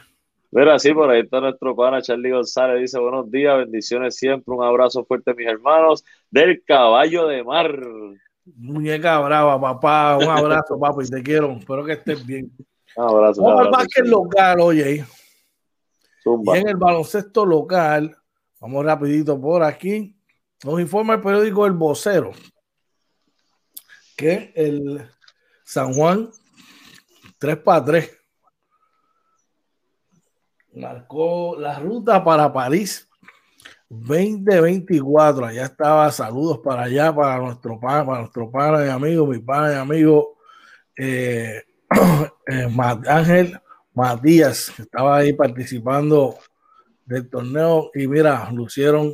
Mira, 0.52 0.80
sí, 0.80 0.94
por 0.94 1.10
ahí 1.10 1.24
está 1.24 1.42
nuestro 1.42 1.76
pana 1.76 2.02
Charlie 2.02 2.32
González. 2.32 2.80
Dice: 2.80 2.98
Buenos 3.00 3.30
días, 3.30 3.58
bendiciones 3.58 4.16
siempre. 4.16 4.56
Un 4.56 4.64
abrazo 4.64 5.04
fuerte, 5.04 5.34
mis 5.34 5.46
hermanos 5.46 6.06
del 6.32 6.64
caballo 6.66 7.28
de 7.28 7.44
mar. 7.44 7.78
Muñeca 8.56 9.20
brava, 9.20 9.60
papá. 9.60 10.18
Un 10.18 10.30
abrazo, 10.30 10.80
papi. 10.80 11.08
Te 11.10 11.22
quiero. 11.22 11.52
Espero 11.54 11.86
que 11.86 11.94
estés 11.94 12.26
bien. 12.26 12.52
Un 12.96 13.04
abrazo. 13.04 13.42
Vamos 13.42 13.88
al 13.98 14.10
local, 14.10 14.60
oye. 14.62 15.06
Y 16.26 16.50
en 16.58 16.68
el 16.68 16.76
baloncesto 16.76 17.46
local, 17.46 18.16
vamos 18.60 18.86
rapidito 18.86 19.40
por 19.40 19.64
aquí. 19.64 20.16
Nos 20.64 20.80
informa 20.80 21.16
el 21.16 21.22
periódico 21.22 21.66
El 21.66 21.74
Vocero 21.74 22.32
que 24.18 24.52
el 24.56 25.08
San 25.64 25.94
Juan 25.94 26.30
3 27.38 27.58
para 27.58 27.86
3 27.86 28.18
marcó 30.74 31.56
la 31.58 31.80
ruta 31.80 32.24
para 32.24 32.52
París 32.52 33.07
2024. 33.90 35.46
Allá 35.46 35.66
estaba, 35.66 36.12
saludos 36.12 36.60
para 36.60 36.84
allá, 36.84 37.14
para 37.14 37.40
nuestro 37.40 37.80
pana, 37.80 38.06
para 38.06 38.20
nuestro 38.20 38.52
pana 38.52 38.86
y 38.86 38.90
amigo, 38.90 39.28
mi 39.28 39.40
pana 39.40 39.74
y 39.74 39.76
amigo 39.76 40.38
eh, 40.98 41.62
eh, 42.48 42.68
Ángel 43.08 43.60
Matías, 43.94 44.72
que 44.76 44.84
estaba 44.84 45.18
ahí 45.18 45.34
participando 45.34 46.36
del 47.06 47.30
torneo 47.30 47.90
y 47.94 48.08
mira, 48.08 48.52
lucieron 48.52 49.14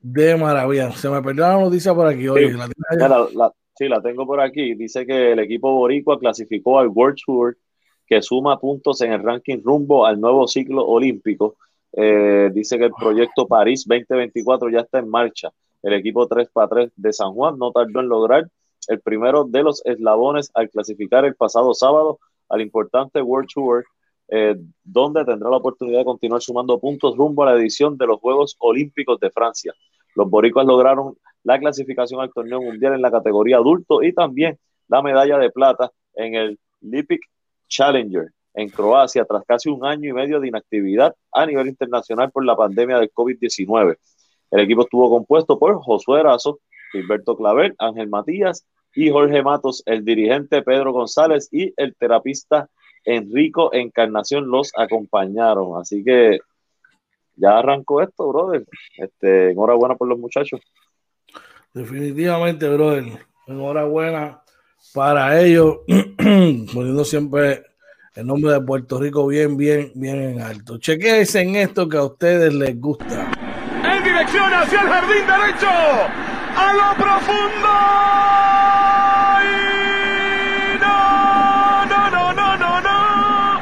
de 0.00 0.36
maravilla. 0.36 0.90
Se 0.92 1.08
me 1.08 1.22
perdió 1.22 1.46
la 1.46 1.60
noticia 1.60 1.94
por 1.94 2.06
aquí. 2.06 2.28
hoy. 2.28 2.56
sí, 3.76 3.88
la, 3.88 4.02
tengo 4.02 4.26
por 4.26 4.40
aquí. 4.40 4.74
Dice 4.74 5.06
que 5.06 5.32
el 5.32 5.38
equipo 5.38 5.72
boricua 5.72 6.18
clasificó 6.18 6.78
al 6.78 6.88
World 6.88 7.18
Tour 7.24 7.56
que 8.06 8.20
suma 8.20 8.58
puntos 8.58 9.00
en 9.00 9.12
el 9.12 9.22
ranking 9.22 9.62
rumbo 9.62 10.06
al 10.06 10.20
nuevo 10.20 10.46
ciclo 10.46 10.84
olímpico. 10.84 11.56
Eh, 11.96 12.50
dice 12.52 12.78
que 12.78 12.86
el 12.86 12.92
proyecto 12.92 13.46
París 13.46 13.84
2024 13.86 14.68
ya 14.70 14.80
está 14.80 14.98
en 14.98 15.08
marcha. 15.08 15.50
El 15.82 15.92
equipo 15.94 16.28
3x3 16.28 16.92
de 16.96 17.12
San 17.12 17.32
Juan 17.32 17.58
no 17.58 17.70
tardó 17.70 18.00
en 18.00 18.08
lograr 18.08 18.48
el 18.88 19.00
primero 19.00 19.44
de 19.44 19.62
los 19.62 19.84
eslabones 19.84 20.50
al 20.54 20.70
clasificar 20.70 21.24
el 21.24 21.34
pasado 21.34 21.72
sábado 21.74 22.18
al 22.48 22.60
importante 22.60 23.22
World 23.22 23.48
Tour, 23.52 23.84
eh, 24.28 24.56
donde 24.82 25.24
tendrá 25.24 25.50
la 25.50 25.58
oportunidad 25.58 26.00
de 26.00 26.04
continuar 26.04 26.42
sumando 26.42 26.78
puntos 26.78 27.16
rumbo 27.16 27.42
a 27.42 27.52
la 27.52 27.60
edición 27.60 27.96
de 27.96 28.06
los 28.06 28.20
Juegos 28.20 28.56
Olímpicos 28.58 29.20
de 29.20 29.30
Francia. 29.30 29.72
Los 30.14 30.28
boricuas 30.28 30.66
lograron 30.66 31.16
la 31.42 31.58
clasificación 31.58 32.20
al 32.20 32.32
torneo 32.32 32.60
mundial 32.60 32.94
en 32.94 33.02
la 33.02 33.10
categoría 33.10 33.56
adulto 33.56 34.02
y 34.02 34.12
también 34.12 34.58
la 34.88 35.02
medalla 35.02 35.38
de 35.38 35.50
plata 35.50 35.90
en 36.14 36.34
el 36.34 36.58
Lipik 36.80 37.20
Challenger 37.68 38.30
en 38.54 38.68
Croacia 38.68 39.24
tras 39.24 39.44
casi 39.44 39.68
un 39.68 39.84
año 39.84 40.10
y 40.10 40.12
medio 40.12 40.40
de 40.40 40.48
inactividad 40.48 41.14
a 41.32 41.44
nivel 41.44 41.68
internacional 41.68 42.30
por 42.30 42.44
la 42.44 42.56
pandemia 42.56 42.98
del 42.98 43.12
COVID-19. 43.12 43.96
El 44.50 44.60
equipo 44.60 44.82
estuvo 44.82 45.10
compuesto 45.10 45.58
por 45.58 45.80
Josué 45.82 46.20
Erazo, 46.20 46.60
Gilberto 46.92 47.36
Claver, 47.36 47.74
Ángel 47.78 48.08
Matías 48.08 48.64
y 48.94 49.10
Jorge 49.10 49.42
Matos, 49.42 49.82
el 49.86 50.04
dirigente 50.04 50.62
Pedro 50.62 50.92
González 50.92 51.48
y 51.50 51.74
el 51.76 51.96
terapista 51.96 52.68
Enrico 53.04 53.74
Encarnación 53.74 54.48
los 54.48 54.70
acompañaron. 54.76 55.80
Así 55.80 56.04
que 56.04 56.38
ya 57.36 57.58
arrancó 57.58 58.00
esto, 58.00 58.28
brother. 58.28 58.64
Este, 58.96 59.50
enhorabuena 59.50 59.96
por 59.96 60.08
los 60.08 60.18
muchachos. 60.18 60.60
Definitivamente, 61.72 62.68
brother. 62.68 63.04
Enhorabuena 63.48 64.42
para 64.94 65.40
ellos, 65.40 65.78
poniendo 66.72 67.04
siempre 67.04 67.64
el 68.14 68.26
nombre 68.26 68.52
de 68.52 68.60
Puerto 68.60 69.00
Rico 69.00 69.26
bien, 69.26 69.56
bien, 69.56 69.90
bien 69.94 70.22
en 70.22 70.40
alto. 70.40 70.78
Chequense 70.78 71.40
en 71.40 71.56
esto 71.56 71.88
que 71.88 71.96
a 71.96 72.04
ustedes 72.04 72.54
les 72.54 72.80
gusta. 72.80 73.30
En 73.82 74.04
dirección 74.04 74.52
hacia 74.54 74.80
el 74.82 74.88
jardín 74.88 75.26
derecho, 75.26 75.68
a 75.68 76.74
lo 76.74 77.02
profundo. 77.02 77.68
no, 80.80 81.86
no, 81.86 82.10
no, 82.10 82.32
no, 82.34 82.56
no, 82.56 82.80
no. 82.80 83.60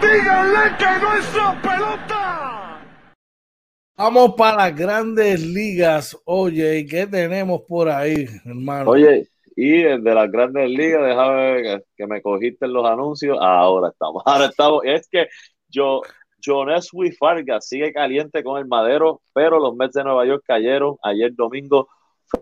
Díganle 0.00 0.76
que 0.78 1.00
no 1.00 1.14
es 1.14 1.24
su 1.24 1.60
pelota. 1.60 2.80
Vamos 3.96 4.34
para 4.36 4.68
las 4.68 4.76
grandes 4.76 5.40
ligas. 5.40 6.16
Oye, 6.24 6.86
¿qué 6.86 7.08
tenemos 7.08 7.62
por 7.62 7.90
ahí, 7.90 8.28
hermano? 8.44 8.90
Oye, 8.90 9.28
y 9.62 9.82
de 9.82 10.14
las 10.14 10.30
grandes 10.32 10.70
ligas, 10.70 11.04
déjame 11.04 11.62
que, 11.62 11.82
que 11.94 12.06
me 12.06 12.22
cogiste 12.22 12.66
los 12.66 12.86
anuncios. 12.86 13.36
Ahora 13.38 13.90
estamos, 13.90 14.22
ahora 14.26 14.46
estamos. 14.46 14.80
Es 14.84 15.06
que 15.06 15.28
yo, 15.68 16.00
Joneswy 16.42 17.12
Fargas 17.12 17.68
sigue 17.68 17.92
caliente 17.92 18.42
con 18.42 18.58
el 18.58 18.66
madero, 18.66 19.20
pero 19.34 19.58
los 19.58 19.76
Mets 19.76 19.92
de 19.92 20.04
Nueva 20.04 20.24
York 20.24 20.44
cayeron 20.46 20.96
ayer 21.02 21.34
domingo 21.34 21.88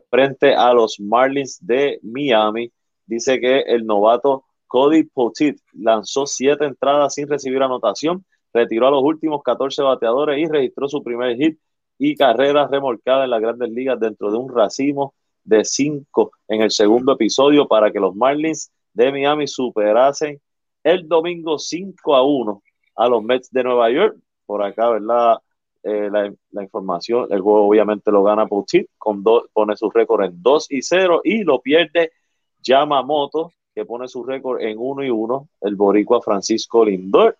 frente 0.08 0.54
a 0.54 0.72
los 0.72 1.00
Marlins 1.00 1.58
de 1.60 1.98
Miami. 2.04 2.70
Dice 3.04 3.40
que 3.40 3.62
el 3.62 3.84
novato 3.84 4.44
Cody 4.68 5.02
Potit 5.02 5.58
lanzó 5.72 6.24
siete 6.24 6.66
entradas 6.66 7.14
sin 7.14 7.26
recibir 7.26 7.60
anotación, 7.60 8.24
retiró 8.52 8.86
a 8.86 8.90
los 8.92 9.02
últimos 9.02 9.42
14 9.42 9.82
bateadores 9.82 10.38
y 10.38 10.46
registró 10.46 10.88
su 10.88 11.02
primer 11.02 11.36
hit 11.36 11.58
y 11.98 12.14
carrera 12.14 12.68
remolcada 12.68 13.24
en 13.24 13.30
las 13.30 13.40
grandes 13.40 13.70
ligas 13.70 13.98
dentro 13.98 14.30
de 14.30 14.38
un 14.38 14.54
racimo 14.54 15.14
de 15.48 15.64
5 15.64 16.30
en 16.48 16.62
el 16.62 16.70
segundo 16.70 17.12
episodio 17.12 17.66
para 17.66 17.90
que 17.90 18.00
los 18.00 18.14
Marlins 18.14 18.70
de 18.92 19.10
Miami 19.10 19.46
superasen 19.46 20.40
el 20.82 21.08
domingo 21.08 21.58
5 21.58 22.14
a 22.14 22.22
1 22.22 22.62
a 22.96 23.08
los 23.08 23.22
Mets 23.22 23.50
de 23.50 23.64
Nueva 23.64 23.90
York. 23.90 24.16
Por 24.46 24.62
acá, 24.62 24.90
¿verdad? 24.90 25.38
Eh, 25.82 26.10
la, 26.10 26.62
información, 26.62 27.28
el 27.30 27.40
juego 27.40 27.68
obviamente 27.68 28.10
lo 28.10 28.22
gana 28.22 28.46
Puchit, 28.46 28.88
con 28.98 29.22
pone 29.22 29.76
su 29.76 29.90
récord 29.90 30.24
en 30.24 30.42
2 30.42 30.72
y 30.72 30.82
0 30.82 31.20
y 31.24 31.44
lo 31.44 31.60
pierde 31.60 32.12
Yamamoto, 32.60 33.52
que 33.74 33.84
pone 33.84 34.08
su 34.08 34.24
récord 34.24 34.60
en 34.60 34.76
1 34.78 35.04
y 35.04 35.10
1, 35.10 35.48
el 35.62 35.76
boricua 35.76 36.20
Francisco 36.20 36.84
Lindor. 36.84 37.38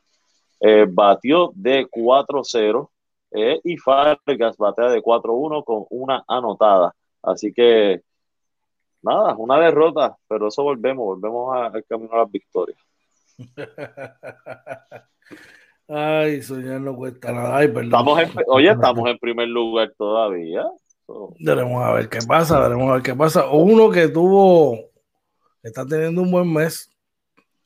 Eh, 0.61 0.87
batió 0.89 1.53
de 1.55 1.87
4-0 1.87 2.91
eh, 3.31 3.61
y 3.63 3.77
Fargas 3.77 4.57
batea 4.57 4.89
de 4.89 5.03
4-1 5.03 5.65
con 5.65 5.85
una 5.91 6.25
anotada. 6.27 6.95
Así 7.23 7.53
que, 7.53 8.03
nada, 9.03 9.35
una 9.37 9.59
derrota, 9.61 10.17
pero 10.29 10.49
eso 10.49 10.63
volvemos, 10.63 11.05
volvemos 11.05 11.57
al 11.57 11.85
camino 11.85 12.13
a 12.15 12.19
las 12.19 12.31
victorias. 12.31 12.79
Ay, 15.89 16.43
soñar 16.43 16.81
no 16.83 16.95
cuesta 16.95 17.33
nada. 17.33 17.65
estamos 17.65 18.21
oye, 18.49 18.71
estamos 18.71 19.09
en 19.09 19.19
primer 19.19 19.49
lugar 19.49 19.93
todavía. 19.97 20.65
Veremos 21.41 21.83
a 21.83 21.93
ver 21.95 22.09
qué 22.11 22.19
pasa, 22.27 22.61
veremos 22.61 22.91
a 22.91 22.95
ver 22.95 23.03
qué 23.03 23.15
pasa. 23.15 23.49
Uno 23.51 23.91
que 23.91 24.09
tuvo, 24.09 24.91
está 25.63 25.87
teniendo 25.87 26.21
un 26.21 26.31
buen 26.31 26.53
mes. 26.53 26.91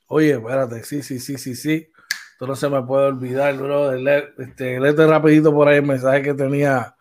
Oye, 0.07 0.33
espérate, 0.33 0.85
sí, 0.85 1.03
sí, 1.03 1.19
sí, 1.19 1.37
sí, 1.37 1.57
sí. 1.57 1.89
Esto 2.33 2.47
no 2.47 2.55
se 2.55 2.69
me 2.69 2.83
puede 2.83 3.07
olvidar, 3.07 3.57
bro. 3.57 3.93
Este, 3.93 4.79
léete 4.79 5.07
rapidito 5.07 5.53
por 5.53 5.69
ahí 5.69 5.79
el 5.79 5.87
mensaje 5.87 6.23
que 6.23 6.35
tenía 6.35 6.95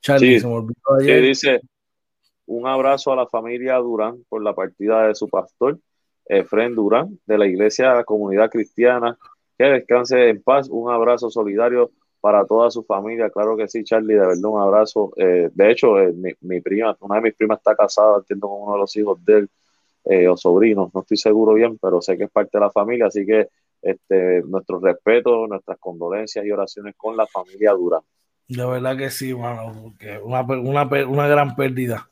Charlie. 0.00 0.38
se 0.38 0.46
me 0.46 0.54
olvidó 0.54 0.94
ayer. 1.00 1.22
dice, 1.22 1.60
un 2.48 2.66
abrazo 2.66 3.12
a 3.12 3.16
la 3.16 3.26
familia 3.26 3.76
Durán 3.76 4.24
por 4.28 4.42
la 4.42 4.54
partida 4.54 5.06
de 5.06 5.14
su 5.14 5.28
pastor, 5.28 5.78
Efren 6.24 6.74
Durán, 6.74 7.18
de 7.26 7.38
la 7.38 7.46
Iglesia 7.46 8.02
Comunidad 8.04 8.50
Cristiana. 8.50 9.18
Que 9.56 9.64
descanse 9.64 10.28
en 10.30 10.42
paz. 10.42 10.68
Un 10.70 10.90
abrazo 10.90 11.30
solidario 11.30 11.90
para 12.20 12.46
toda 12.46 12.70
su 12.70 12.84
familia. 12.84 13.28
Claro 13.28 13.56
que 13.56 13.68
sí, 13.68 13.84
Charlie, 13.84 14.14
de 14.14 14.20
verdad, 14.20 14.44
un 14.44 14.60
abrazo. 14.60 15.12
Eh, 15.16 15.50
de 15.52 15.70
hecho, 15.70 15.98
eh, 16.00 16.14
mi, 16.40 16.60
prima, 16.60 16.96
una 17.00 17.16
de 17.16 17.22
mis 17.22 17.34
primas 17.34 17.58
está 17.58 17.76
casada, 17.76 18.18
entiendo, 18.18 18.48
con 18.48 18.62
uno 18.62 18.72
de 18.72 18.78
los 18.78 18.96
hijos 18.96 19.22
de 19.24 19.38
él, 19.38 19.50
eh, 20.04 20.26
o 20.26 20.36
sobrinos, 20.36 20.90
no 20.94 21.00
estoy 21.00 21.18
seguro 21.18 21.52
bien, 21.52 21.76
pero 21.76 22.00
sé 22.00 22.16
que 22.16 22.24
es 22.24 22.30
parte 22.30 22.52
de 22.54 22.60
la 22.60 22.70
familia, 22.70 23.06
así 23.06 23.26
que 23.26 23.48
este, 23.82 24.42
nuestro 24.42 24.78
respeto, 24.78 25.46
nuestras 25.46 25.78
condolencias 25.78 26.46
y 26.46 26.50
oraciones 26.50 26.94
con 26.96 27.14
la 27.14 27.26
familia 27.26 27.72
Durán. 27.72 28.00
De 28.48 28.64
verdad 28.64 28.96
que 28.96 29.10
sí, 29.10 29.34
mano, 29.34 29.94
una, 30.22 30.40
una, 30.42 30.88
una 31.06 31.28
gran 31.28 31.54
pérdida 31.54 32.08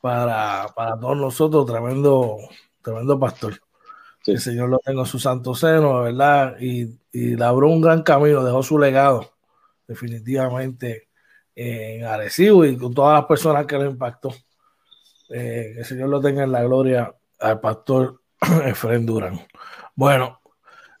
para, 0.00 0.66
todos 1.00 1.16
nosotros, 1.16 1.66
tremendo, 1.66 2.36
tremendo 2.82 3.18
pastor. 3.18 3.60
El 4.26 4.40
Señor 4.40 4.68
lo 4.68 4.78
tengo 4.78 5.00
en 5.00 5.06
su 5.06 5.18
santo 5.18 5.54
seno, 5.54 6.02
¿verdad? 6.02 6.56
Y, 6.60 6.98
y 7.12 7.36
labró 7.36 7.68
un 7.68 7.80
gran 7.80 8.02
camino, 8.02 8.44
dejó 8.44 8.62
su 8.62 8.78
legado, 8.78 9.32
definitivamente, 9.86 11.08
en 11.54 12.04
Arecibo 12.04 12.64
y 12.64 12.76
con 12.76 12.92
todas 12.92 13.18
las 13.18 13.26
personas 13.26 13.66
que 13.66 13.76
lo 13.76 13.86
impactó. 13.86 14.34
Eh, 15.28 15.72
que 15.74 15.80
el 15.80 15.84
Señor 15.84 16.08
lo 16.08 16.20
tenga 16.20 16.44
en 16.44 16.52
la 16.52 16.62
gloria 16.62 17.12
al 17.40 17.60
pastor 17.60 18.20
Efraín 18.64 19.06
Durán. 19.06 19.40
Bueno, 19.94 20.40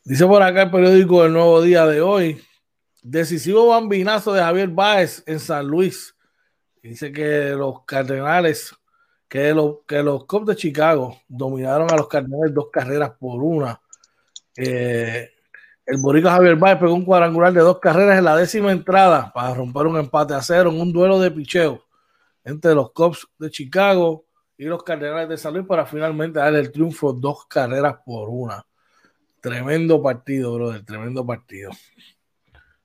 dice 0.04 0.26
por 0.26 0.42
acá 0.42 0.62
el 0.62 0.70
periódico 0.70 1.24
El 1.24 1.32
Nuevo 1.32 1.62
Día 1.62 1.86
de 1.86 2.00
hoy, 2.00 2.42
decisivo 3.02 3.68
bambinazo 3.68 4.32
de 4.32 4.42
Javier 4.42 4.68
Báez 4.68 5.22
en 5.26 5.38
San 5.38 5.66
Luis. 5.66 6.16
Dice 6.82 7.12
que 7.12 7.50
los 7.50 7.84
Cardenales 7.84 8.74
que 9.28 9.52
los, 9.52 9.78
que 9.86 10.02
los 10.02 10.24
Cubs 10.26 10.46
de 10.46 10.56
Chicago 10.56 11.16
dominaron 11.28 11.90
a 11.90 11.96
los 11.96 12.08
Cardinals 12.08 12.54
dos 12.54 12.68
carreras 12.70 13.12
por 13.18 13.42
una. 13.42 13.80
Eh, 14.56 15.30
el 15.84 15.98
Boricua 15.98 16.32
Javier 16.32 16.56
Baez 16.56 16.78
pegó 16.78 16.94
un 16.94 17.04
cuadrangular 17.04 17.52
de 17.52 17.60
dos 17.60 17.78
carreras 17.78 18.18
en 18.18 18.24
la 18.24 18.36
décima 18.36 18.72
entrada 18.72 19.32
para 19.32 19.54
romper 19.54 19.86
un 19.86 19.98
empate 19.98 20.34
a 20.34 20.42
cero 20.42 20.70
en 20.70 20.80
un 20.80 20.92
duelo 20.92 21.20
de 21.20 21.30
picheo 21.30 21.84
entre 22.44 22.74
los 22.74 22.92
Cubs 22.92 23.28
de 23.38 23.50
Chicago 23.50 24.24
y 24.56 24.64
los 24.64 24.82
Cardenales 24.82 25.28
de 25.28 25.36
San 25.36 25.54
Luis 25.54 25.66
para 25.66 25.84
finalmente 25.84 26.38
dar 26.38 26.54
el 26.54 26.72
triunfo 26.72 27.12
dos 27.12 27.46
carreras 27.46 27.98
por 28.04 28.28
una. 28.28 28.64
Tremendo 29.40 30.02
partido, 30.02 30.54
brother, 30.54 30.84
tremendo 30.84 31.24
partido. 31.24 31.70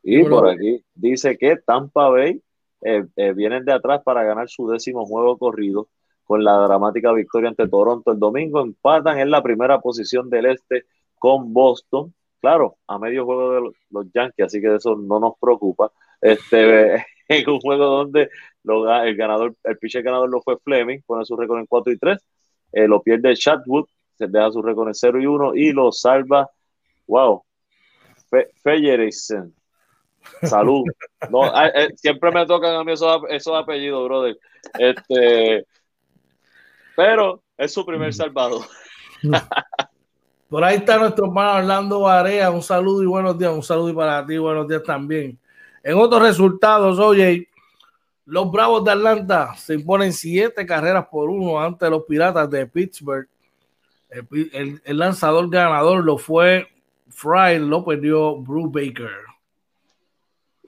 Y 0.04 0.24
por 0.24 0.50
aquí 0.50 0.84
dice 0.94 1.38
que 1.38 1.58
Tampa 1.58 2.10
Bay 2.10 2.42
eh, 2.82 3.06
eh, 3.16 3.34
vienen 3.34 3.64
de 3.64 3.74
atrás 3.74 4.02
para 4.04 4.24
ganar 4.24 4.50
su 4.50 4.68
décimo 4.68 5.06
juego 5.06 5.38
corrido 5.38 5.88
con 6.32 6.46
la 6.46 6.60
dramática 6.60 7.12
victoria 7.12 7.50
ante 7.50 7.68
Toronto 7.68 8.10
el 8.10 8.18
domingo. 8.18 8.62
Empatan 8.62 9.20
en 9.20 9.30
la 9.30 9.44
primera 9.44 9.82
posición 9.82 10.30
del 10.30 10.46
este 10.46 10.86
con 11.20 11.52
Boston. 11.52 12.14
Claro, 12.40 12.78
a 12.88 12.98
medio 12.98 13.26
juego 13.26 13.52
de 13.52 13.74
los, 13.90 14.14
Yankees, 14.14 14.46
así 14.46 14.62
que 14.62 14.70
de 14.70 14.78
eso 14.78 14.96
no 14.96 15.20
nos 15.20 15.34
preocupa. 15.42 15.92
Este, 16.22 17.06
en 17.28 17.50
un 17.50 17.60
juego 17.60 17.84
donde 17.84 18.30
el 19.04 19.16
ganador, 19.18 19.58
el 19.66 19.78
pitcher 19.78 20.04
ganador 20.04 20.30
lo 20.30 20.42
fue 20.42 20.58
Fleming, 20.60 21.02
pone 21.06 21.26
su 21.26 21.36
récord 21.36 21.60
en 21.60 21.66
4 21.66 21.92
y 21.92 21.98
3. 21.98 22.26
Eh, 22.72 22.88
lo 22.88 23.02
pierde 23.02 23.36
Chatwood, 23.36 23.88
se 24.18 24.28
deja 24.28 24.52
su 24.52 24.62
récord 24.62 24.88
en 24.88 24.96
0 24.96 25.20
y 25.20 25.26
1 25.26 25.56
y 25.56 25.74
lo 25.74 25.92
salva, 25.92 26.50
wow, 27.08 27.44
Feyerson. 28.64 29.54
Salud. 30.44 30.86
No, 31.30 31.46
eh, 31.48 31.72
eh, 31.76 31.90
siempre 31.98 32.32
me 32.32 32.46
tocan 32.46 32.74
a 32.74 32.86
mí 32.86 32.94
esos, 32.94 33.22
esos 33.30 33.54
apellidos, 33.54 34.06
brother. 34.06 34.40
Este, 34.80 35.66
pero 37.02 37.42
es 37.58 37.74
su 37.74 37.84
primer 37.84 38.14
salvador. 38.14 38.62
Por 40.50 40.64
ahí 40.64 40.78
está 40.78 41.00
nuestro 41.00 41.26
hermano 41.26 41.58
Orlando 41.58 42.02
Barea. 42.02 42.52
Un 42.52 42.62
saludo 42.62 43.02
y 43.02 43.08
buenos 43.08 43.40
días. 43.40 43.52
Un 43.52 43.64
saludo 43.64 43.90
y 43.90 43.94
para 43.94 44.24
ti, 44.24 44.38
buenos 44.38 44.68
días 44.68 44.84
también. 44.84 45.40
En 45.82 45.98
otros 45.98 46.22
resultados, 46.22 47.00
oye, 47.00 47.50
los 48.26 48.52
Bravos 48.52 48.84
de 48.84 48.92
Atlanta 48.92 49.56
se 49.56 49.74
imponen 49.74 50.14
siete 50.14 50.64
carreras 50.64 51.08
por 51.10 51.28
uno 51.32 51.60
ante 51.60 51.90
los 51.90 52.04
Piratas 52.04 52.48
de 52.52 52.68
Pittsburgh. 52.68 53.28
El, 54.12 54.80
lanzador 54.86 55.50
ganador 55.50 56.04
lo 56.04 56.20
fue 56.20 56.68
Fry, 57.10 57.58
lo 57.58 57.84
perdió 57.84 58.36
Bruce 58.36 58.70
Baker. 58.72 59.31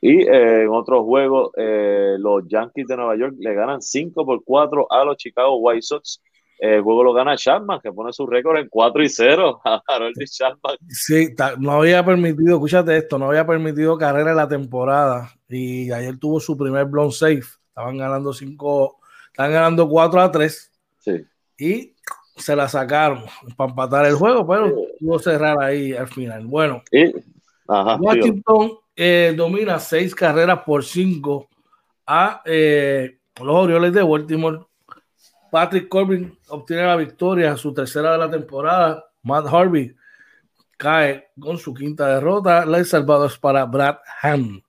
Y 0.05 0.27
eh, 0.27 0.63
en 0.63 0.67
otros 0.67 1.05
juegos, 1.05 1.51
eh, 1.55 2.17
los 2.19 2.45
Yankees 2.49 2.87
de 2.87 2.97
Nueva 2.97 3.15
York 3.15 3.35
le 3.39 3.53
ganan 3.53 3.81
5 3.81 4.25
por 4.25 4.43
4 4.43 4.87
a 4.91 5.05
los 5.05 5.15
Chicago 5.15 5.55
White 5.59 5.81
Sox. 5.81 6.21
El 6.59 6.81
juego 6.81 7.05
lo 7.05 7.13
gana 7.13 7.37
Chapman, 7.37 7.79
que 7.81 7.89
pone 7.93 8.11
su 8.11 8.27
récord 8.27 8.57
en 8.57 8.67
4 8.67 9.01
y 9.01 9.07
0 9.07 9.61
a 9.65 9.81
Harold 9.87 10.15
Chapman. 10.29 10.75
Sí, 10.89 11.29
no 11.57 11.71
había 11.71 12.03
permitido, 12.03 12.55
escúchate 12.55 12.97
esto, 12.97 13.17
no 13.17 13.27
había 13.27 13.47
permitido 13.47 13.97
carrera 13.97 14.31
en 14.31 14.35
la 14.35 14.47
temporada. 14.49 15.31
Y 15.47 15.89
ayer 15.89 16.19
tuvo 16.19 16.41
su 16.41 16.57
primer 16.57 16.83
blown 16.83 17.13
safe. 17.13 17.45
Estaban 17.69 17.97
ganando 17.97 18.33
5 18.33 18.99
Están 19.27 19.53
ganando 19.53 19.87
4 19.87 20.19
a 20.19 20.29
3. 20.29 20.71
Sí. 20.99 21.25
Y 21.57 21.95
se 22.35 22.57
la 22.57 22.67
sacaron 22.67 23.23
para 23.55 23.69
empatar 23.69 24.05
el 24.05 24.15
juego, 24.15 24.45
pero 24.45 24.75
tuvo 24.99 25.17
cerrar 25.17 25.61
ahí 25.61 25.93
al 25.93 26.09
final. 26.09 26.45
Bueno, 26.45 26.83
Y, 26.91 27.05
ajá, 27.69 27.97
tío. 28.21 28.82
Eh, 28.95 29.33
domina 29.35 29.79
seis 29.79 30.13
carreras 30.13 30.59
por 30.63 30.83
cinco 30.83 31.49
a 32.05 32.41
eh, 32.45 33.19
los 33.41 33.55
Orioles 33.55 33.93
de 33.93 34.03
Baltimore. 34.03 34.59
Patrick 35.51 35.87
Corbin 35.87 36.37
obtiene 36.49 36.83
la 36.83 36.95
victoria, 36.95 37.57
su 37.57 37.73
tercera 37.73 38.13
de 38.13 38.17
la 38.17 38.29
temporada. 38.29 39.05
Matt 39.23 39.47
Harvey 39.47 39.95
cae 40.77 41.29
con 41.39 41.57
su 41.57 41.73
quinta 41.73 42.07
derrota. 42.07 42.65
La 42.65 42.83
salvado 42.83 43.25
es 43.25 43.37
para 43.37 43.65
Brad 43.65 43.97
Ham. 44.21 44.61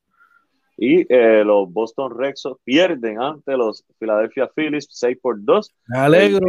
Y 0.77 1.13
eh, 1.13 1.45
los 1.45 1.73
Boston 1.73 2.17
Red 2.17 2.35
Sox 2.35 2.61
pierden 2.65 3.21
ante 3.21 3.57
los 3.57 3.85
Philadelphia 3.99 4.51
Phillies 4.55 4.89
6 4.91 5.19
por 5.21 5.37
2. 5.45 5.75
Me 5.87 5.99
alegro. 5.99 6.41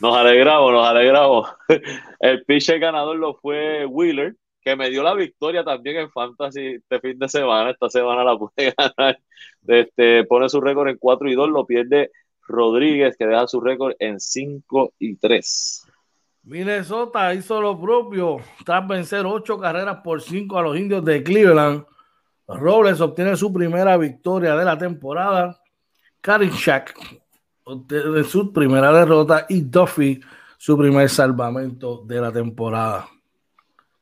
Nos 0.00 0.16
alegramos, 0.16 0.72
nos 0.72 0.86
alegramos. 0.86 1.48
El 2.20 2.44
pitcher 2.44 2.78
ganador 2.78 3.16
lo 3.16 3.34
fue 3.34 3.86
Wheeler, 3.86 4.36
que 4.64 4.76
me 4.76 4.90
dio 4.90 5.02
la 5.02 5.14
victoria 5.14 5.62
también 5.62 5.96
en 5.98 6.10
Fantasy 6.10 6.76
este 6.76 7.00
fin 7.00 7.18
de 7.18 7.28
semana. 7.28 7.70
Esta 7.70 7.90
semana 7.90 8.24
la 8.24 8.36
pude 8.38 8.74
ganar. 8.76 9.18
Este, 9.66 10.24
pone 10.24 10.48
su 10.48 10.60
récord 10.60 10.88
en 10.88 10.96
4 10.98 11.30
y 11.30 11.34
2, 11.34 11.50
lo 11.50 11.66
pierde 11.66 12.10
Rodríguez, 12.46 13.16
que 13.16 13.26
deja 13.26 13.46
su 13.46 13.60
récord 13.60 13.94
en 13.98 14.18
5 14.18 14.94
y 14.98 15.16
3. 15.16 15.86
Minnesota 16.44 17.32
hizo 17.32 17.60
lo 17.60 17.80
propio 17.80 18.36
tras 18.66 18.86
vencer 18.86 19.24
ocho 19.24 19.58
carreras 19.58 20.00
por 20.04 20.20
cinco 20.20 20.58
a 20.58 20.62
los 20.62 20.76
indios 20.76 21.02
de 21.02 21.22
Cleveland. 21.22 21.84
Robles 22.46 23.00
obtiene 23.00 23.34
su 23.34 23.50
primera 23.50 23.96
victoria 23.96 24.54
de 24.54 24.64
la 24.64 24.76
temporada. 24.76 25.58
Karinchak 26.20 26.94
obtiene 27.64 28.24
su 28.24 28.52
primera 28.52 28.92
derrota 28.92 29.46
y 29.48 29.62
Duffy 29.62 30.20
su 30.58 30.76
primer 30.76 31.08
salvamento 31.08 32.02
de 32.04 32.20
la 32.20 32.30
temporada. 32.30 33.08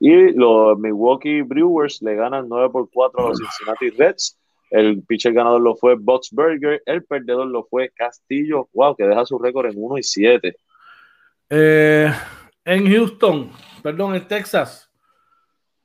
Y 0.05 0.33
los 0.33 0.77
Milwaukee 0.81 1.43
Brewers 1.43 2.03
le 2.03 2.17
ganan 2.17 2.49
9 2.49 2.71
por 2.71 2.91
4 2.91 3.25
a 3.25 3.29
los 3.29 3.39
Cincinnati 3.39 3.91
Reds. 3.91 4.37
El 4.69 5.01
pitcher 5.05 5.33
ganador 5.33 5.61
lo 5.61 5.77
fue 5.77 5.95
Boxberger. 5.95 6.83
El 6.87 7.05
perdedor 7.05 7.47
lo 7.47 7.63
fue 7.63 7.89
Castillo. 7.91 8.69
Wow, 8.73 8.97
que 8.97 9.05
deja 9.05 9.25
su 9.25 9.39
récord 9.39 9.67
en 9.67 9.75
1 9.77 9.99
y 9.99 10.03
7. 10.03 10.57
Eh, 11.51 12.13
en 12.65 12.93
Houston, 12.93 13.53
perdón, 13.81 14.17
en 14.17 14.27
Texas, 14.27 14.91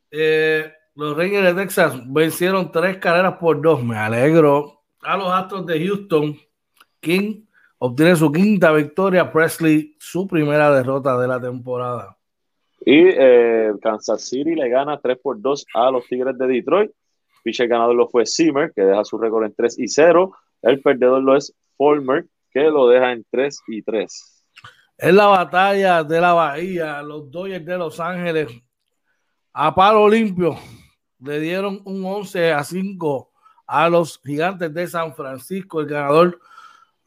eh, 0.10 0.74
los 0.96 1.16
Reyes 1.16 1.44
de 1.44 1.54
Texas 1.54 1.94
vencieron 2.08 2.72
tres 2.72 2.98
carreras 2.98 3.36
por 3.36 3.62
dos. 3.62 3.84
Me 3.84 3.98
alegro. 3.98 4.82
A 5.04 5.16
los 5.16 5.32
Astros 5.32 5.64
de 5.68 5.86
Houston, 5.86 6.36
King 7.00 7.46
obtiene 7.78 8.16
su 8.16 8.32
quinta 8.32 8.72
victoria. 8.72 9.32
Presley, 9.32 9.96
su 10.00 10.28
primera 10.28 10.72
derrota 10.72 11.20
de 11.20 11.28
la 11.28 11.40
temporada. 11.40 12.17
Y 12.86 13.08
eh, 13.10 13.72
Kansas 13.82 14.24
City 14.24 14.56
le 14.56 14.70
gana 14.70 15.00
3 15.00 15.18
por 15.18 15.42
2 15.42 15.66
a 15.74 15.92
los 15.92 16.06
Tigres 16.08 16.38
de 16.38 16.48
Detroit. 16.48 16.92
Pitcher 17.44 17.68
ganador 17.68 17.96
lo 17.96 18.08
fue 18.08 18.26
Zimmer, 18.26 18.72
que 18.74 18.82
deja 18.82 19.04
su 19.04 19.18
récord 19.18 19.46
en 19.46 19.54
3 19.54 19.80
y 19.80 19.88
0. 19.88 20.32
El 20.62 20.82
perdedor 20.82 21.22
lo 21.22 21.36
es 21.36 21.54
Fulmer, 21.78 22.26
que 22.52 22.64
lo 22.64 22.88
deja 22.88 23.12
en 23.12 23.26
3 23.30 23.62
y 23.68 23.82
3. 23.82 24.44
Es 24.98 25.14
la 25.14 25.28
batalla 25.28 26.04
de 26.04 26.22
la 26.22 26.34
Bahía. 26.34 27.02
Los 27.02 27.30
Dodgers 27.30 27.66
de 27.66 27.78
Los 27.78 28.00
Ángeles 28.00 28.50
a 29.54 29.74
palo 29.74 30.08
limpio 30.08 30.56
le 31.20 31.40
dieron 31.40 31.82
un 31.86 32.06
11 32.06 32.54
a 32.54 32.64
5 32.64 33.32
a 33.66 33.90
los 33.90 34.20
gigantes 34.24 34.74
de 34.74 34.88
San 34.88 35.16
Francisco. 35.16 35.82
El 35.82 35.88
ganador 35.88 36.40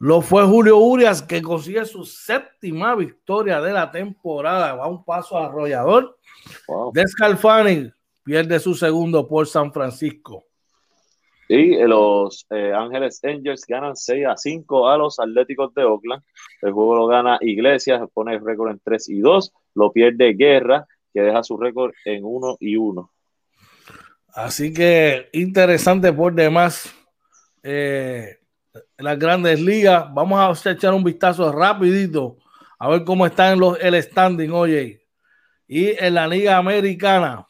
lo 0.01 0.21
fue 0.21 0.43
Julio 0.45 0.79
Urias, 0.79 1.21
que 1.21 1.43
consigue 1.43 1.85
su 1.85 2.03
séptima 2.05 2.95
victoria 2.95 3.61
de 3.61 3.71
la 3.71 3.91
temporada. 3.91 4.73
Va 4.73 4.87
un 4.87 5.05
paso 5.05 5.37
arrollador. 5.37 6.17
Wow. 6.67 6.91
Descalfani 6.91 7.91
pierde 8.23 8.59
su 8.59 8.73
segundo 8.73 9.27
por 9.27 9.45
San 9.45 9.71
Francisco. 9.71 10.45
Y 11.47 11.75
eh, 11.75 11.87
los 11.87 12.47
eh, 12.49 12.73
Ángeles 12.75 13.23
Angels 13.23 13.63
ganan 13.67 13.95
6 13.95 14.25
a 14.25 14.37
5 14.37 14.89
a 14.89 14.97
los 14.97 15.19
Atléticos 15.19 15.71
de 15.75 15.83
Oakland. 15.83 16.23
El 16.63 16.71
juego 16.71 16.95
lo 16.95 17.05
gana 17.05 17.37
Iglesias, 17.39 18.01
pone 18.11 18.33
el 18.33 18.43
récord 18.43 18.71
en 18.71 18.81
3 18.83 19.07
y 19.09 19.19
2. 19.19 19.53
Lo 19.75 19.91
pierde 19.91 20.33
Guerra, 20.33 20.87
que 21.13 21.21
deja 21.21 21.43
su 21.43 21.57
récord 21.57 21.93
en 22.05 22.25
1 22.25 22.57
y 22.59 22.75
1. 22.75 23.11
Así 24.29 24.73
que 24.73 25.29
interesante 25.33 26.11
por 26.11 26.33
demás 26.33 26.91
eh, 27.61 28.40
las 28.97 29.19
grandes 29.19 29.59
ligas. 29.59 30.05
Vamos 30.13 30.65
a 30.65 30.71
echar 30.71 30.93
un 30.93 31.03
vistazo 31.03 31.51
rapidito 31.51 32.37
a 32.79 32.89
ver 32.89 33.03
cómo 33.03 33.25
está 33.25 33.51
en 33.51 33.59
los, 33.59 33.77
el 33.79 34.01
standing, 34.01 34.51
oye. 34.51 35.05
Y 35.67 35.89
en 36.03 36.15
la 36.15 36.27
liga 36.27 36.57
americana 36.57 37.45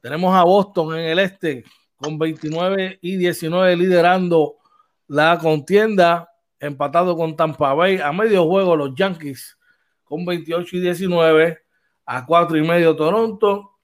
tenemos 0.00 0.34
a 0.34 0.42
Boston 0.42 0.98
en 0.98 1.04
el 1.06 1.18
este 1.20 1.64
con 1.96 2.18
29 2.18 2.98
y 3.00 3.16
19 3.16 3.76
liderando 3.76 4.56
la 5.06 5.38
contienda, 5.38 6.28
empatado 6.58 7.16
con 7.16 7.36
Tampa 7.36 7.72
Bay 7.74 7.98
a 7.98 8.12
medio 8.12 8.44
juego 8.46 8.74
los 8.76 8.94
Yankees 8.96 9.56
con 10.04 10.26
28 10.26 10.76
y 10.76 10.80
19, 10.80 11.58
a 12.04 12.26
4 12.26 12.58
y 12.58 12.62
medio 12.62 12.96
Toronto 12.96 13.78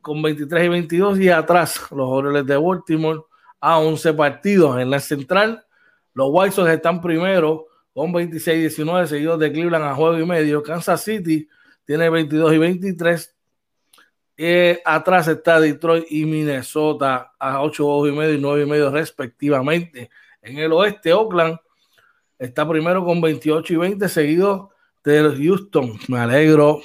con 0.00 0.22
23 0.22 0.64
y 0.64 0.68
22 0.68 1.18
y 1.18 1.28
atrás 1.30 1.80
los 1.90 2.08
Orioles 2.08 2.46
de 2.46 2.56
Baltimore 2.56 3.22
a 3.60 3.78
11 3.78 4.14
partidos 4.14 4.78
en 4.78 4.90
la 4.90 5.00
central. 5.00 5.65
Los 6.16 6.28
White 6.30 6.52
Sox 6.52 6.70
están 6.70 7.02
primero 7.02 7.66
con 7.92 8.10
26 8.10 8.56
y 8.56 8.60
19 8.62 9.06
seguidos 9.06 9.38
de 9.38 9.52
Cleveland 9.52 9.84
a 9.84 9.94
juego 9.94 10.18
y 10.18 10.24
medio. 10.24 10.62
Kansas 10.62 11.04
City 11.04 11.46
tiene 11.84 12.08
22 12.08 12.54
y 12.54 12.58
23 12.58 13.36
eh, 14.38 14.80
atrás 14.84 15.28
está 15.28 15.60
Detroit 15.60 16.06
y 16.10 16.24
Minnesota 16.24 17.32
a 17.38 17.62
8 17.62 17.84
juegos 17.84 18.08
y 18.08 18.12
medio 18.12 18.34
y 18.34 18.40
9 18.40 18.62
y 18.62 18.66
medio 18.66 18.90
respectivamente. 18.90 20.10
En 20.40 20.56
el 20.56 20.72
oeste, 20.72 21.12
Oakland 21.12 21.58
está 22.38 22.66
primero 22.66 23.04
con 23.04 23.20
28 23.20 23.74
y 23.74 23.76
20, 23.76 24.08
seguido 24.08 24.70
de 25.04 25.36
Houston. 25.38 25.98
Me 26.08 26.18
alegro. 26.18 26.80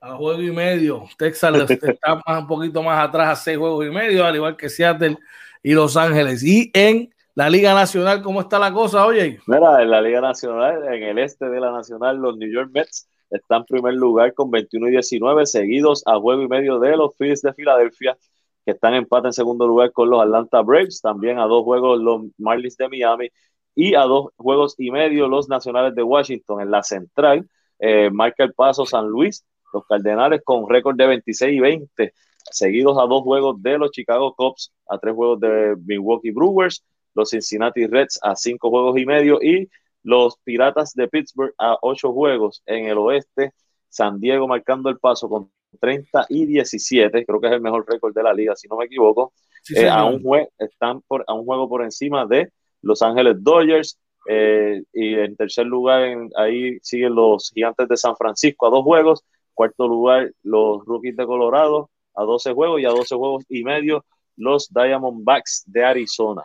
A 0.00 0.16
juego 0.16 0.40
y 0.40 0.50
medio. 0.50 1.04
Texas 1.18 1.70
está 1.70 2.22
más, 2.26 2.40
un 2.40 2.46
poquito 2.46 2.82
más 2.82 3.06
atrás 3.06 3.28
a 3.28 3.42
6 3.42 3.58
juegos 3.58 3.86
y 3.86 3.90
medio, 3.90 4.24
al 4.24 4.36
igual 4.36 4.56
que 4.56 4.70
Seattle 4.70 5.18
y 5.62 5.74
Los 5.74 5.98
Ángeles. 5.98 6.42
Y 6.42 6.70
en 6.72 7.14
la 7.40 7.48
Liga 7.48 7.72
Nacional, 7.72 8.20
¿cómo 8.20 8.42
está 8.42 8.58
la 8.58 8.70
cosa, 8.70 9.06
oye? 9.06 9.40
Mira, 9.46 9.82
en 9.82 9.90
la 9.90 10.02
Liga 10.02 10.20
Nacional, 10.20 10.84
en 10.92 11.02
el 11.02 11.18
este 11.20 11.48
de 11.48 11.58
la 11.58 11.72
Nacional, 11.72 12.18
los 12.18 12.36
New 12.36 12.52
York 12.52 12.70
Mets 12.70 13.08
está 13.30 13.56
en 13.56 13.64
primer 13.64 13.94
lugar 13.94 14.34
con 14.34 14.50
21 14.50 14.88
y 14.88 14.90
19, 14.90 15.46
seguidos 15.46 16.02
a 16.04 16.18
juego 16.18 16.42
y 16.42 16.48
medio 16.48 16.78
de 16.78 16.94
los 16.98 17.16
Phillies 17.16 17.40
de 17.40 17.54
Filadelfia, 17.54 18.18
que 18.66 18.72
están 18.72 18.92
en 18.92 19.04
empate 19.04 19.28
en 19.28 19.32
segundo 19.32 19.66
lugar 19.66 19.90
con 19.90 20.10
los 20.10 20.20
Atlanta 20.20 20.60
Braves, 20.60 21.00
también 21.00 21.38
a 21.38 21.46
dos 21.46 21.64
juegos 21.64 21.98
los 22.02 22.24
Marlins 22.36 22.76
de 22.76 22.90
Miami 22.90 23.30
y 23.74 23.94
a 23.94 24.02
dos 24.02 24.34
juegos 24.36 24.74
y 24.76 24.90
medio 24.90 25.26
los 25.26 25.48
Nacionales 25.48 25.94
de 25.94 26.02
Washington. 26.02 26.60
En 26.60 26.70
la 26.70 26.82
central, 26.82 27.48
eh, 27.78 28.10
marca 28.12 28.44
el 28.44 28.52
paso 28.52 28.84
San 28.84 29.08
Luis, 29.08 29.46
los 29.72 29.86
Cardenales 29.86 30.42
con 30.44 30.68
récord 30.68 30.94
de 30.94 31.06
26 31.06 31.56
y 31.56 31.60
20, 31.60 32.12
seguidos 32.50 32.98
a 32.98 33.06
dos 33.06 33.22
juegos 33.22 33.62
de 33.62 33.78
los 33.78 33.92
Chicago 33.92 34.34
Cubs, 34.34 34.74
a 34.86 34.98
tres 34.98 35.14
juegos 35.14 35.40
de 35.40 35.74
Milwaukee 35.86 36.32
Brewers, 36.32 36.84
los 37.14 37.30
Cincinnati 37.30 37.86
Reds 37.86 38.18
a 38.22 38.36
cinco 38.36 38.70
juegos 38.70 38.98
y 38.98 39.06
medio 39.06 39.38
y 39.42 39.68
los 40.02 40.36
Piratas 40.44 40.94
de 40.94 41.08
Pittsburgh 41.08 41.52
a 41.58 41.76
ocho 41.82 42.12
juegos 42.12 42.62
en 42.66 42.86
el 42.86 42.98
oeste, 42.98 43.52
San 43.88 44.18
Diego 44.20 44.46
marcando 44.48 44.88
el 44.88 44.98
paso 44.98 45.28
con 45.28 45.50
30 45.80 46.26
y 46.28 46.46
17, 46.46 47.24
creo 47.26 47.40
que 47.40 47.46
es 47.48 47.52
el 47.52 47.60
mejor 47.60 47.84
récord 47.88 48.14
de 48.14 48.22
la 48.22 48.32
liga, 48.32 48.56
si 48.56 48.66
no 48.68 48.76
me 48.76 48.86
equivoco, 48.86 49.32
Sí, 49.62 49.74
eh, 49.76 49.88
a 49.88 50.04
un 50.04 50.22
jue- 50.22 50.48
están 50.58 51.02
por, 51.02 51.22
a 51.26 51.34
un 51.34 51.44
juego 51.44 51.68
por 51.68 51.82
encima 51.82 52.24
de 52.26 52.50
Los 52.82 53.02
Ángeles 53.02 53.36
Dodgers, 53.40 53.98
eh, 54.28 54.82
y 54.92 55.14
en 55.14 55.36
tercer 55.36 55.66
lugar 55.66 56.02
en- 56.04 56.30
ahí 56.36 56.78
siguen 56.82 57.14
los 57.14 57.50
Gigantes 57.54 57.88
de 57.88 57.96
San 57.96 58.16
Francisco 58.16 58.66
a 58.66 58.70
dos 58.70 58.82
juegos, 58.84 59.22
cuarto 59.54 59.86
lugar 59.86 60.30
los 60.42 60.84
Rookies 60.86 61.16
de 61.16 61.26
Colorado 61.26 61.90
a 62.14 62.24
12 62.24 62.52
juegos 62.52 62.80
y 62.80 62.86
a 62.86 62.90
12 62.90 63.14
juegos 63.14 63.44
y 63.48 63.62
medio 63.62 64.04
los 64.36 64.68
Diamondbacks 64.72 65.64
de 65.66 65.84
Arizona. 65.84 66.42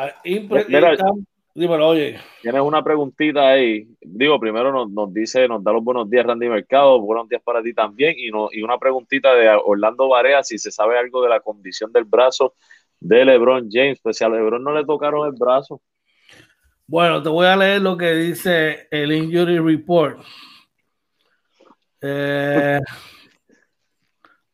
Ah, 0.00 0.14
impre- 0.24 0.64
Mira, 0.68 0.92
están- 0.92 1.26
dímelo, 1.54 1.88
oye. 1.88 2.20
Tienes 2.40 2.60
una 2.60 2.84
preguntita 2.84 3.48
ahí. 3.48 3.88
Digo, 4.00 4.38
primero 4.38 4.70
nos, 4.70 4.88
nos 4.90 5.12
dice, 5.12 5.48
nos 5.48 5.64
da 5.64 5.72
los 5.72 5.82
buenos 5.82 6.08
días, 6.08 6.24
Randy 6.24 6.48
Mercado. 6.48 7.00
Buenos 7.00 7.28
días 7.28 7.42
para 7.42 7.60
ti 7.64 7.74
también. 7.74 8.14
Y, 8.16 8.30
no, 8.30 8.48
y 8.52 8.62
una 8.62 8.78
preguntita 8.78 9.34
de 9.34 9.48
Orlando 9.48 10.06
Barea, 10.08 10.44
si 10.44 10.56
se 10.56 10.70
sabe 10.70 10.96
algo 10.96 11.20
de 11.20 11.30
la 11.30 11.40
condición 11.40 11.90
del 11.92 12.04
brazo 12.04 12.54
de 13.00 13.24
LeBron 13.24 13.68
James. 13.72 13.98
Pues 14.00 14.18
si 14.18 14.24
a 14.24 14.28
LeBron 14.28 14.62
no 14.62 14.72
le 14.72 14.84
tocaron 14.84 15.26
el 15.26 15.32
brazo. 15.36 15.80
Bueno, 16.86 17.20
te 17.20 17.28
voy 17.28 17.46
a 17.46 17.56
leer 17.56 17.82
lo 17.82 17.96
que 17.96 18.14
dice 18.14 18.86
el 18.92 19.10
Injury 19.10 19.58
Report. 19.58 20.20
Eh, 22.00 22.78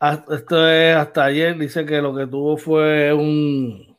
esto 0.31 0.69
es 0.71 0.97
hasta 0.97 1.25
ayer. 1.27 1.59
Dice 1.59 1.85
que 1.85 2.01
lo 2.01 2.17
que 2.17 2.27
tuvo 2.27 2.57
fue 2.57 3.13
un 3.13 3.94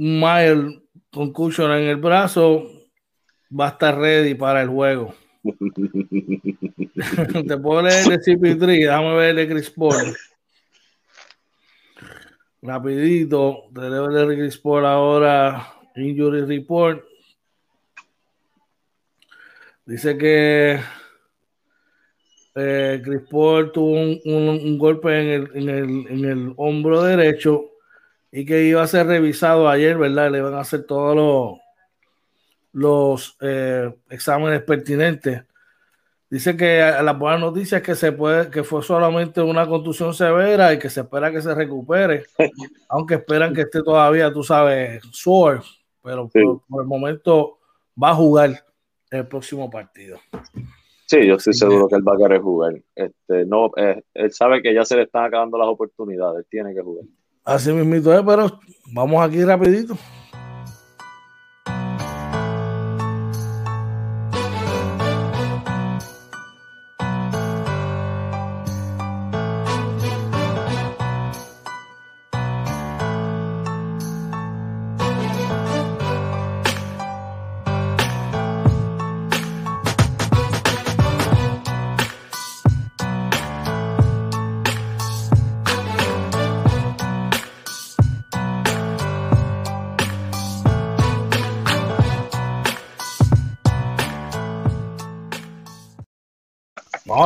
un 0.00 0.18
mile 0.18 0.82
concussion 1.10 1.70
en 1.72 1.88
el 1.88 1.96
brazo, 1.96 2.64
va 3.50 3.66
a 3.66 3.70
estar 3.70 3.98
ready 3.98 4.34
para 4.34 4.62
el 4.62 4.68
juego. 4.68 5.14
Te 7.46 7.58
puedo 7.58 7.82
leer 7.82 8.06
de 8.06 8.18
CP3, 8.18 8.66
déjame 8.66 9.14
ver 9.14 9.34
de 9.34 9.48
Chris 9.48 9.70
Paul. 9.70 10.16
Rapidito, 12.62 13.70
te 13.74 13.80
debo 13.80 14.08
de 14.08 14.36
Chris 14.36 14.58
Paul 14.58 14.84
ahora, 14.84 15.66
injury 15.96 16.42
report. 16.42 17.02
Dice 19.86 20.18
que 20.18 20.78
eh, 22.54 23.00
Chris 23.02 23.22
Paul 23.30 23.72
tuvo 23.72 23.92
un, 23.92 24.78
golpe 24.78 25.08
en 25.08 25.28
el, 25.28 25.50
en, 25.54 25.68
el, 25.70 26.06
en 26.08 26.24
el, 26.26 26.52
hombro 26.56 27.02
derecho 27.02 27.69
y 28.32 28.44
que 28.44 28.64
iba 28.64 28.82
a 28.82 28.86
ser 28.86 29.06
revisado 29.06 29.68
ayer, 29.68 29.98
¿verdad? 29.98 30.30
Le 30.30 30.38
iban 30.38 30.54
a 30.54 30.60
hacer 30.60 30.84
todos 30.84 31.16
los, 31.16 31.60
los 32.72 33.36
eh, 33.40 33.92
exámenes 34.08 34.62
pertinentes. 34.62 35.44
Dice 36.28 36.56
que 36.56 36.78
la 37.02 37.12
buena 37.12 37.38
noticia 37.38 37.78
es 37.78 37.82
que 37.82 37.96
se 37.96 38.12
puede, 38.12 38.50
que 38.50 38.62
fue 38.62 38.84
solamente 38.84 39.40
una 39.40 39.66
contusión 39.66 40.14
severa 40.14 40.72
y 40.72 40.78
que 40.78 40.88
se 40.88 41.00
espera 41.00 41.32
que 41.32 41.42
se 41.42 41.52
recupere, 41.52 42.22
aunque 42.88 43.14
esperan 43.14 43.52
que 43.52 43.62
esté 43.62 43.82
todavía, 43.82 44.32
tú 44.32 44.44
sabes, 44.44 45.02
sore, 45.10 45.60
pero 46.00 46.28
por, 46.28 46.82
el 46.82 46.86
momento 46.86 47.58
va 48.00 48.10
a 48.10 48.14
jugar 48.14 48.64
el 49.10 49.26
próximo 49.26 49.68
partido. 49.68 50.18
Sí, 51.06 51.26
yo 51.26 51.34
estoy 51.34 51.54
seguro 51.54 51.88
que 51.88 51.96
él 51.96 52.06
va 52.06 52.14
a 52.14 52.18
querer 52.18 52.40
jugar. 52.40 52.80
Este, 52.94 53.44
no, 53.44 53.72
eh, 53.76 54.00
él 54.14 54.32
sabe 54.32 54.62
que 54.62 54.72
ya 54.72 54.84
se 54.84 54.94
le 54.94 55.02
están 55.02 55.24
acabando 55.24 55.58
las 55.58 55.66
oportunidades, 55.66 56.46
tiene 56.48 56.72
que 56.72 56.80
jugar. 56.80 57.06
Así 57.44 57.72
mismo 57.72 57.94
es, 57.94 58.22
pero 58.24 58.60
vamos 58.92 59.22
aquí 59.26 59.44
rapidito. 59.44 59.96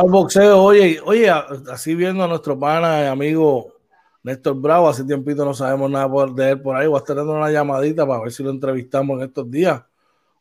Al 0.05 0.11
boxeo, 0.11 0.61
oye, 0.61 0.99
oye, 1.03 1.29
así 1.29 1.95
viendo 1.95 2.23
a 2.23 2.27
nuestro 2.27 2.57
pana 2.59 3.03
y 3.03 3.07
amigo 3.07 3.73
Néstor 4.21 4.55
Bravo, 4.55 4.87
hace 4.87 5.03
tiempito 5.03 5.43
no 5.43 5.53
sabemos 5.53 5.89
nada 5.89 6.07
de 6.33 6.51
él 6.51 6.61
por 6.61 6.75
ahí, 6.75 6.87
voy 6.87 6.97
a 6.97 6.99
estar 6.99 7.15
dando 7.15 7.33
una 7.33 7.51
llamadita 7.51 8.05
para 8.05 8.21
ver 8.21 8.31
si 8.31 8.43
lo 8.43 8.51
entrevistamos 8.51 9.17
en 9.17 9.27
estos 9.27 9.49
días, 9.49 9.83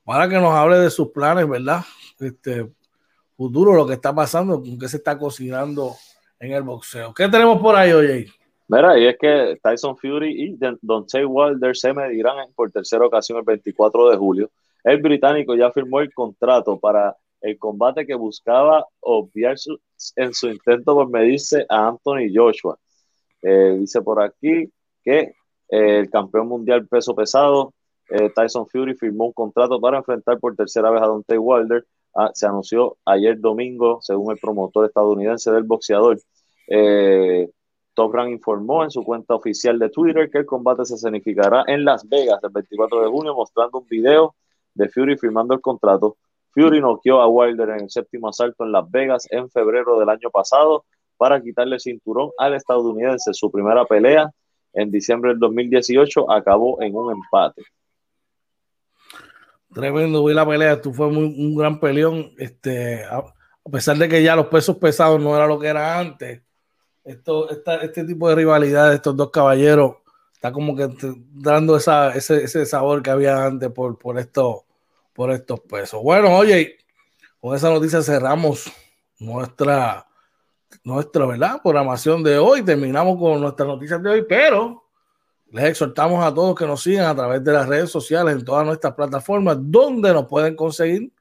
para 0.04 0.28
que 0.28 0.36
nos 0.36 0.52
hable 0.52 0.78
de 0.78 0.90
sus 0.90 1.08
planes, 1.08 1.48
¿verdad? 1.48 1.80
Este 2.20 2.70
futuro, 3.36 3.74
lo 3.74 3.86
que 3.86 3.94
está 3.94 4.14
pasando, 4.14 4.62
con 4.62 4.78
qué 4.78 4.86
se 4.86 4.98
está 4.98 5.18
cocinando 5.18 5.92
en 6.38 6.52
el 6.52 6.62
boxeo. 6.62 7.14
¿Qué 7.14 7.28
tenemos 7.28 7.60
por 7.60 7.74
ahí, 7.76 7.92
oye? 7.92 8.26
Mira, 8.68 8.98
y 8.98 9.06
es 9.06 9.16
que 9.18 9.58
Tyson 9.62 9.96
Fury 9.96 10.44
y 10.44 10.58
Don 10.80 11.06
Tay 11.06 11.24
Wilder 11.24 11.76
se 11.76 11.92
medirán 11.92 12.36
por 12.54 12.70
tercera 12.70 13.06
ocasión 13.06 13.38
el 13.38 13.44
24 13.44 14.10
de 14.10 14.16
julio. 14.16 14.50
El 14.82 15.00
británico 15.00 15.54
ya 15.54 15.70
firmó 15.70 16.00
el 16.00 16.12
contrato 16.12 16.78
para 16.78 17.16
el 17.44 17.58
combate 17.58 18.06
que 18.06 18.14
buscaba 18.14 18.86
obviar 19.00 19.56
en 20.16 20.32
su 20.32 20.48
intento 20.48 20.94
por 20.94 21.10
medirse 21.10 21.66
a 21.68 21.88
Anthony 21.88 22.32
Joshua. 22.34 22.78
Eh, 23.42 23.76
dice 23.78 24.00
por 24.00 24.22
aquí 24.22 24.72
que 25.02 25.18
eh, 25.68 25.98
el 25.98 26.08
campeón 26.10 26.48
mundial 26.48 26.88
peso 26.88 27.14
pesado, 27.14 27.74
eh, 28.08 28.30
Tyson 28.34 28.66
Fury, 28.66 28.94
firmó 28.94 29.26
un 29.26 29.32
contrato 29.34 29.78
para 29.78 29.98
enfrentar 29.98 30.38
por 30.40 30.56
tercera 30.56 30.90
vez 30.90 31.02
a 31.02 31.06
Dante 31.06 31.36
Wilder. 31.36 31.84
Ah, 32.14 32.30
se 32.32 32.46
anunció 32.46 32.96
ayer 33.04 33.38
domingo, 33.38 33.98
según 34.00 34.32
el 34.32 34.38
promotor 34.38 34.86
estadounidense 34.86 35.50
del 35.52 35.64
boxeador. 35.64 36.18
Top 37.92 38.12
Rank 38.12 38.30
informó 38.30 38.84
en 38.84 38.90
su 38.90 39.04
cuenta 39.04 39.34
oficial 39.34 39.78
de 39.78 39.90
Twitter 39.90 40.30
que 40.30 40.38
el 40.38 40.46
combate 40.46 40.84
se 40.86 40.96
significará 40.96 41.64
en 41.66 41.84
Las 41.84 42.08
Vegas 42.08 42.40
el 42.42 42.50
24 42.50 43.02
de 43.02 43.08
junio, 43.08 43.34
mostrando 43.34 43.80
un 43.80 43.86
video 43.86 44.34
de 44.72 44.88
Fury 44.88 45.18
firmando 45.18 45.54
el 45.54 45.60
contrato 45.60 46.16
Fury 46.54 46.80
noqueó 46.80 47.20
a 47.20 47.28
Wilder 47.28 47.70
en 47.70 47.80
el 47.80 47.90
séptimo 47.90 48.28
asalto 48.28 48.64
en 48.64 48.72
Las 48.72 48.90
Vegas 48.90 49.26
en 49.30 49.50
febrero 49.50 49.98
del 49.98 50.08
año 50.08 50.30
pasado 50.30 50.84
para 51.16 51.40
quitarle 51.40 51.74
el 51.74 51.80
cinturón 51.80 52.30
al 52.38 52.54
estadounidense. 52.54 53.34
Su 53.34 53.50
primera 53.50 53.84
pelea 53.84 54.30
en 54.72 54.90
diciembre 54.90 55.30
del 55.30 55.40
2018 55.40 56.30
acabó 56.30 56.80
en 56.80 56.94
un 56.94 57.12
empate. 57.12 57.62
Tremendo, 59.72 60.24
vi 60.24 60.34
la 60.34 60.46
pelea, 60.46 60.80
tú 60.80 60.92
fue 60.92 61.08
un 61.08 61.56
gran 61.56 61.80
peleón. 61.80 62.32
Este, 62.38 63.04
a, 63.04 63.24
pesar 63.70 63.96
de 63.96 64.08
que 64.08 64.22
ya 64.22 64.36
los 64.36 64.46
pesos 64.46 64.76
pesados 64.76 65.20
no 65.20 65.34
era 65.34 65.48
lo 65.48 65.58
que 65.58 65.66
era 65.66 65.98
antes, 65.98 66.42
esto, 67.04 67.50
este 67.50 68.04
tipo 68.04 68.28
de 68.28 68.34
rivalidad 68.36 68.88
de 68.88 68.96
estos 68.96 69.16
dos 69.16 69.30
caballeros 69.30 69.96
está 70.32 70.52
como 70.52 70.74
que 70.74 70.88
dando 71.32 71.76
esa, 71.76 72.14
ese, 72.14 72.66
sabor 72.66 73.02
que 73.02 73.10
había 73.10 73.44
antes 73.44 73.70
por, 73.70 73.98
por 73.98 74.18
esto 74.18 74.64
por 75.14 75.30
estos 75.30 75.60
pesos. 75.60 76.02
Bueno, 76.02 76.36
oye, 76.36 76.76
con 77.40 77.54
esa 77.54 77.70
noticia 77.70 78.02
cerramos 78.02 78.70
nuestra, 79.18 80.06
nuestra 80.82 81.26
¿verdad? 81.26 81.60
programación 81.62 82.22
de 82.22 82.38
hoy. 82.38 82.62
Terminamos 82.62 83.18
con 83.18 83.40
nuestras 83.40 83.66
noticias 83.66 84.02
de 84.02 84.10
hoy, 84.10 84.24
pero 84.28 84.82
les 85.50 85.64
exhortamos 85.64 86.24
a 86.24 86.34
todos 86.34 86.54
que 86.58 86.66
nos 86.66 86.82
sigan 86.82 87.06
a 87.06 87.14
través 87.14 87.44
de 87.44 87.52
las 87.52 87.68
redes 87.68 87.90
sociales 87.90 88.34
en 88.34 88.44
todas 88.44 88.66
nuestras 88.66 88.94
plataformas, 88.94 89.56
donde 89.60 90.12
nos 90.12 90.26
pueden 90.26 90.56
conseguir. 90.56 91.12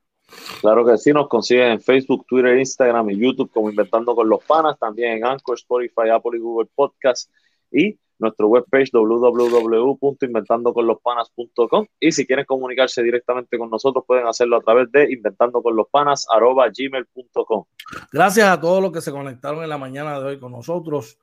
Claro 0.62 0.84
que 0.84 0.98
sí, 0.98 1.14
nos 1.14 1.28
consiguen 1.28 1.74
en 1.74 1.82
Facebook, 1.82 2.26
Twitter, 2.28 2.58
Instagram 2.58 3.12
y 3.12 3.20
YouTube 3.20 3.52
como 3.52 3.70
Inventando 3.70 4.16
con 4.16 4.28
los 4.28 4.44
Panas, 4.44 4.80
también 4.80 5.18
en 5.18 5.26
Anchor, 5.26 5.56
Spotify, 5.56 6.10
Apple 6.12 6.38
y 6.38 6.40
Google 6.40 6.68
Podcast 6.74 7.30
y 7.72 8.00
nuestro 8.20 8.48
webpage 8.48 8.90
www.inventandoconlospanas.com 8.92 11.86
y 12.00 12.12
si 12.12 12.26
quieren 12.26 12.46
comunicarse 12.46 13.04
directamente 13.04 13.58
con 13.58 13.70
nosotros 13.70 14.06
pueden 14.08 14.26
hacerlo 14.28 14.56
a 14.58 14.62
través 14.62 14.90
de 14.92 15.12
inventandoconlospanas.gmail.com 15.12 17.66
Gracias 18.12 18.48
a 18.48 18.60
todos 18.60 18.82
los 18.82 18.92
que 18.92 19.02
se 19.02 19.12
conectaron 19.12 19.64
en 19.64 19.70
la 19.70 19.78
mañana 19.78 20.20
de 20.20 20.26
hoy 20.26 20.40
con 20.40 20.52
nosotros. 20.52 21.20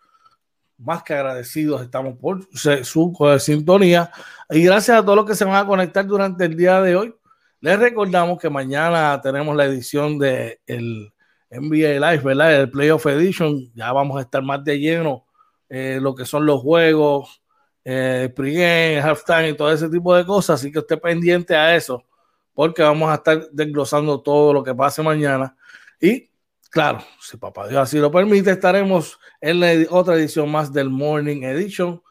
Más 0.78 1.02
que 1.02 1.14
agradecidos 1.14 1.82
estamos 1.82 2.16
por 2.18 2.46
su 2.54 3.12
sintonía 3.38 4.12
y 4.48 4.62
gracias 4.64 4.98
a 4.98 5.02
todos 5.02 5.16
los 5.16 5.26
que 5.26 5.34
se 5.34 5.44
van 5.44 5.56
a 5.56 5.66
conectar 5.66 6.06
durante 6.06 6.46
el 6.46 6.56
día 6.56 6.80
de 6.80 6.96
hoy. 6.96 7.14
Les 7.60 7.78
recordamos 7.78 8.38
que 8.38 8.48
mañana 8.48 9.20
tenemos 9.20 9.54
la 9.54 9.66
edición 9.66 10.18
de 10.18 10.62
el 10.66 11.12
NBA 11.50 12.00
Live, 12.00 12.22
¿verdad? 12.24 12.62
El 12.62 12.70
Playoff 12.70 13.04
Edition. 13.06 13.70
Ya 13.74 13.92
vamos 13.92 14.16
a 14.16 14.22
estar 14.22 14.42
más 14.42 14.64
de 14.64 14.78
lleno 14.78 15.26
eh, 15.70 15.98
lo 16.02 16.16
que 16.16 16.26
son 16.26 16.44
los 16.44 16.60
juegos, 16.60 17.42
eh, 17.84 18.30
pregame, 18.34 19.00
halftime 19.00 19.50
y 19.50 19.56
todo 19.56 19.72
ese 19.72 19.88
tipo 19.88 20.14
de 20.14 20.26
cosas. 20.26 20.60
Así 20.60 20.72
que 20.72 20.80
esté 20.80 20.96
pendiente 20.96 21.54
a 21.56 21.74
eso, 21.74 22.04
porque 22.52 22.82
vamos 22.82 23.08
a 23.10 23.14
estar 23.14 23.48
desglosando 23.52 24.20
todo 24.20 24.52
lo 24.52 24.64
que 24.64 24.74
pase 24.74 25.00
mañana. 25.02 25.56
Y 26.00 26.28
claro, 26.70 26.98
si 27.20 27.36
papá 27.36 27.68
Dios 27.68 27.80
así 27.80 27.98
lo 27.98 28.10
permite, 28.10 28.50
estaremos 28.50 29.18
en 29.40 29.60
la 29.60 29.68
otra 29.90 30.16
edición 30.16 30.50
más 30.50 30.72
del 30.72 30.90
Morning 30.90 31.42
Edition 31.42 32.02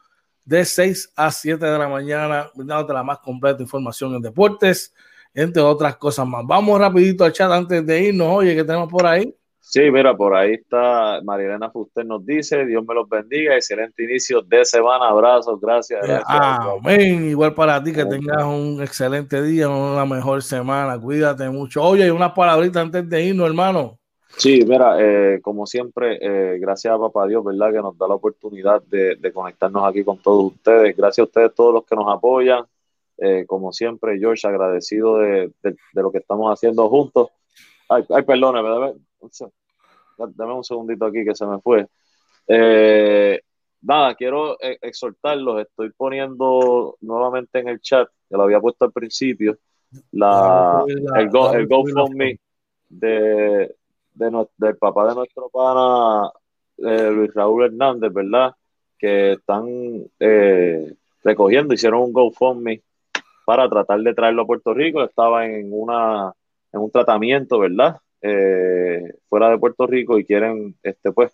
de 0.44 0.64
6 0.64 1.12
a 1.14 1.30
7 1.30 1.64
de 1.64 1.78
la 1.78 1.88
mañana, 1.88 2.50
dándote 2.54 2.94
la 2.94 3.02
más 3.02 3.18
completa 3.18 3.62
información 3.62 4.14
en 4.14 4.22
deportes, 4.22 4.94
entre 5.34 5.62
otras 5.62 5.96
cosas 5.96 6.26
más. 6.26 6.44
Vamos 6.46 6.80
rapidito 6.80 7.24
al 7.24 7.32
chat 7.32 7.52
antes 7.52 7.86
de 7.86 8.04
irnos. 8.04 8.28
Oye, 8.30 8.56
¿qué 8.56 8.64
tenemos 8.64 8.88
por 8.90 9.06
ahí? 9.06 9.36
Sí, 9.70 9.88
mira, 9.88 10.16
por 10.16 10.34
ahí 10.34 10.54
está 10.54 11.20
Marilena 11.22 11.70
Fuster 11.70 12.04
nos 12.04 12.26
dice, 12.26 12.66
Dios 12.66 12.84
me 12.84 12.92
los 12.92 13.08
bendiga, 13.08 13.54
excelente 13.54 14.02
inicio 14.02 14.42
de 14.42 14.64
semana, 14.64 15.06
abrazos, 15.06 15.60
gracias. 15.60 16.00
gracias 16.02 16.26
Amén, 16.28 17.28
igual 17.28 17.54
para 17.54 17.80
ti, 17.80 17.92
que 17.92 18.04
tengas 18.04 18.42
un 18.42 18.82
excelente 18.82 19.40
día, 19.40 19.68
una 19.68 20.04
mejor 20.04 20.42
semana, 20.42 21.00
cuídate 21.00 21.48
mucho. 21.50 21.84
Oye, 21.84 22.08
y 22.08 22.10
unas 22.10 22.32
palabritas 22.32 22.82
antes 22.82 23.08
de 23.08 23.24
irnos, 23.26 23.46
hermano. 23.46 23.96
Sí, 24.36 24.64
mira, 24.66 24.96
eh, 24.98 25.40
como 25.40 25.66
siempre, 25.66 26.18
eh, 26.20 26.58
gracias 26.58 26.92
a 26.92 26.98
Papá 26.98 27.28
Dios, 27.28 27.44
¿verdad? 27.44 27.70
Que 27.70 27.78
nos 27.78 27.96
da 27.96 28.08
la 28.08 28.16
oportunidad 28.16 28.82
de, 28.82 29.32
conectarnos 29.32 29.84
aquí 29.84 30.02
con 30.02 30.18
todos 30.18 30.52
ustedes. 30.52 30.96
Gracias 30.96 31.22
a 31.22 31.28
ustedes, 31.28 31.54
todos 31.54 31.74
los 31.74 31.84
que 31.84 31.94
nos 31.94 32.12
apoyan. 32.12 32.64
Eh, 33.18 33.44
como 33.46 33.70
siempre, 33.70 34.18
George, 34.18 34.48
agradecido 34.48 35.18
de, 35.18 35.52
lo 35.92 36.10
que 36.10 36.18
estamos 36.18 36.52
haciendo 36.52 36.88
juntos. 36.88 37.28
Ay, 37.88 38.04
ay 38.08 38.22
perdóname, 38.24 38.94
dame 40.28 40.54
un 40.54 40.64
segundito 40.64 41.06
aquí 41.06 41.24
que 41.24 41.34
se 41.34 41.46
me 41.46 41.60
fue. 41.60 41.86
Eh, 42.46 43.40
nada, 43.82 44.14
quiero 44.14 44.60
eh, 44.60 44.78
exhortarlos, 44.80 45.60
estoy 45.60 45.90
poniendo 45.90 46.96
nuevamente 47.00 47.60
en 47.60 47.68
el 47.68 47.80
chat, 47.80 48.08
que 48.28 48.36
lo 48.36 48.42
había 48.42 48.60
puesto 48.60 48.84
al 48.84 48.92
principio, 48.92 49.58
la, 50.12 50.84
el, 51.16 51.30
Go, 51.30 51.52
el 51.52 51.66
GoFundMe 51.66 52.38
de, 52.88 53.74
de 54.14 54.46
del 54.56 54.76
papá 54.76 55.08
de 55.08 55.14
nuestro 55.14 55.48
pana 55.48 56.30
eh, 56.78 57.10
Luis 57.10 57.32
Raúl 57.34 57.64
Hernández, 57.64 58.12
¿verdad? 58.12 58.54
Que 58.98 59.32
están 59.32 59.66
eh, 60.18 60.94
recogiendo, 61.22 61.74
hicieron 61.74 62.02
un 62.02 62.12
GoFundMe 62.12 62.82
para 63.44 63.68
tratar 63.68 64.00
de 64.00 64.14
traerlo 64.14 64.42
a 64.42 64.46
Puerto 64.46 64.74
Rico. 64.74 65.02
Estaba 65.02 65.46
en, 65.46 65.70
una, 65.72 66.32
en 66.72 66.80
un 66.80 66.90
tratamiento, 66.90 67.58
¿verdad? 67.58 67.96
Eh, 68.22 69.02
fuera 69.28 69.50
de 69.50 69.58
Puerto 69.58 69.86
Rico 69.86 70.18
y 70.18 70.24
quieren, 70.24 70.76
este, 70.82 71.12
pues, 71.12 71.32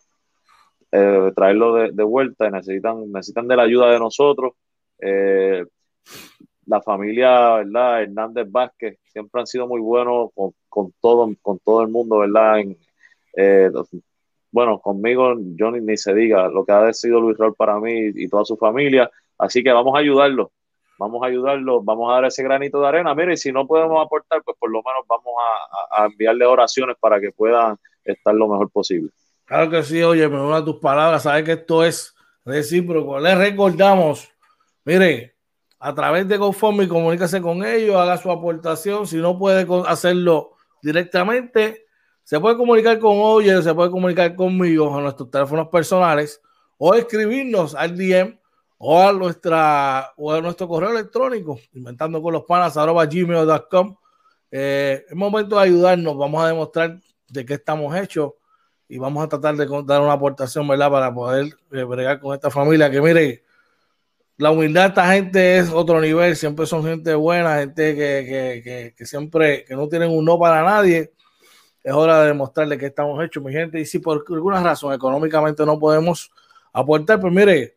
traerlo 1.35 1.75
de, 1.75 1.91
de, 1.93 2.03
vuelta 2.05 2.49
y 2.49 2.51
necesitan, 2.51 3.13
necesitan 3.13 3.49
de 3.49 3.57
la 3.57 3.65
ayuda 3.65 3.91
de 3.91 3.99
nosotros. 3.99 4.55
la 6.67 6.83
familia, 6.83 7.57
¿verdad? 7.57 8.03
Hernández 8.03 8.47
Vázquez 8.51 8.99
siempre 9.05 9.41
han 9.41 9.47
sido 9.47 9.67
muy 9.69 9.81
buenos 9.81 10.31
con, 10.35 10.53
con 10.69 10.93
todo, 11.01 11.29
con 11.43 11.59
todo 11.61 11.83
el 11.83 11.89
mundo, 11.89 12.19
¿verdad? 12.19 12.61
En, 12.61 12.77
bueno, 14.57 14.81
conmigo 14.81 15.35
yo 15.55 15.71
ni, 15.71 15.97
se 15.99 16.15
diga 16.15 16.49
lo 16.49 16.65
que 16.65 16.73
ha 16.73 16.93
sido 16.95 17.21
Luis 17.21 17.37
Raúl 17.37 17.55
para 17.55 17.79
mí 17.79 18.11
y 18.15 18.27
toda 18.29 18.45
su 18.45 18.57
familia. 18.57 19.11
Así 19.39 19.63
que 19.63 19.71
vamos 19.71 19.95
a 19.95 19.99
ayudarlo, 19.99 20.53
vamos 20.99 21.23
a 21.23 21.27
ayudarlo, 21.27 21.83
vamos 21.83 22.11
a 22.11 22.15
dar 22.15 22.25
ese 22.27 22.43
granito 22.43 22.81
de 22.81 22.89
arena. 22.89 23.15
Mire, 23.15 23.37
si 23.37 23.53
no 23.53 23.67
podemos 23.67 24.05
aportar, 24.05 24.43
pues 24.43 24.57
por 24.59 24.71
lo 24.71 24.83
menos 24.83 25.07
vamos 25.09 25.35
a, 25.91 26.07
enviarle 26.07 26.47
oraciones 26.47 26.97
para 26.99 27.21
que 27.21 27.33
puedan 27.33 27.77
estar 28.05 28.35
lo 28.35 28.49
mejor 28.49 28.71
posible. 28.71 29.11
Claro 29.45 29.71
que 29.71 29.83
sí, 29.83 30.03
oye, 30.03 30.29
me 30.29 30.55
a 30.55 30.65
tus 30.65 30.77
palabras, 30.77 31.23
sabes 31.23 31.45
que 31.45 31.53
esto 31.53 31.85
es 31.85 32.15
recíproco. 32.45 33.21
Les 33.21 33.37
recordamos, 33.37 34.29
mire, 34.85 35.35
a 35.79 35.95
través 35.95 36.27
de 36.27 36.37
GoFundMe, 36.37 36.89
comuníquese 36.89 37.41
con 37.41 37.65
ellos, 37.65 37.97
haga 37.97 38.17
su 38.17 38.31
aportación. 38.31 39.07
Si 39.07 39.17
no 39.17 39.39
puede 39.39 39.67
hacerlo 39.87 40.53
directamente, 40.83 41.87
se 42.25 42.41
puede 42.41 42.57
comunicar 42.57 42.99
con 42.99 43.19
Oye, 43.19 43.63
se 43.63 43.75
puede 43.75 43.91
comunicar 43.91 44.35
conmigo 44.35 44.97
a 44.97 45.01
nuestros 45.01 45.31
teléfonos 45.31 45.69
personales 45.69 46.41
o 46.79 46.95
escribirnos 46.95 47.75
al 47.75 47.97
DM 47.97 48.39
o 48.79 49.01
a, 49.01 49.13
nuestra, 49.13 50.13
o 50.17 50.33
a 50.33 50.41
nuestro 50.41 50.69
correo 50.69 50.91
electrónico, 50.91 51.59
inventando 51.73 52.21
con 52.21 52.33
los 52.33 52.45
panas, 52.45 52.77
arroba 52.77 53.07
gmail.com. 53.07 53.97
Eh, 54.51 55.05
es 55.09 55.17
momento 55.17 55.57
de 55.57 55.63
ayudarnos, 55.63 56.17
vamos 56.17 56.45
a 56.45 56.49
demostrar 56.49 57.01
de 57.29 57.45
qué 57.45 57.55
estamos 57.55 57.95
hechos 57.97 58.33
y 58.89 58.99
vamos 58.99 59.25
a 59.25 59.29
tratar 59.29 59.57
de 59.57 59.67
dar 59.85 60.01
una 60.01 60.13
aportación, 60.13 60.69
¿verdad? 60.69 60.91
Para 60.91 61.13
poder 61.13 61.47
eh, 61.73 61.83
bregar 61.83 62.21
con 62.21 62.35
esta 62.35 62.51
familia 62.51 62.91
que 62.91 63.01
mire, 63.01 63.45
la 64.37 64.51
humildad 64.51 64.83
de 64.83 64.89
esta 64.89 65.13
gente 65.13 65.59
es 65.59 65.71
otro 65.71 66.01
nivel, 66.01 66.37
siempre 66.37 66.67
son 66.67 66.85
gente 66.85 67.15
buena, 67.15 67.59
gente 67.59 67.95
que, 67.95 68.63
que, 68.63 68.95
que 68.97 69.07
siempre, 69.07 69.65
que 69.65 69.75
no 69.75 69.89
tienen 69.89 70.11
un 70.11 70.25
no 70.25 70.39
para 70.39 70.63
nadie 70.63 71.13
es 71.87 71.93
hora 71.93 72.23
de 72.23 72.27
demostrarle 72.27 72.77
que 72.77 72.87
estamos 72.87 73.23
hechos, 73.25 73.45
mi 73.45 73.53
gente. 73.53 73.79
Y 73.79 73.87
si 73.87 74.01
por 74.01 74.25
alguna 74.29 74.61
razón 74.61 74.93
económicamente 74.93 75.65
no 75.65 75.79
podemos 75.79 76.33
aportar, 76.73 77.21
pues 77.21 77.33
mire, 77.33 77.76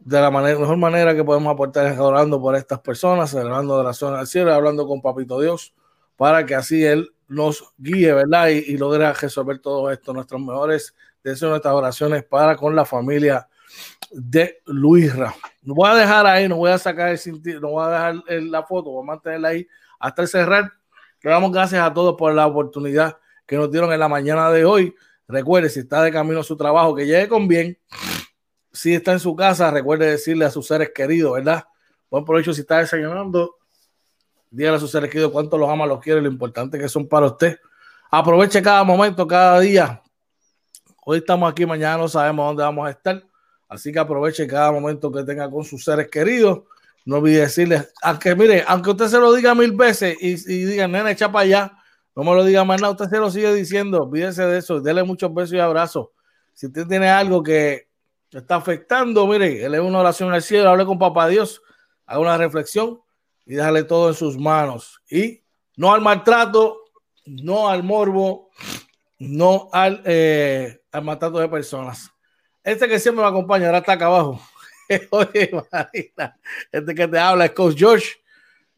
de 0.00 0.20
la 0.20 0.30
mejor 0.30 0.76
manera 0.76 1.14
que 1.14 1.22
podemos 1.22 1.52
aportar 1.52 1.86
es 1.86 1.98
orando 1.98 2.40
por 2.40 2.56
estas 2.56 2.80
personas, 2.80 3.30
celebrando 3.30 3.74
oración 3.74 4.14
al 4.14 4.26
cielo, 4.26 4.52
hablando 4.52 4.86
con 4.86 5.02
Papito 5.02 5.40
Dios, 5.40 5.74
para 6.16 6.44
que 6.46 6.54
así 6.54 6.84
Él 6.84 7.12
nos 7.28 7.72
guíe, 7.78 8.12
¿verdad? 8.12 8.48
Y, 8.48 8.76
logre 8.76 9.12
resolver 9.12 9.58
todo 9.58 9.90
esto. 9.90 10.12
Nuestros 10.12 10.40
mejores 10.40 10.94
deseos, 11.22 11.50
nuestras 11.50 11.74
oraciones 11.74 12.24
para 12.24 12.56
con 12.56 12.74
la 12.74 12.84
familia 12.84 13.46
de 14.10 14.60
Luisra. 14.66 15.34
No 15.62 15.74
voy 15.74 15.90
a 15.90 15.94
dejar 15.94 16.26
ahí, 16.26 16.48
no 16.48 16.56
voy 16.56 16.72
a 16.72 16.78
sacar 16.78 17.10
el 17.10 17.60
no 17.60 17.68
voy 17.68 17.84
a 17.84 17.88
dejar 17.88 18.14
la 18.42 18.62
foto, 18.64 18.90
voy 18.90 19.04
a 19.04 19.06
mantenerla 19.06 19.48
ahí 19.48 19.68
hasta 19.98 20.22
el 20.22 20.28
cerrar. 20.28 20.72
Le 21.22 21.30
damos 21.30 21.52
gracias 21.52 21.82
a 21.82 21.92
todos 21.92 22.16
por 22.16 22.32
la 22.34 22.46
oportunidad 22.46 23.18
que 23.46 23.56
nos 23.56 23.70
dieron 23.70 23.92
en 23.92 24.00
la 24.00 24.08
mañana 24.08 24.50
de 24.50 24.64
hoy. 24.64 24.94
Recuerde, 25.28 25.68
si 25.68 25.80
está 25.80 26.02
de 26.02 26.10
camino 26.10 26.40
a 26.40 26.44
su 26.44 26.56
trabajo, 26.56 26.94
que 26.94 27.06
llegue 27.06 27.28
con 27.28 27.46
bien. 27.46 27.78
Si 28.72 28.94
está 28.94 29.12
en 29.12 29.20
su 29.20 29.34
casa, 29.34 29.70
recuerde 29.70 30.10
decirle 30.10 30.44
a 30.44 30.50
sus 30.50 30.66
seres 30.66 30.90
queridos, 30.94 31.34
¿verdad? 31.34 31.64
Buen 32.10 32.24
provecho 32.24 32.52
si 32.52 32.60
está 32.60 32.78
desayunando. 32.78 33.56
Dígale 34.50 34.76
a 34.76 34.80
sus 34.80 34.90
seres 34.90 35.10
queridos 35.10 35.32
cuánto 35.32 35.58
los 35.58 35.68
ama, 35.68 35.86
los 35.86 36.00
quiere, 36.00 36.20
lo 36.20 36.28
importante 36.28 36.78
que 36.78 36.88
son 36.88 37.08
para 37.08 37.26
usted. 37.26 37.58
Aproveche 38.10 38.62
cada 38.62 38.82
momento, 38.84 39.26
cada 39.26 39.60
día. 39.60 40.02
Hoy 41.04 41.18
estamos 41.18 41.50
aquí, 41.50 41.64
mañana 41.66 41.98
no 41.98 42.08
sabemos 42.08 42.46
dónde 42.46 42.62
vamos 42.62 42.86
a 42.86 42.90
estar. 42.90 43.22
Así 43.68 43.92
que 43.92 43.98
aproveche 43.98 44.46
cada 44.46 44.72
momento 44.72 45.12
que 45.12 45.22
tenga 45.22 45.48
con 45.48 45.64
sus 45.64 45.84
seres 45.84 46.08
queridos. 46.08 46.62
No 47.04 47.16
olvide 47.16 47.40
decirles, 47.40 47.92
aunque 48.02 48.34
mire, 48.34 48.64
aunque 48.66 48.90
usted 48.90 49.06
se 49.06 49.18
lo 49.18 49.32
diga 49.32 49.54
mil 49.54 49.72
veces 49.72 50.16
y, 50.20 50.32
y 50.32 50.64
diga, 50.64 50.86
nena, 50.86 51.10
echa 51.10 51.30
para 51.30 51.44
allá, 51.44 51.72
no 52.14 52.24
me 52.24 52.34
lo 52.34 52.44
diga 52.44 52.64
más 52.64 52.80
nada, 52.80 52.92
usted 52.92 53.08
se 53.08 53.18
lo 53.18 53.30
sigue 53.30 53.54
diciendo, 53.54 54.02
olvídese 54.02 54.42
de 54.42 54.58
eso, 54.58 54.80
dele 54.80 55.02
muchos 55.02 55.32
besos 55.32 55.54
y 55.54 55.60
abrazos. 55.60 56.08
Si 56.52 56.66
usted 56.66 56.86
tiene 56.86 57.08
algo 57.08 57.42
que 57.42 57.89
está 58.38 58.56
afectando, 58.56 59.26
mire, 59.26 59.64
él 59.64 59.74
es 59.74 59.80
una 59.80 60.00
oración 60.00 60.32
al 60.32 60.42
cielo, 60.42 60.70
hable 60.70 60.86
con 60.86 60.98
papá 60.98 61.28
Dios, 61.28 61.62
haga 62.06 62.20
una 62.20 62.36
reflexión 62.36 63.00
y 63.44 63.54
déjale 63.54 63.84
todo 63.84 64.08
en 64.08 64.14
sus 64.14 64.38
manos. 64.38 65.00
Y 65.10 65.42
no 65.76 65.92
al 65.92 66.00
maltrato, 66.00 66.84
no 67.26 67.68
al 67.68 67.82
morbo, 67.82 68.50
no 69.18 69.68
al, 69.72 70.02
eh, 70.04 70.80
al 70.92 71.04
maltrato 71.04 71.38
de 71.38 71.48
personas. 71.48 72.10
Este 72.62 72.88
que 72.88 72.98
siempre 72.98 73.22
me 73.22 73.28
acompaña, 73.30 73.66
ahora 73.66 73.78
está 73.78 73.92
acá 73.92 74.06
abajo. 74.06 74.40
oye, 75.10 75.50
Marina, 75.72 76.38
este 76.70 76.94
que 76.94 77.08
te 77.08 77.18
habla 77.18 77.46
es 77.46 77.52
Coach 77.52 77.76
George. 77.76 78.08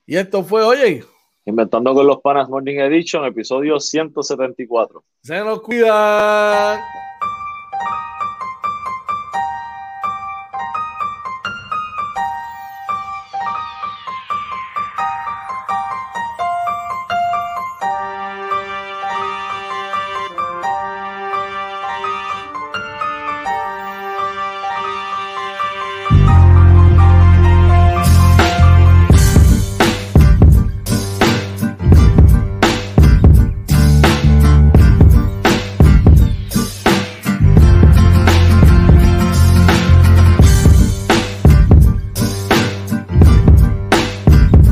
Y 0.06 0.16
esto 0.16 0.42
fue, 0.42 0.62
oye, 0.62 1.04
Inventando 1.44 1.92
con 1.92 2.06
los 2.06 2.20
Panas 2.20 2.48
Morning 2.48 2.76
Edition, 2.76 3.24
episodio 3.24 3.80
174. 3.80 5.02
Se 5.22 5.40
nos 5.40 5.60
cuida. 5.60 6.80